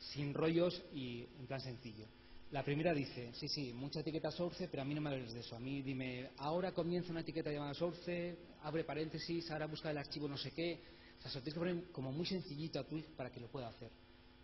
sin 0.00 0.34
rollos 0.34 0.82
y 0.92 1.28
en 1.38 1.46
plan 1.46 1.60
sencillo. 1.60 2.06
La 2.50 2.64
primera 2.64 2.92
dice, 2.92 3.30
sí, 3.34 3.46
sí, 3.46 3.72
mucha 3.72 4.00
etiqueta 4.00 4.32
source, 4.32 4.66
pero 4.66 4.82
a 4.82 4.84
mí 4.84 4.94
no 4.96 5.00
me 5.00 5.10
hables 5.10 5.32
de 5.32 5.38
eso. 5.38 5.54
A 5.54 5.60
mí 5.60 5.80
dime, 5.80 6.30
ahora 6.38 6.72
comienza 6.72 7.12
una 7.12 7.20
etiqueta 7.20 7.52
llamada 7.52 7.72
source, 7.72 8.36
abre 8.64 8.82
paréntesis, 8.82 9.48
ahora 9.52 9.68
busca 9.68 9.92
el 9.92 9.98
archivo 9.98 10.26
no 10.26 10.36
sé 10.36 10.50
qué. 10.50 10.82
O 11.20 11.22
sea, 11.22 11.30
se 11.30 11.38
lo 11.38 11.44
tienes 11.44 11.54
que 11.54 11.60
poner 11.60 11.92
como 11.92 12.10
muy 12.10 12.26
sencillito 12.26 12.80
a 12.80 12.84
Twig 12.84 13.14
para 13.14 13.30
que 13.30 13.38
lo 13.38 13.46
pueda 13.46 13.68
hacer. 13.68 13.92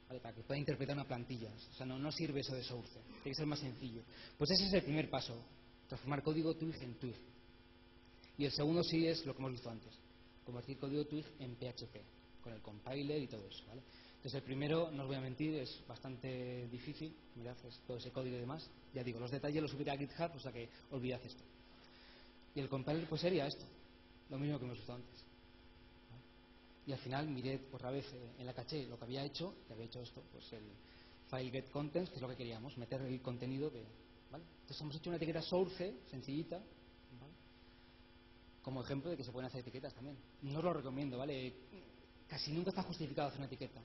Para 0.07 0.33
que 0.33 0.45
pueda 0.45 0.61
interpretar 0.61 0.95
una 0.95 1.09
plantilla. 1.09 1.51
O 1.73 1.75
sea, 1.75 1.87
no, 1.87 1.99
no 1.99 2.13
sirve 2.13 2.39
eso 2.39 2.55
de 2.55 2.63
source. 2.63 3.01
Tiene 3.03 3.31
que 3.31 3.35
ser 3.35 3.47
más 3.47 3.59
sencillo. 3.59 4.03
Pues 4.39 4.53
ese 4.53 4.67
es 4.67 4.75
el 4.75 4.83
primer 4.85 5.11
paso. 5.11 5.45
Transformar 5.89 6.23
código 6.23 6.55
Twig 6.55 6.81
en 6.81 6.95
Twig. 7.01 7.17
Y 8.39 8.45
el 8.45 8.53
segundo 8.53 8.83
sí 8.83 9.07
es 9.07 9.25
lo 9.25 9.35
que 9.35 9.39
hemos 9.41 9.53
visto 9.53 9.71
antes, 9.71 9.95
convertir 10.45 10.79
código 10.79 11.07
Twig 11.07 11.25
en 11.39 11.57
PHP, 11.57 12.43
con 12.43 12.53
el 12.53 12.61
compiler 12.61 13.23
y 13.23 13.27
todo 13.27 13.47
eso. 13.49 13.65
¿vale? 13.67 13.83
Entonces 14.17 14.35
el 14.35 14.43
primero, 14.43 14.91
no 14.91 15.03
os 15.03 15.09
voy 15.09 15.17
a 15.17 15.21
mentir, 15.21 15.55
es 15.55 15.83
bastante 15.87 16.69
difícil, 16.69 17.15
mirad 17.37 17.57
es 17.67 17.79
todo 17.87 17.97
ese 17.97 18.11
código 18.11 18.37
y 18.37 18.41
demás. 18.41 18.69
Ya 18.93 19.05
digo, 19.05 19.21
los 19.21 19.31
detalles 19.31 19.63
los 19.63 19.71
subiré 19.71 19.93
a 19.93 19.97
GitHub, 19.97 20.35
o 20.35 20.41
sea 20.41 20.53
que 20.53 20.69
olvidad 20.91 21.21
esto. 21.25 21.43
Y 22.55 22.61
el 22.61 22.69
compiler 22.69 23.09
pues 23.09 23.21
sería 23.21 23.47
esto, 23.47 23.65
lo 24.31 24.39
mismo 24.39 24.59
que 24.59 24.65
hemos 24.65 24.79
visto 24.79 24.93
antes. 24.93 25.25
Y 26.87 26.93
al 26.93 26.99
final 26.99 27.29
miré 27.29 27.61
otra 27.73 27.91
vez 27.91 28.05
eh, 28.13 28.33
en 28.39 28.47
la 28.47 28.53
caché 28.53 28.87
lo 28.87 28.99
que 28.99 29.05
había 29.05 29.25
hecho, 29.25 29.55
que 29.67 29.73
había 29.73 29.87
hecho 29.87 30.01
esto, 30.01 30.23
pues 30.33 30.53
el 30.53 30.65
file 31.29 31.51
get 31.51 31.71
contents, 31.71 32.11
que 32.11 32.17
es 32.17 32.23
lo 32.23 32.29
que 32.29 32.37
queríamos, 32.37 32.77
meter 32.79 33.01
el 33.03 33.21
contenido 33.21 33.71
de... 33.71 33.85
¿vale? 34.31 34.45
Entonces 34.61 34.81
hemos 34.81 34.97
hecho 34.97 35.11
una 35.11 35.17
etiqueta 35.17 35.43
source, 35.43 35.95
sencillita, 36.11 36.63
como 38.67 38.83
ejemplo 38.83 39.13
de 39.13 39.17
que 39.17 39.23
se 39.23 39.31
pueden 39.31 39.47
hacer 39.47 39.61
etiquetas 39.61 39.95
también. 39.95 40.19
No 40.43 40.59
os 40.59 40.65
lo 40.65 40.73
recomiendo, 40.73 41.17
¿vale? 41.17 41.55
Casi 42.27 42.51
nunca 42.51 42.71
está 42.71 42.83
justificado 42.83 43.29
hacer 43.29 43.39
una 43.39 43.47
etiqueta. 43.47 43.81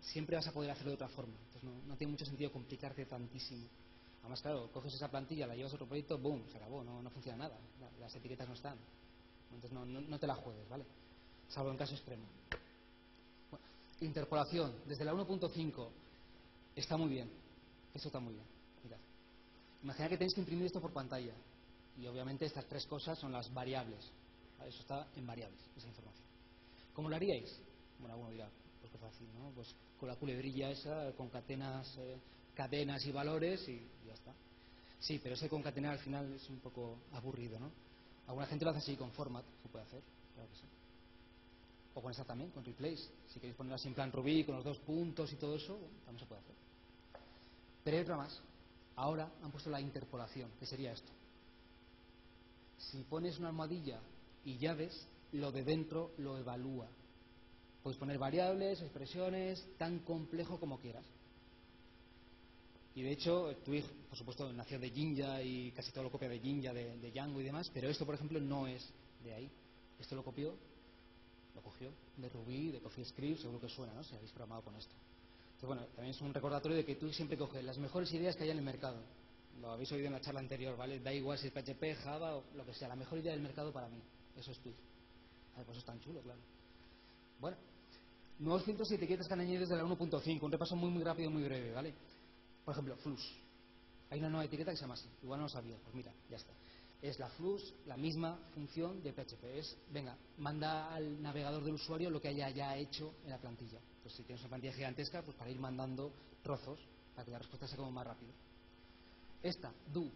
Siempre 0.00 0.34
vas 0.34 0.48
a 0.48 0.52
poder 0.52 0.72
hacerlo 0.72 0.90
de 0.90 0.96
otra 0.96 1.06
forma. 1.06 1.34
Entonces 1.46 1.70
no, 1.86 1.96
tiene 1.96 2.10
mucho 2.10 2.24
sentido 2.24 2.50
complicarte 2.50 3.06
tantísimo. 3.06 3.64
Además, 4.22 4.42
claro, 4.42 4.72
coges 4.72 4.92
esa 4.92 5.08
plantilla, 5.08 5.46
la 5.46 5.54
llevas 5.54 5.70
a 5.70 5.76
otro 5.76 5.86
proyecto, 5.86 6.18
boom, 6.18 6.48
se 6.50 6.56
acabó, 6.56 6.82
no, 6.82 7.08
funciona 7.10 7.44
nada. 7.44 7.56
Las 8.00 8.12
etiquetas 8.16 8.48
no 8.48 8.54
están. 8.54 8.76
Entonces 9.52 9.70
no, 9.70 10.18
te 10.18 10.26
la 10.26 10.34
juegues, 10.34 10.68
¿vale? 10.68 10.84
Salvo 11.48 11.70
en 11.70 11.76
caso 11.76 11.94
extremo. 11.94 12.24
interpolación, 14.00 14.74
desde 14.88 15.04
la 15.04 15.14
1.5 15.14 15.88
está 16.74 16.96
muy 16.96 17.10
bien. 17.10 17.30
Eso 17.94 18.08
está 18.08 18.18
muy 18.18 18.34
bien. 18.34 18.46
Mirad. 18.82 18.98
Imagina 19.84 20.08
que 20.08 20.16
tenéis 20.16 20.34
que 20.34 20.40
imprimir 20.40 20.66
esto 20.66 20.80
por 20.80 20.92
pantalla. 20.92 21.34
Y 21.96 22.08
obviamente 22.08 22.44
estas 22.44 22.64
tres 22.66 22.84
cosas 22.86 23.16
son 23.16 23.30
las 23.30 23.54
variables. 23.54 24.10
Eso 24.66 24.80
está 24.80 25.06
en 25.16 25.26
variables, 25.26 25.60
esa 25.76 25.88
información. 25.88 26.26
¿Cómo 26.94 27.08
lo 27.08 27.16
haríais? 27.16 27.60
Bueno, 27.98 28.14
alguno 28.14 28.30
dirá, 28.30 28.48
pues 28.80 28.92
qué 28.92 28.98
fácil, 28.98 29.26
¿no? 29.34 29.50
Pues 29.54 29.74
con 29.98 30.08
la 30.08 30.16
culebrilla 30.16 30.70
esa, 30.70 31.12
concatenas 31.12 31.96
eh, 31.98 32.18
cadenas 32.54 33.04
y 33.06 33.12
valores 33.12 33.68
y 33.68 33.86
ya 34.06 34.14
está. 34.14 34.32
Sí, 35.00 35.20
pero 35.22 35.34
ese 35.34 35.48
concatenar 35.48 35.92
al 35.92 35.98
final 35.98 36.32
es 36.32 36.48
un 36.48 36.60
poco 36.60 36.98
aburrido, 37.12 37.58
¿no? 37.58 37.70
Alguna 38.26 38.46
gente 38.46 38.64
lo 38.64 38.70
hace 38.70 38.80
así 38.80 38.96
con 38.96 39.10
format, 39.12 39.44
se 39.62 39.68
puede 39.68 39.84
hacer, 39.84 40.02
claro 40.34 40.48
que 40.48 40.56
sí. 40.56 40.66
O 41.94 42.00
con 42.00 42.10
esta 42.10 42.24
también, 42.24 42.50
con 42.50 42.64
replace. 42.64 43.08
Si 43.28 43.38
queréis 43.38 43.56
ponerla 43.56 43.78
en 43.84 43.94
plan 43.94 44.10
Ruby, 44.10 44.44
con 44.44 44.56
los 44.56 44.64
dos 44.64 44.78
puntos 44.78 45.32
y 45.32 45.36
todo 45.36 45.56
eso, 45.56 45.78
también 46.04 46.20
se 46.20 46.26
puede 46.26 46.40
hacer. 46.40 46.54
Pero 47.84 47.96
hay 47.96 48.02
otra 48.02 48.16
más. 48.16 48.40
Ahora 48.96 49.30
han 49.42 49.50
puesto 49.50 49.70
la 49.70 49.80
interpolación, 49.80 50.50
que 50.58 50.66
sería 50.66 50.92
esto. 50.92 51.12
Si 52.78 53.02
pones 53.02 53.38
una 53.38 53.48
almohadilla 53.48 54.00
y 54.44 54.58
llaves, 54.58 55.06
lo 55.32 55.52
de 55.52 55.64
dentro 55.64 56.12
lo 56.18 56.38
evalúa. 56.38 56.88
Puedes 57.82 57.98
poner 57.98 58.18
variables, 58.18 58.80
expresiones, 58.80 59.66
tan 59.78 60.00
complejo 60.00 60.58
como 60.58 60.78
quieras. 60.78 61.04
Y 62.94 63.02
de 63.02 63.12
hecho, 63.12 63.54
Twig, 63.64 63.84
por 64.08 64.16
supuesto, 64.16 64.52
nació 64.52 64.78
de 64.78 64.90
Jinja 64.90 65.42
y 65.42 65.72
casi 65.72 65.90
todo 65.90 66.04
lo 66.04 66.10
copia 66.10 66.28
de 66.28 66.38
Jinja, 66.38 66.72
de, 66.72 66.96
de 66.98 67.10
Django 67.10 67.40
y 67.40 67.44
demás, 67.44 67.70
pero 67.74 67.88
esto, 67.88 68.06
por 68.06 68.14
ejemplo, 68.14 68.40
no 68.40 68.66
es 68.66 68.88
de 69.24 69.34
ahí. 69.34 69.50
Esto 69.98 70.14
lo 70.14 70.22
copió, 70.22 70.54
lo 71.54 71.62
cogió 71.62 71.90
de 72.16 72.28
Ruby, 72.28 72.70
de 72.70 72.80
CoffeeScript, 72.80 73.40
seguro 73.40 73.60
que 73.60 73.68
suena, 73.68 73.92
¿no? 73.94 74.04
Si 74.04 74.14
habéis 74.14 74.30
programado 74.30 74.62
con 74.62 74.76
esto. 74.76 74.94
Entonces, 75.54 75.66
bueno, 75.66 75.82
también 75.94 76.14
es 76.14 76.20
un 76.20 76.32
recordatorio 76.32 76.76
de 76.76 76.84
que 76.84 76.96
tú 76.96 77.12
siempre 77.12 77.36
coges 77.36 77.64
las 77.64 77.78
mejores 77.78 78.12
ideas 78.12 78.36
que 78.36 78.44
haya 78.44 78.52
en 78.52 78.58
el 78.58 78.64
mercado. 78.64 79.02
Lo 79.60 79.70
habéis 79.72 79.90
oído 79.92 80.06
en 80.06 80.12
la 80.12 80.20
charla 80.20 80.40
anterior, 80.40 80.76
¿vale? 80.76 81.00
Da 81.00 81.12
igual 81.12 81.38
si 81.38 81.48
es 81.48 81.52
PHP, 81.52 81.96
Java 82.02 82.36
o 82.36 82.44
lo 82.56 82.64
que 82.66 82.74
sea. 82.74 82.88
La 82.88 82.96
mejor 82.96 83.18
idea 83.18 83.32
del 83.32 83.40
mercado 83.40 83.72
para 83.72 83.88
mí. 83.88 84.00
Eso 84.36 84.50
es 84.50 84.58
Twig. 84.60 84.74
pues 85.54 85.68
eso 85.68 85.78
es 85.78 85.84
tan 85.84 86.00
chulo, 86.00 86.20
claro. 86.20 86.40
Bueno, 87.40 87.56
nuevos 88.38 88.64
filtros 88.64 88.90
y 88.90 88.94
etiquetas 88.94 89.26
que 89.26 89.34
han 89.34 89.40
añadido 89.40 89.62
desde 89.62 89.76
la 89.76 89.84
1.5. 89.84 90.42
Un 90.42 90.52
repaso 90.52 90.76
muy, 90.76 90.90
muy 90.90 91.02
rápido 91.02 91.30
muy 91.30 91.42
breve, 91.42 91.72
¿vale? 91.72 91.94
Por 92.64 92.72
ejemplo, 92.72 92.96
flux. 92.96 93.22
Hay 94.10 94.18
una 94.18 94.28
nueva 94.28 94.44
etiqueta 94.44 94.70
que 94.70 94.76
se 94.76 94.82
llama 94.82 94.94
así. 94.94 95.08
Igual 95.22 95.40
no 95.40 95.44
lo 95.44 95.48
sabía. 95.48 95.76
Pues 95.82 95.94
mira, 95.94 96.12
ya 96.30 96.36
está. 96.36 96.52
Es 97.02 97.18
la 97.18 97.28
flux, 97.30 97.74
la 97.86 97.96
misma 97.96 98.38
función 98.54 99.02
de 99.02 99.12
PHP. 99.12 99.44
Es, 99.58 99.76
venga, 99.92 100.16
manda 100.38 100.94
al 100.94 101.20
navegador 101.20 101.62
del 101.64 101.74
usuario 101.74 102.10
lo 102.10 102.20
que 102.20 102.28
haya 102.28 102.48
ya 102.50 102.76
hecho 102.76 103.14
en 103.24 103.30
la 103.30 103.38
plantilla. 103.38 103.78
Pues 104.02 104.14
si 104.14 104.22
tienes 104.22 104.40
una 104.42 104.50
plantilla 104.50 104.72
gigantesca, 104.72 105.22
pues 105.22 105.36
para 105.36 105.50
ir 105.50 105.58
mandando 105.58 106.12
trozos, 106.42 106.78
para 107.14 107.24
que 107.24 107.30
la 107.30 107.38
respuesta 107.38 107.66
sea 107.66 107.76
como 107.76 107.90
más 107.90 108.06
rápido. 108.06 108.32
Esta, 109.42 109.70
do. 109.92 110.10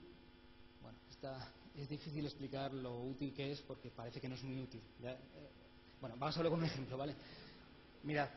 Bueno, 0.80 0.98
esta 1.10 1.52
es 1.82 1.88
difícil 1.88 2.24
explicar 2.24 2.72
lo 2.74 3.02
útil 3.02 3.32
que 3.32 3.52
es 3.52 3.62
porque 3.62 3.90
parece 3.90 4.20
que 4.20 4.28
no 4.28 4.34
es 4.34 4.42
muy 4.42 4.60
útil. 4.60 4.82
Eh, 5.02 5.16
bueno, 6.00 6.16
vamos 6.18 6.36
a 6.36 6.38
verlo 6.40 6.50
con 6.50 6.60
un 6.60 6.66
ejemplo, 6.66 6.96
¿vale? 6.96 7.14
Mirad, 8.02 8.28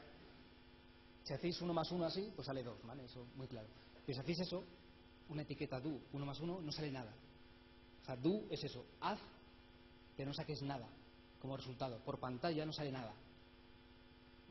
si 1.23 1.33
hacéis 1.33 1.61
uno 1.61 1.73
más 1.73 1.91
uno 1.91 2.05
así, 2.05 2.31
pues 2.35 2.45
sale 2.45 2.63
dos, 2.63 2.77
¿vale? 2.83 3.05
Eso 3.05 3.25
muy 3.35 3.47
claro. 3.47 3.67
Pero 4.05 4.15
si 4.15 4.21
hacéis 4.21 4.39
eso, 4.41 4.63
una 5.29 5.41
etiqueta 5.43 5.79
do, 5.79 6.01
uno 6.13 6.25
más 6.25 6.39
uno, 6.39 6.61
no 6.61 6.71
sale 6.71 6.91
nada. 6.91 7.13
O 8.01 8.05
sea, 8.05 8.15
do 8.15 8.45
es 8.49 8.63
eso, 8.63 8.85
haz 8.99 9.19
que 10.15 10.25
no 10.25 10.33
saques 10.33 10.61
nada 10.61 10.87
como 11.39 11.57
resultado. 11.57 12.03
Por 12.03 12.19
pantalla 12.19 12.65
no 12.65 12.73
sale 12.73 12.91
nada. 12.91 13.13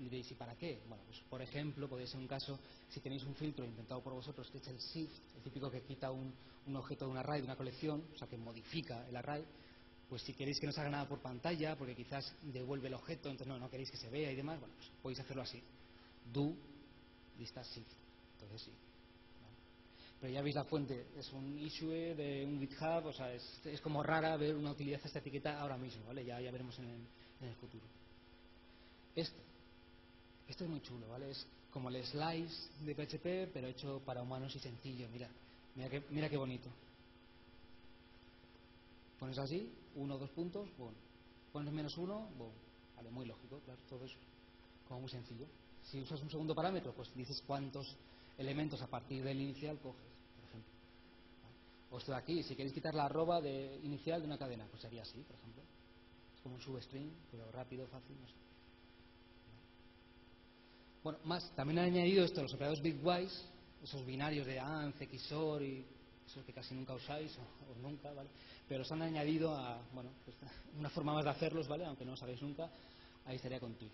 Y 0.01 0.05
diréis, 0.05 0.31
¿y 0.31 0.35
para 0.35 0.57
qué? 0.57 0.81
Bueno, 0.89 1.05
pues 1.05 1.21
por 1.29 1.43
ejemplo, 1.43 1.87
podría 1.87 2.07
ser 2.07 2.19
un 2.21 2.27
caso, 2.27 2.59
si 2.89 3.01
tenéis 3.01 3.23
un 3.25 3.35
filtro 3.35 3.67
inventado 3.67 4.03
por 4.03 4.15
vosotros 4.15 4.51
que 4.51 4.57
es 4.57 4.67
el 4.69 4.79
shift, 4.79 5.13
el 5.37 5.43
típico 5.43 5.71
que 5.71 5.83
quita 5.83 6.11
un, 6.11 6.33
objeto 6.75 7.05
de 7.05 7.11
un 7.11 7.19
array, 7.19 7.41
de 7.41 7.47
una 7.47 7.57
colección, 7.57 8.03
o 8.15 8.17
sea, 8.17 8.27
que 8.27 8.39
modifica 8.39 9.07
el 9.09 9.15
array, 9.15 9.45
pues 10.09 10.23
si 10.23 10.33
queréis 10.33 10.59
que 10.59 10.67
no 10.67 10.73
salga 10.73 10.91
nada 10.91 11.07
por 11.07 11.21
pantalla, 11.21 11.77
porque 11.77 11.95
quizás 11.95 12.35
devuelve 12.43 12.89
el 12.89 12.95
objeto, 12.95 13.29
entonces 13.29 13.47
no, 13.47 13.59
no 13.59 13.69
queréis 13.69 13.91
que 13.91 13.99
se 13.99 14.09
vea 14.09 14.33
y 14.33 14.37
demás, 14.37 14.59
bueno, 14.59 14.75
pues 14.75 14.89
podéis 15.03 15.21
hacerlo 15.21 15.43
así. 15.43 15.63
Do, 16.33 16.55
lista 17.39 17.63
shift. 17.63 17.93
Entonces 18.35 18.63
sí. 18.63 18.73
Pero 20.19 20.33
ya 20.33 20.41
veis 20.41 20.55
la 20.55 20.65
fuente, 20.65 21.09
es 21.19 21.31
un 21.33 21.59
issue 21.59 22.15
de 22.15 22.45
un 22.47 22.59
GitHub, 22.59 23.07
o 23.07 23.13
sea, 23.13 23.33
es, 23.35 23.61
es 23.67 23.81
como 23.83 24.03
rara 24.03 24.37
ver 24.37 24.57
una 24.57 24.71
utilidad 24.71 25.01
de 25.01 25.09
esta 25.09 25.19
etiqueta 25.19 25.61
ahora 25.61 25.77
mismo, 25.77 26.07
¿vale? 26.07 26.25
Ya, 26.25 26.41
ya 26.41 26.51
veremos 26.51 26.79
en 26.79 26.87
el, 26.87 27.01
en 27.43 27.49
el 27.49 27.55
futuro. 27.57 27.85
Esto. 29.15 29.50
Esto 30.51 30.65
es 30.65 30.71
muy 30.71 30.83
chulo, 30.83 31.09
¿vale? 31.09 31.31
Es 31.31 31.47
como 31.71 31.91
el 31.91 32.05
slice 32.05 32.71
de 32.81 32.95
PHP, 32.97 33.53
pero 33.55 33.69
hecho 33.69 34.03
para 34.05 34.21
humanos 34.21 34.53
y 34.57 34.59
sencillo. 34.59 35.09
Mira, 35.13 35.31
mira 36.11 36.29
qué, 36.29 36.37
bonito. 36.37 36.69
Pones 39.21 39.39
así, 39.39 39.73
uno 39.95 40.19
dos 40.19 40.29
puntos, 40.31 40.69
boom. 40.77 40.93
Pones 41.53 41.73
menos 41.73 41.97
uno, 41.97 42.29
boom. 42.37 42.51
Vale, 42.97 43.11
muy 43.11 43.27
lógico, 43.27 43.61
claro, 43.61 43.81
todo 43.89 44.05
eso. 44.05 44.19
Como 44.89 45.03
muy 45.03 45.11
sencillo. 45.11 45.47
Si 45.85 46.01
usas 46.01 46.21
un 46.21 46.31
segundo 46.31 46.53
parámetro, 46.53 46.93
pues 46.95 47.15
dices 47.15 47.41
cuántos 47.47 47.97
elementos 48.37 48.83
a 48.83 48.89
partir 48.89 49.23
del 49.23 49.41
inicial 49.41 49.79
coges, 49.79 50.03
por 50.35 50.45
ejemplo. 50.49 50.73
O 51.93 51.99
esto 51.99 52.11
de 52.11 52.19
aquí, 52.19 52.43
si 52.43 52.57
queréis 52.57 52.75
quitar 52.75 52.97
la 52.97 53.05
arroba 53.05 53.41
de 53.41 53.79
inicial 53.85 54.21
de 54.21 54.27
una 54.27 54.37
cadena, 54.37 54.67
pues 54.69 54.83
sería 54.83 55.03
así, 55.03 55.23
por 55.23 55.37
ejemplo. 55.37 55.63
Es 56.35 56.41
como 56.43 56.57
un 56.57 56.61
substring, 56.61 57.13
pero 57.31 57.53
rápido, 57.53 57.87
fácil, 57.87 58.21
no 58.21 58.27
sé. 58.27 58.50
Bueno, 61.03 61.19
más, 61.25 61.51
también 61.57 61.79
han 61.79 61.87
añadido 61.87 62.25
esto, 62.25 62.43
los 62.43 62.53
operadores 62.53 62.83
bitwise, 62.83 63.43
esos 63.83 64.05
binarios 64.05 64.47
de 64.47 64.59
AND, 64.59 64.95
XOR 64.97 65.63
y 65.63 65.87
esos 66.27 66.45
que 66.45 66.53
casi 66.53 66.75
nunca 66.75 66.93
usáis 66.93 67.35
o, 67.39 67.79
nunca, 67.81 68.13
¿vale? 68.13 68.29
Pero 68.69 68.81
los 68.81 68.93
han 68.93 69.01
añadido 69.01 69.55
a, 69.55 69.81
bueno, 69.95 70.11
pues, 70.25 70.37
una 70.79 70.91
forma 70.91 71.15
más 71.15 71.25
de 71.25 71.31
hacerlos, 71.31 71.67
¿vale? 71.69 71.87
Aunque 71.87 72.05
no 72.05 72.11
lo 72.11 72.17
sabéis 72.19 72.43
nunca, 72.43 72.71
ahí 73.25 73.37
estaría 73.37 73.59
con 73.59 73.75
Twig. 73.77 73.93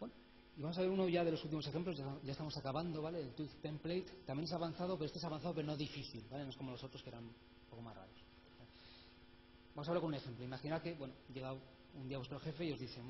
Bueno, 0.00 0.14
y 0.56 0.62
vamos 0.62 0.76
a 0.78 0.80
ver 0.80 0.90
uno 0.90 1.08
ya 1.08 1.22
de 1.22 1.30
los 1.30 1.44
últimos 1.44 1.64
ejemplos, 1.68 1.96
ya, 1.96 2.32
estamos 2.32 2.56
acabando, 2.56 3.00
¿vale? 3.00 3.20
El 3.20 3.32
Twig 3.34 3.50
template 3.62 4.06
también 4.26 4.46
es 4.46 4.52
avanzado, 4.52 4.96
pero 4.96 5.06
este 5.06 5.18
es 5.18 5.24
avanzado 5.24 5.54
pero 5.54 5.68
no 5.68 5.76
difícil, 5.76 6.26
¿vale? 6.28 6.42
No 6.42 6.50
es 6.50 6.56
como 6.56 6.72
los 6.72 6.82
otros 6.82 7.04
que 7.04 7.10
eran 7.10 7.24
un 7.24 7.34
poco 7.70 7.82
más 7.82 7.94
raros. 7.94 8.20
Vamos 9.76 9.86
a 9.86 9.90
hablar 9.92 10.00
con 10.00 10.08
un 10.08 10.14
ejemplo. 10.16 10.44
Imaginad 10.44 10.82
que, 10.82 10.94
bueno, 10.94 11.14
llega 11.32 11.52
un 11.52 12.08
día 12.08 12.18
vuestro 12.18 12.40
jefe 12.40 12.64
y 12.64 12.72
os 12.72 12.80
dice, 12.80 13.00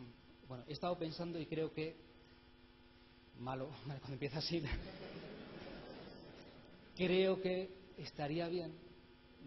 bueno, 0.46 0.62
he 0.68 0.72
estado 0.74 0.98
pensando 0.98 1.40
y 1.40 1.46
creo 1.46 1.72
que 1.72 2.09
malo, 3.40 3.70
cuando 3.84 4.12
empieza 4.12 4.38
así, 4.38 4.62
creo 6.96 7.40
que 7.40 7.70
estaría 7.96 8.48
bien, 8.48 8.72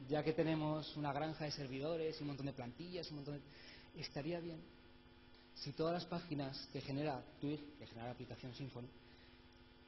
ya 0.09 0.23
que 0.23 0.33
tenemos 0.33 0.95
una 0.97 1.13
granja 1.13 1.45
de 1.45 1.51
servidores 1.51 2.17
y 2.19 2.23
un 2.23 2.27
montón 2.29 2.47
de 2.47 2.53
plantillas, 2.53 3.09
un 3.11 3.17
montón 3.17 3.35
de... 3.35 4.01
estaría 4.01 4.39
bien 4.39 4.59
si 5.55 5.71
todas 5.71 5.93
las 5.93 6.05
páginas 6.05 6.67
que 6.73 6.81
genera 6.81 7.23
Twig, 7.39 7.59
que 7.77 7.85
genera 7.85 8.07
la 8.07 8.13
aplicación 8.13 8.53
Symfony, 8.53 8.87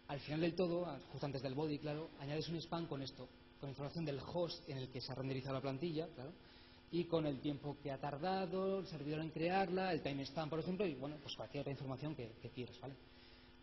al 0.07 0.19
final 0.19 0.41
del 0.41 0.53
todo, 0.53 0.85
justo 1.11 1.25
antes 1.25 1.41
del 1.41 1.55
body, 1.55 1.79
claro, 1.79 2.11
añades 2.19 2.47
un 2.49 2.57
spam 2.57 2.85
con 2.85 3.01
esto, 3.01 3.27
con 3.59 3.69
información 3.69 4.05
del 4.05 4.19
host 4.19 4.69
en 4.69 4.77
el 4.77 4.89
que 4.89 5.01
se 5.01 5.11
ha 5.11 5.15
renderizado 5.15 5.55
la 5.55 5.61
plantilla, 5.61 6.07
claro, 6.13 6.31
y 6.91 7.05
con 7.05 7.25
el 7.25 7.39
tiempo 7.39 7.75
que 7.81 7.91
ha 7.91 7.97
tardado 7.99 8.79
el 8.79 8.87
servidor 8.87 9.21
en 9.21 9.31
crearla, 9.31 9.91
el 9.91 10.03
timestamp, 10.03 10.51
por 10.51 10.59
ejemplo, 10.59 10.85
y 10.85 10.93
bueno, 10.93 11.17
pues 11.23 11.35
cualquier 11.35 11.61
otra 11.61 11.71
información 11.71 12.15
que 12.15 12.51
quieras, 12.53 12.79
¿vale? 12.79 12.93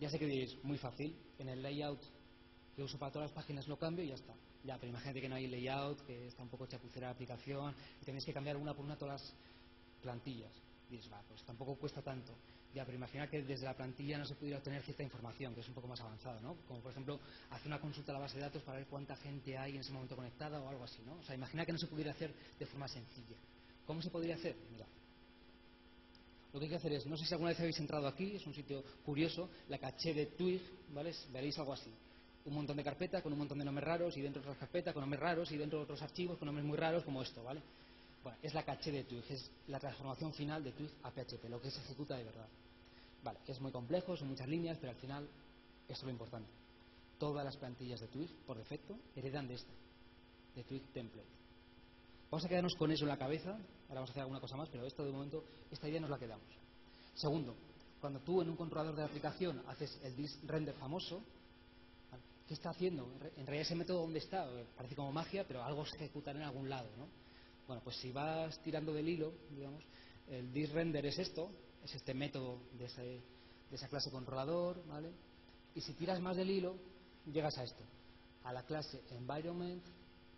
Ya 0.02 0.10
sé 0.10 0.18
que 0.18 0.26
diréis, 0.26 0.58
muy 0.64 0.78
fácil, 0.78 1.16
en 1.38 1.48
el 1.48 1.62
layout 1.62 2.02
que 2.74 2.82
uso 2.82 2.98
para 2.98 3.12
todas 3.12 3.30
las 3.30 3.36
páginas 3.36 3.68
lo 3.68 3.78
cambio 3.78 4.04
y 4.04 4.08
ya 4.08 4.16
está. 4.16 4.34
Ya, 4.64 4.76
pero 4.76 4.88
imagínate 4.88 5.20
que 5.20 5.28
no 5.28 5.36
hay 5.36 5.46
layout, 5.46 6.04
que 6.04 6.26
está 6.26 6.42
un 6.42 6.48
poco 6.48 6.66
chapucera 6.66 7.06
la 7.06 7.12
aplicación, 7.12 7.72
y 8.00 8.04
tenéis 8.04 8.24
que 8.24 8.32
cambiar 8.32 8.56
una 8.56 8.74
por 8.74 8.84
una 8.84 8.98
todas 8.98 9.22
las 9.22 9.34
plantillas. 10.02 10.50
Y 10.90 10.96
dices, 10.96 11.12
va, 11.12 11.22
pues 11.28 11.44
tampoco 11.44 11.76
cuesta 11.76 12.02
tanto. 12.02 12.34
Ya, 12.74 12.84
pero 12.84 12.96
imagina 12.96 13.30
que 13.30 13.44
desde 13.44 13.64
la 13.64 13.76
plantilla 13.76 14.18
no 14.18 14.24
se 14.24 14.34
pudiera 14.34 14.58
obtener 14.58 14.82
cierta 14.82 15.04
información, 15.04 15.54
que 15.54 15.60
es 15.60 15.68
un 15.68 15.74
poco 15.74 15.86
más 15.86 16.00
avanzado, 16.00 16.40
¿no? 16.40 16.56
Como 16.66 16.80
por 16.80 16.90
ejemplo, 16.90 17.20
hacer 17.50 17.68
una 17.68 17.80
consulta 17.80 18.10
a 18.10 18.14
la 18.14 18.22
base 18.22 18.38
de 18.38 18.42
datos 18.42 18.60
para 18.64 18.78
ver 18.78 18.88
cuánta 18.88 19.14
gente 19.14 19.56
hay 19.56 19.76
en 19.76 19.82
ese 19.82 19.92
momento 19.92 20.16
conectada 20.16 20.60
o 20.60 20.68
algo 20.68 20.82
así, 20.82 21.00
¿no? 21.06 21.14
O 21.14 21.22
sea, 21.22 21.36
imagina 21.36 21.64
que 21.64 21.70
no 21.70 21.78
se 21.78 21.86
pudiera 21.86 22.10
hacer 22.10 22.34
de 22.58 22.66
forma 22.66 22.88
sencilla. 22.88 23.36
¿Cómo 23.86 24.02
se 24.02 24.10
podría 24.10 24.34
hacer? 24.34 24.56
Mira, 24.72 24.86
lo 26.52 26.58
que 26.58 26.66
hay 26.66 26.70
que 26.70 26.76
hacer 26.76 26.92
es, 26.92 27.06
no 27.06 27.16
sé 27.16 27.24
si 27.24 27.32
alguna 27.32 27.50
vez 27.50 27.60
habéis 27.60 27.78
entrado 27.78 28.06
aquí, 28.06 28.36
es 28.36 28.46
un 28.46 28.54
sitio 28.54 28.84
curioso, 29.04 29.48
la 29.68 29.78
caché 29.78 30.12
de 30.12 30.26
Twig, 30.26 30.60
¿vale? 30.92 31.12
Veréis 31.32 31.58
algo 31.58 31.72
así. 31.72 31.90
Un 32.44 32.54
montón 32.54 32.76
de 32.76 32.84
carpetas 32.84 33.22
con 33.22 33.32
un 33.32 33.38
montón 33.38 33.58
de 33.58 33.64
nombres 33.64 33.86
raros 33.86 34.16
y 34.16 34.20
dentro 34.20 34.42
otras 34.42 34.58
carpetas 34.58 34.92
con 34.92 35.00
nombres 35.00 35.20
raros 35.20 35.50
y 35.50 35.56
dentro 35.56 35.80
otros 35.80 36.02
archivos 36.02 36.36
con 36.38 36.46
nombres 36.46 36.66
muy 36.66 36.76
raros 36.76 37.04
como 37.04 37.22
esto, 37.22 37.42
¿vale? 37.42 37.62
Bueno, 38.22 38.38
es 38.42 38.52
la 38.52 38.64
caché 38.64 38.92
de 38.92 39.04
Twig, 39.04 39.24
es 39.30 39.50
la 39.68 39.80
transformación 39.80 40.32
final 40.34 40.62
de 40.62 40.72
Twig 40.72 40.90
a 41.02 41.10
PHP, 41.10 41.48
lo 41.48 41.60
que 41.60 41.70
se 41.70 41.80
ejecuta 41.80 42.16
de 42.16 42.24
verdad. 42.24 42.48
Vale, 43.24 43.38
es 43.46 43.60
muy 43.60 43.72
complejo, 43.72 44.16
son 44.16 44.28
muchas 44.28 44.48
líneas, 44.48 44.76
pero 44.78 44.92
al 44.92 44.98
final 44.98 45.28
eso 45.88 46.00
es 46.00 46.02
lo 46.02 46.10
importante. 46.10 46.50
Todas 47.18 47.44
las 47.44 47.56
plantillas 47.56 48.00
de 48.00 48.08
Twig, 48.08 48.30
por 48.46 48.58
defecto, 48.58 48.98
heredan 49.16 49.48
de 49.48 49.54
esta, 49.54 49.72
de 50.54 50.64
Twig 50.64 50.82
Template. 50.92 51.41
Vamos 52.32 52.46
a 52.46 52.48
quedarnos 52.48 52.74
con 52.76 52.90
eso 52.90 53.04
en 53.04 53.10
la 53.10 53.18
cabeza. 53.18 53.50
Ahora 53.50 53.96
vamos 53.96 54.08
a 54.08 54.12
hacer 54.12 54.22
alguna 54.22 54.40
cosa 54.40 54.56
más, 54.56 54.70
pero 54.70 54.86
esto 54.86 55.04
de 55.04 55.12
momento, 55.12 55.44
esta 55.70 55.86
idea 55.86 56.00
nos 56.00 56.08
la 56.08 56.18
quedamos. 56.18 56.46
Segundo, 57.14 57.54
cuando 58.00 58.20
tú 58.20 58.40
en 58.40 58.48
un 58.48 58.56
controlador 58.56 58.96
de 58.96 59.04
aplicación 59.04 59.62
haces 59.68 60.00
el 60.02 60.16
render 60.48 60.74
famoso, 60.76 61.20
¿qué 62.48 62.54
está 62.54 62.70
haciendo? 62.70 63.06
En 63.36 63.46
realidad 63.46 63.66
ese 63.66 63.74
método 63.74 64.00
dónde 64.00 64.20
está, 64.20 64.48
parece 64.78 64.96
como 64.96 65.12
magia, 65.12 65.46
pero 65.46 65.62
algo 65.62 65.84
se 65.84 65.96
ejecutará 65.96 66.38
en 66.38 66.46
algún 66.46 66.70
lado, 66.70 66.88
¿no? 66.96 67.06
Bueno, 67.66 67.82
pues 67.84 67.96
si 67.96 68.10
vas 68.12 68.58
tirando 68.62 68.94
del 68.94 69.10
hilo, 69.10 69.34
digamos, 69.54 69.84
el 70.30 70.72
render 70.72 71.04
es 71.04 71.18
esto, 71.18 71.50
es 71.84 71.94
este 71.94 72.14
método 72.14 72.60
de, 72.78 72.86
de 72.86 73.76
esa 73.76 73.88
clase 73.88 74.10
controlador, 74.10 74.82
¿vale? 74.86 75.10
Y 75.74 75.82
si 75.82 75.92
tiras 75.92 76.18
más 76.22 76.38
del 76.38 76.48
hilo, 76.48 76.76
llegas 77.30 77.58
a 77.58 77.64
esto, 77.64 77.84
a 78.42 78.54
la 78.54 78.62
clase 78.62 79.02
environment 79.10 79.84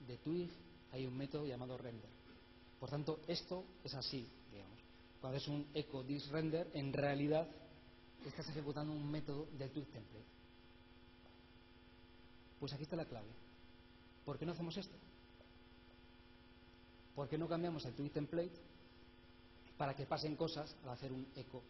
de 0.09 0.17
Twig 0.19 0.51
hay 0.95 1.07
un 1.07 1.17
método 1.17 1.45
llamado 1.45 1.77
render. 1.77 2.09
Por 2.79 2.89
tanto, 2.89 3.21
esto 3.27 3.65
es 3.83 3.93
así, 3.95 4.29
digamos. 4.53 4.79
cuando 5.21 5.39
es 5.39 5.49
un 5.49 5.67
echo 5.75 6.05
this 6.05 6.29
render, 6.29 6.71
en 6.73 6.93
realidad 6.93 7.49
estás 8.25 8.49
ejecutando 8.51 8.93
un 8.93 9.11
método 9.11 9.49
del 9.59 9.71
tweet 9.73 9.87
template. 9.87 10.27
Pues 12.61 12.73
aquí 12.73 12.85
está 12.85 12.95
la 12.95 13.07
clave. 13.07 13.29
¿Por 14.25 14.39
qué 14.39 14.47
no 14.47 14.53
hacemos 14.53 14.77
esto? 14.77 14.95
¿Por 17.17 17.29
qué 17.29 17.39
no 17.39 17.49
cambiamos 17.49 17.85
el 17.87 17.95
tweet 17.95 18.11
template 18.11 18.55
para 19.77 19.97
que 19.97 20.07
pasen 20.07 20.37
cosas 20.37 20.77
al 20.85 20.91
hacer 20.91 21.13
un 21.13 21.27
echo 21.35 21.61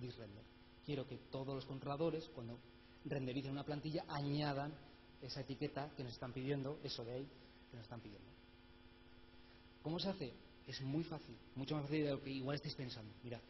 this 0.00 0.16
render? 0.16 0.44
Quiero 0.86 1.06
que 1.06 1.18
todos 1.30 1.54
los 1.54 1.66
controladores, 1.66 2.30
cuando 2.30 2.58
rendericen 3.04 3.52
una 3.52 3.64
plantilla, 3.64 4.06
añadan 4.08 4.72
esa 5.20 5.42
etiqueta 5.42 5.90
que 5.94 6.02
nos 6.02 6.14
están 6.14 6.32
pidiendo, 6.32 6.80
eso 6.82 7.04
de 7.04 7.12
ahí, 7.12 7.28
que 7.70 7.76
nos 7.76 7.84
están 7.84 8.00
pidiendo. 8.00 8.39
¿Cómo 9.82 9.98
se 9.98 10.08
hace? 10.08 10.32
Es 10.66 10.80
muy 10.82 11.04
fácil, 11.04 11.36
mucho 11.56 11.74
más 11.74 11.84
fácil 11.84 12.04
de 12.04 12.10
lo 12.10 12.22
que 12.22 12.30
igual 12.30 12.56
estáis 12.56 12.74
pensando. 12.74 13.12
Mirad. 13.22 13.40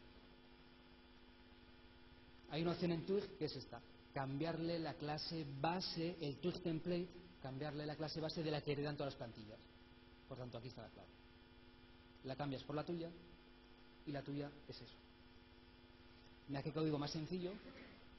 Hay 2.51 2.63
una 2.63 2.73
opción 2.73 2.93
en 2.93 3.05
Twig 3.07 3.37
que 3.39 3.45
es 3.45 3.57
esta. 3.57 3.81
Cambiarle 4.15 4.79
la 4.79 4.95
clase 4.95 5.47
base, 5.61 6.17
el 6.21 6.39
Twig 6.39 6.61
template, 6.63 7.09
cambiarle 7.43 7.87
la 7.87 7.97
clase 7.97 8.21
base 8.21 8.43
de 8.43 8.51
la 8.51 8.61
que 8.61 8.73
heredan 8.73 8.97
todas 8.97 9.13
las 9.13 9.19
plantillas. 9.19 9.59
Por 10.29 10.39
tanto, 10.39 10.59
aquí 10.59 10.69
está 10.69 10.83
la 10.83 10.89
clave. 10.89 11.09
La 12.25 12.37
cambias 12.37 12.63
por 12.65 12.77
la 12.77 12.85
tuya 12.85 13.11
y 14.07 14.13
la 14.13 14.23
tuya 14.23 14.51
es 14.69 14.81
eso. 14.81 14.95
Mira 16.49 16.63
qué 16.63 16.73
código 16.73 16.99
más 16.99 17.13
sencillo. 17.13 17.53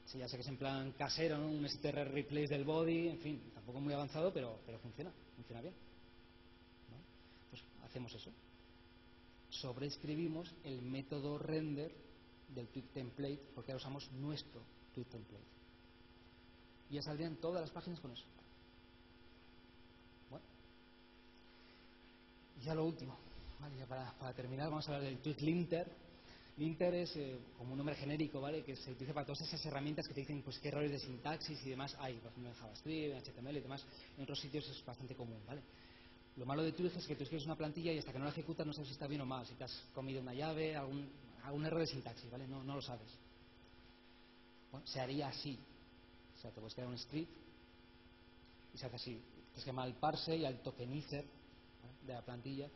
Sí, 0.06 0.18
ya 0.18 0.28
sé 0.28 0.36
que 0.36 0.42
es 0.42 0.48
en 0.48 0.56
plan 0.56 0.92
casero, 0.92 1.38
¿no? 1.38 1.48
un 1.48 1.64
str 1.66 2.10
replace 2.10 2.48
del 2.48 2.64
body, 2.64 3.08
en 3.08 3.18
fin, 3.18 3.50
tampoco 3.54 3.80
muy 3.80 3.92
avanzado, 3.92 4.32
pero, 4.32 4.58
pero 4.66 4.78
funciona, 4.78 5.12
funciona 5.36 5.60
bien. 5.60 5.74
Hacemos 7.92 8.14
eso. 8.14 8.32
Sobreescribimos 9.50 10.50
el 10.64 10.80
método 10.80 11.38
render 11.38 11.92
del 12.48 12.68
tweet 12.68 12.86
template 12.94 13.40
porque 13.54 13.72
ahora 13.72 13.82
usamos 13.82 14.10
nuestro 14.12 14.62
tweet 14.94 15.04
template. 15.04 15.44
Y 16.88 16.94
ya 16.94 17.02
saldrían 17.02 17.36
todas 17.36 17.60
las 17.60 17.70
páginas 17.70 18.00
con 18.00 18.12
eso. 18.12 18.24
Bueno. 20.30 20.44
Y 22.60 22.64
ya 22.64 22.74
lo 22.74 22.86
último. 22.86 23.14
Para 24.18 24.32
terminar 24.32 24.70
vamos 24.70 24.88
a 24.88 24.94
hablar 24.94 25.08
del 25.08 25.18
tweet 25.18 25.36
linter 25.40 26.02
Linter 26.58 26.94
es 26.94 27.16
eh, 27.16 27.38
como 27.56 27.72
un 27.72 27.78
nombre 27.78 27.94
genérico, 27.94 28.40
¿vale? 28.40 28.62
Que 28.62 28.76
se 28.76 28.92
utiliza 28.92 29.14
para 29.14 29.24
todas 29.24 29.40
esas 29.40 29.64
herramientas 29.64 30.06
que 30.06 30.12
te 30.12 30.20
dicen 30.20 30.42
pues 30.42 30.58
qué 30.58 30.68
errores 30.68 30.90
de 30.90 30.98
sintaxis 30.98 31.64
y 31.64 31.70
demás 31.70 31.96
hay, 31.98 32.14
por 32.18 32.30
ejemplo 32.30 32.50
en 32.50 32.56
JavaScript, 32.56 33.14
en 33.14 33.22
HTML 33.22 33.56
y 33.56 33.60
demás. 33.60 33.86
En 34.18 34.22
otros 34.24 34.38
sitios 34.38 34.68
es 34.68 34.84
bastante 34.84 35.14
común, 35.14 35.40
¿vale? 35.46 35.62
Lo 36.36 36.46
malo 36.46 36.62
de 36.62 36.72
Twig 36.72 36.92
es 36.96 37.06
que 37.06 37.14
tú 37.14 37.24
escribes 37.24 37.44
una 37.44 37.56
plantilla 37.56 37.92
y 37.92 37.98
hasta 37.98 38.12
que 38.12 38.18
no 38.18 38.24
la 38.24 38.30
ejecutas 38.30 38.66
no 38.66 38.72
sabes 38.72 38.88
si 38.88 38.94
está 38.94 39.06
bien 39.06 39.20
o 39.20 39.26
mal, 39.26 39.46
si 39.46 39.54
te 39.54 39.64
has 39.64 39.72
comido 39.94 40.20
una 40.20 40.32
llave, 40.32 40.74
algún, 40.74 41.10
algún 41.44 41.66
error 41.66 41.80
de 41.80 41.86
sintaxis, 41.86 42.30
¿vale? 42.30 42.48
No, 42.48 42.62
lo 42.62 42.80
sabes. 42.80 43.08
Bueno, 44.70 44.86
se 44.86 45.00
haría 45.00 45.28
así. 45.28 45.58
O 46.36 46.40
sea, 46.40 46.50
te 46.50 46.60
puedes 46.60 46.74
crear 46.74 46.88
un 46.88 46.98
script 46.98 47.30
y 48.74 48.78
se 48.78 48.86
hace 48.86 48.96
así. 48.96 49.22
Que 49.54 49.60
llamar 49.60 49.86
al 49.86 49.94
parse 49.94 50.34
y 50.34 50.46
al 50.46 50.62
tokenizer 50.62 51.24
de 52.06 52.12
la 52.12 52.22
plantilla 52.22 52.68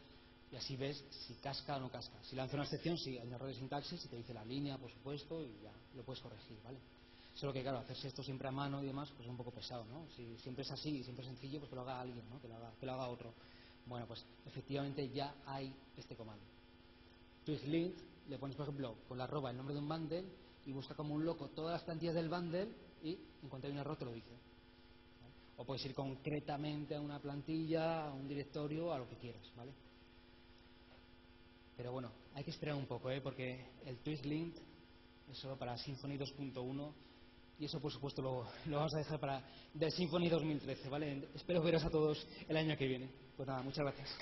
y 0.53 0.57
así 0.57 0.77
ves 0.77 1.03
si 1.27 1.35
casca 1.37 1.77
o 1.77 1.81
no 1.81 1.91
casca. 1.91 2.23
Si 2.23 2.37
lanza 2.37 2.55
una 2.55 2.65
excepción, 2.65 2.99
sí, 2.99 3.19
hay 3.19 3.27
un 3.27 3.33
error 3.33 3.49
de 3.49 3.55
sintaxis 3.55 4.05
y 4.05 4.09
te 4.09 4.17
dice 4.17 4.35
la 4.35 4.45
línea, 4.45 4.77
por 4.77 4.91
supuesto, 4.91 5.43
y 5.43 5.63
ya 5.63 5.73
lo 5.95 6.05
puedes 6.05 6.23
corregir, 6.23 6.59
¿vale? 6.63 6.79
Solo 7.37 7.53
que, 7.53 7.61
claro, 7.61 7.79
hacerse 7.79 8.09
esto 8.09 8.23
siempre 8.23 8.49
a 8.49 8.51
mano 8.51 8.83
y 8.83 8.87
demás, 8.87 9.11
pues 9.11 9.27
es 9.27 9.31
un 9.31 9.37
poco 9.37 9.51
pesado, 9.51 9.85
¿no? 9.85 10.09
Si 10.17 10.39
siempre 10.39 10.63
es 10.63 10.71
así 10.71 10.89
y 10.89 11.05
siempre 11.05 11.23
es 11.23 11.29
sencillo, 11.31 11.59
pues 11.59 11.69
que 11.69 11.77
lo 11.77 11.83
haga 11.83 12.01
alguien, 12.01 12.25
¿no? 12.31 12.41
Que 12.41 12.49
lo 12.49 12.57
haga, 12.57 12.73
que 12.81 12.87
lo 12.87 12.93
haga 12.93 13.09
otro. 13.09 13.35
Bueno, 13.85 14.07
pues 14.07 14.25
efectivamente 14.47 15.11
ya 15.11 15.35
hay 15.45 15.71
este 15.99 16.17
comando. 16.17 16.43
Twiglint, 17.45 17.99
le 18.29 18.39
pones, 18.39 18.57
por 18.57 18.65
ejemplo, 18.65 18.97
con 19.07 19.19
la 19.19 19.25
arroba 19.25 19.51
el 19.51 19.57
nombre 19.59 19.75
de 19.75 19.81
un 19.81 19.89
bundle 19.89 20.25
y 20.65 20.73
busca 20.73 20.95
como 20.95 21.15
un 21.15 21.27
loco 21.27 21.49
todas 21.49 21.73
las 21.73 21.83
plantillas 21.83 22.15
del 22.15 22.31
bundle 22.31 22.69
y 23.03 23.19
en 23.43 23.49
cuanto 23.51 23.67
hay 23.67 23.73
un 23.75 23.81
error 23.81 23.99
te 23.99 24.07
lo 24.07 24.13
dice. 24.13 24.33
O 25.59 25.65
puedes 25.65 25.85
ir 25.85 25.95
concretamente 25.95 26.97
a 26.97 27.01
una 27.03 27.21
plantilla, 27.21 28.07
a 28.07 28.15
un 28.15 28.27
directorio, 28.27 28.95
a 28.95 28.99
lo 28.99 29.09
que 29.09 29.17
quieras, 29.17 29.45
¿vale? 29.55 29.73
Pero 31.77 31.93
bueno, 31.93 32.11
hay 32.35 32.45
que 32.45 32.51
esperar 32.51 32.75
un 32.75 32.87
poco, 32.87 33.11
¿eh? 33.11 33.21
porque 33.21 33.67
el 33.85 33.99
TwistLint 33.99 34.57
es 35.31 35.39
solo 35.39 35.59
para 35.59 35.77
Symfony 35.77 36.17
2.1 36.17 36.93
y 37.59 37.65
eso 37.65 37.81
por 37.81 37.93
supuesto 37.93 38.23
lo, 38.23 38.47
vamos 38.67 38.95
a 38.95 38.99
dejar 38.99 39.19
para 39.19 39.43
del 39.73 39.91
Symfony 39.91 40.29
2013, 40.29 40.89
¿vale? 40.89 41.29
Espero 41.35 41.63
veros 41.63 41.85
a 41.85 41.91
todos 41.91 42.27
el 42.49 42.57
año 42.57 42.77
que 42.77 42.87
viene. 42.87 43.11
Pues 43.37 43.47
nada, 43.49 43.63
muchas 43.63 43.85
gracias. 43.85 44.19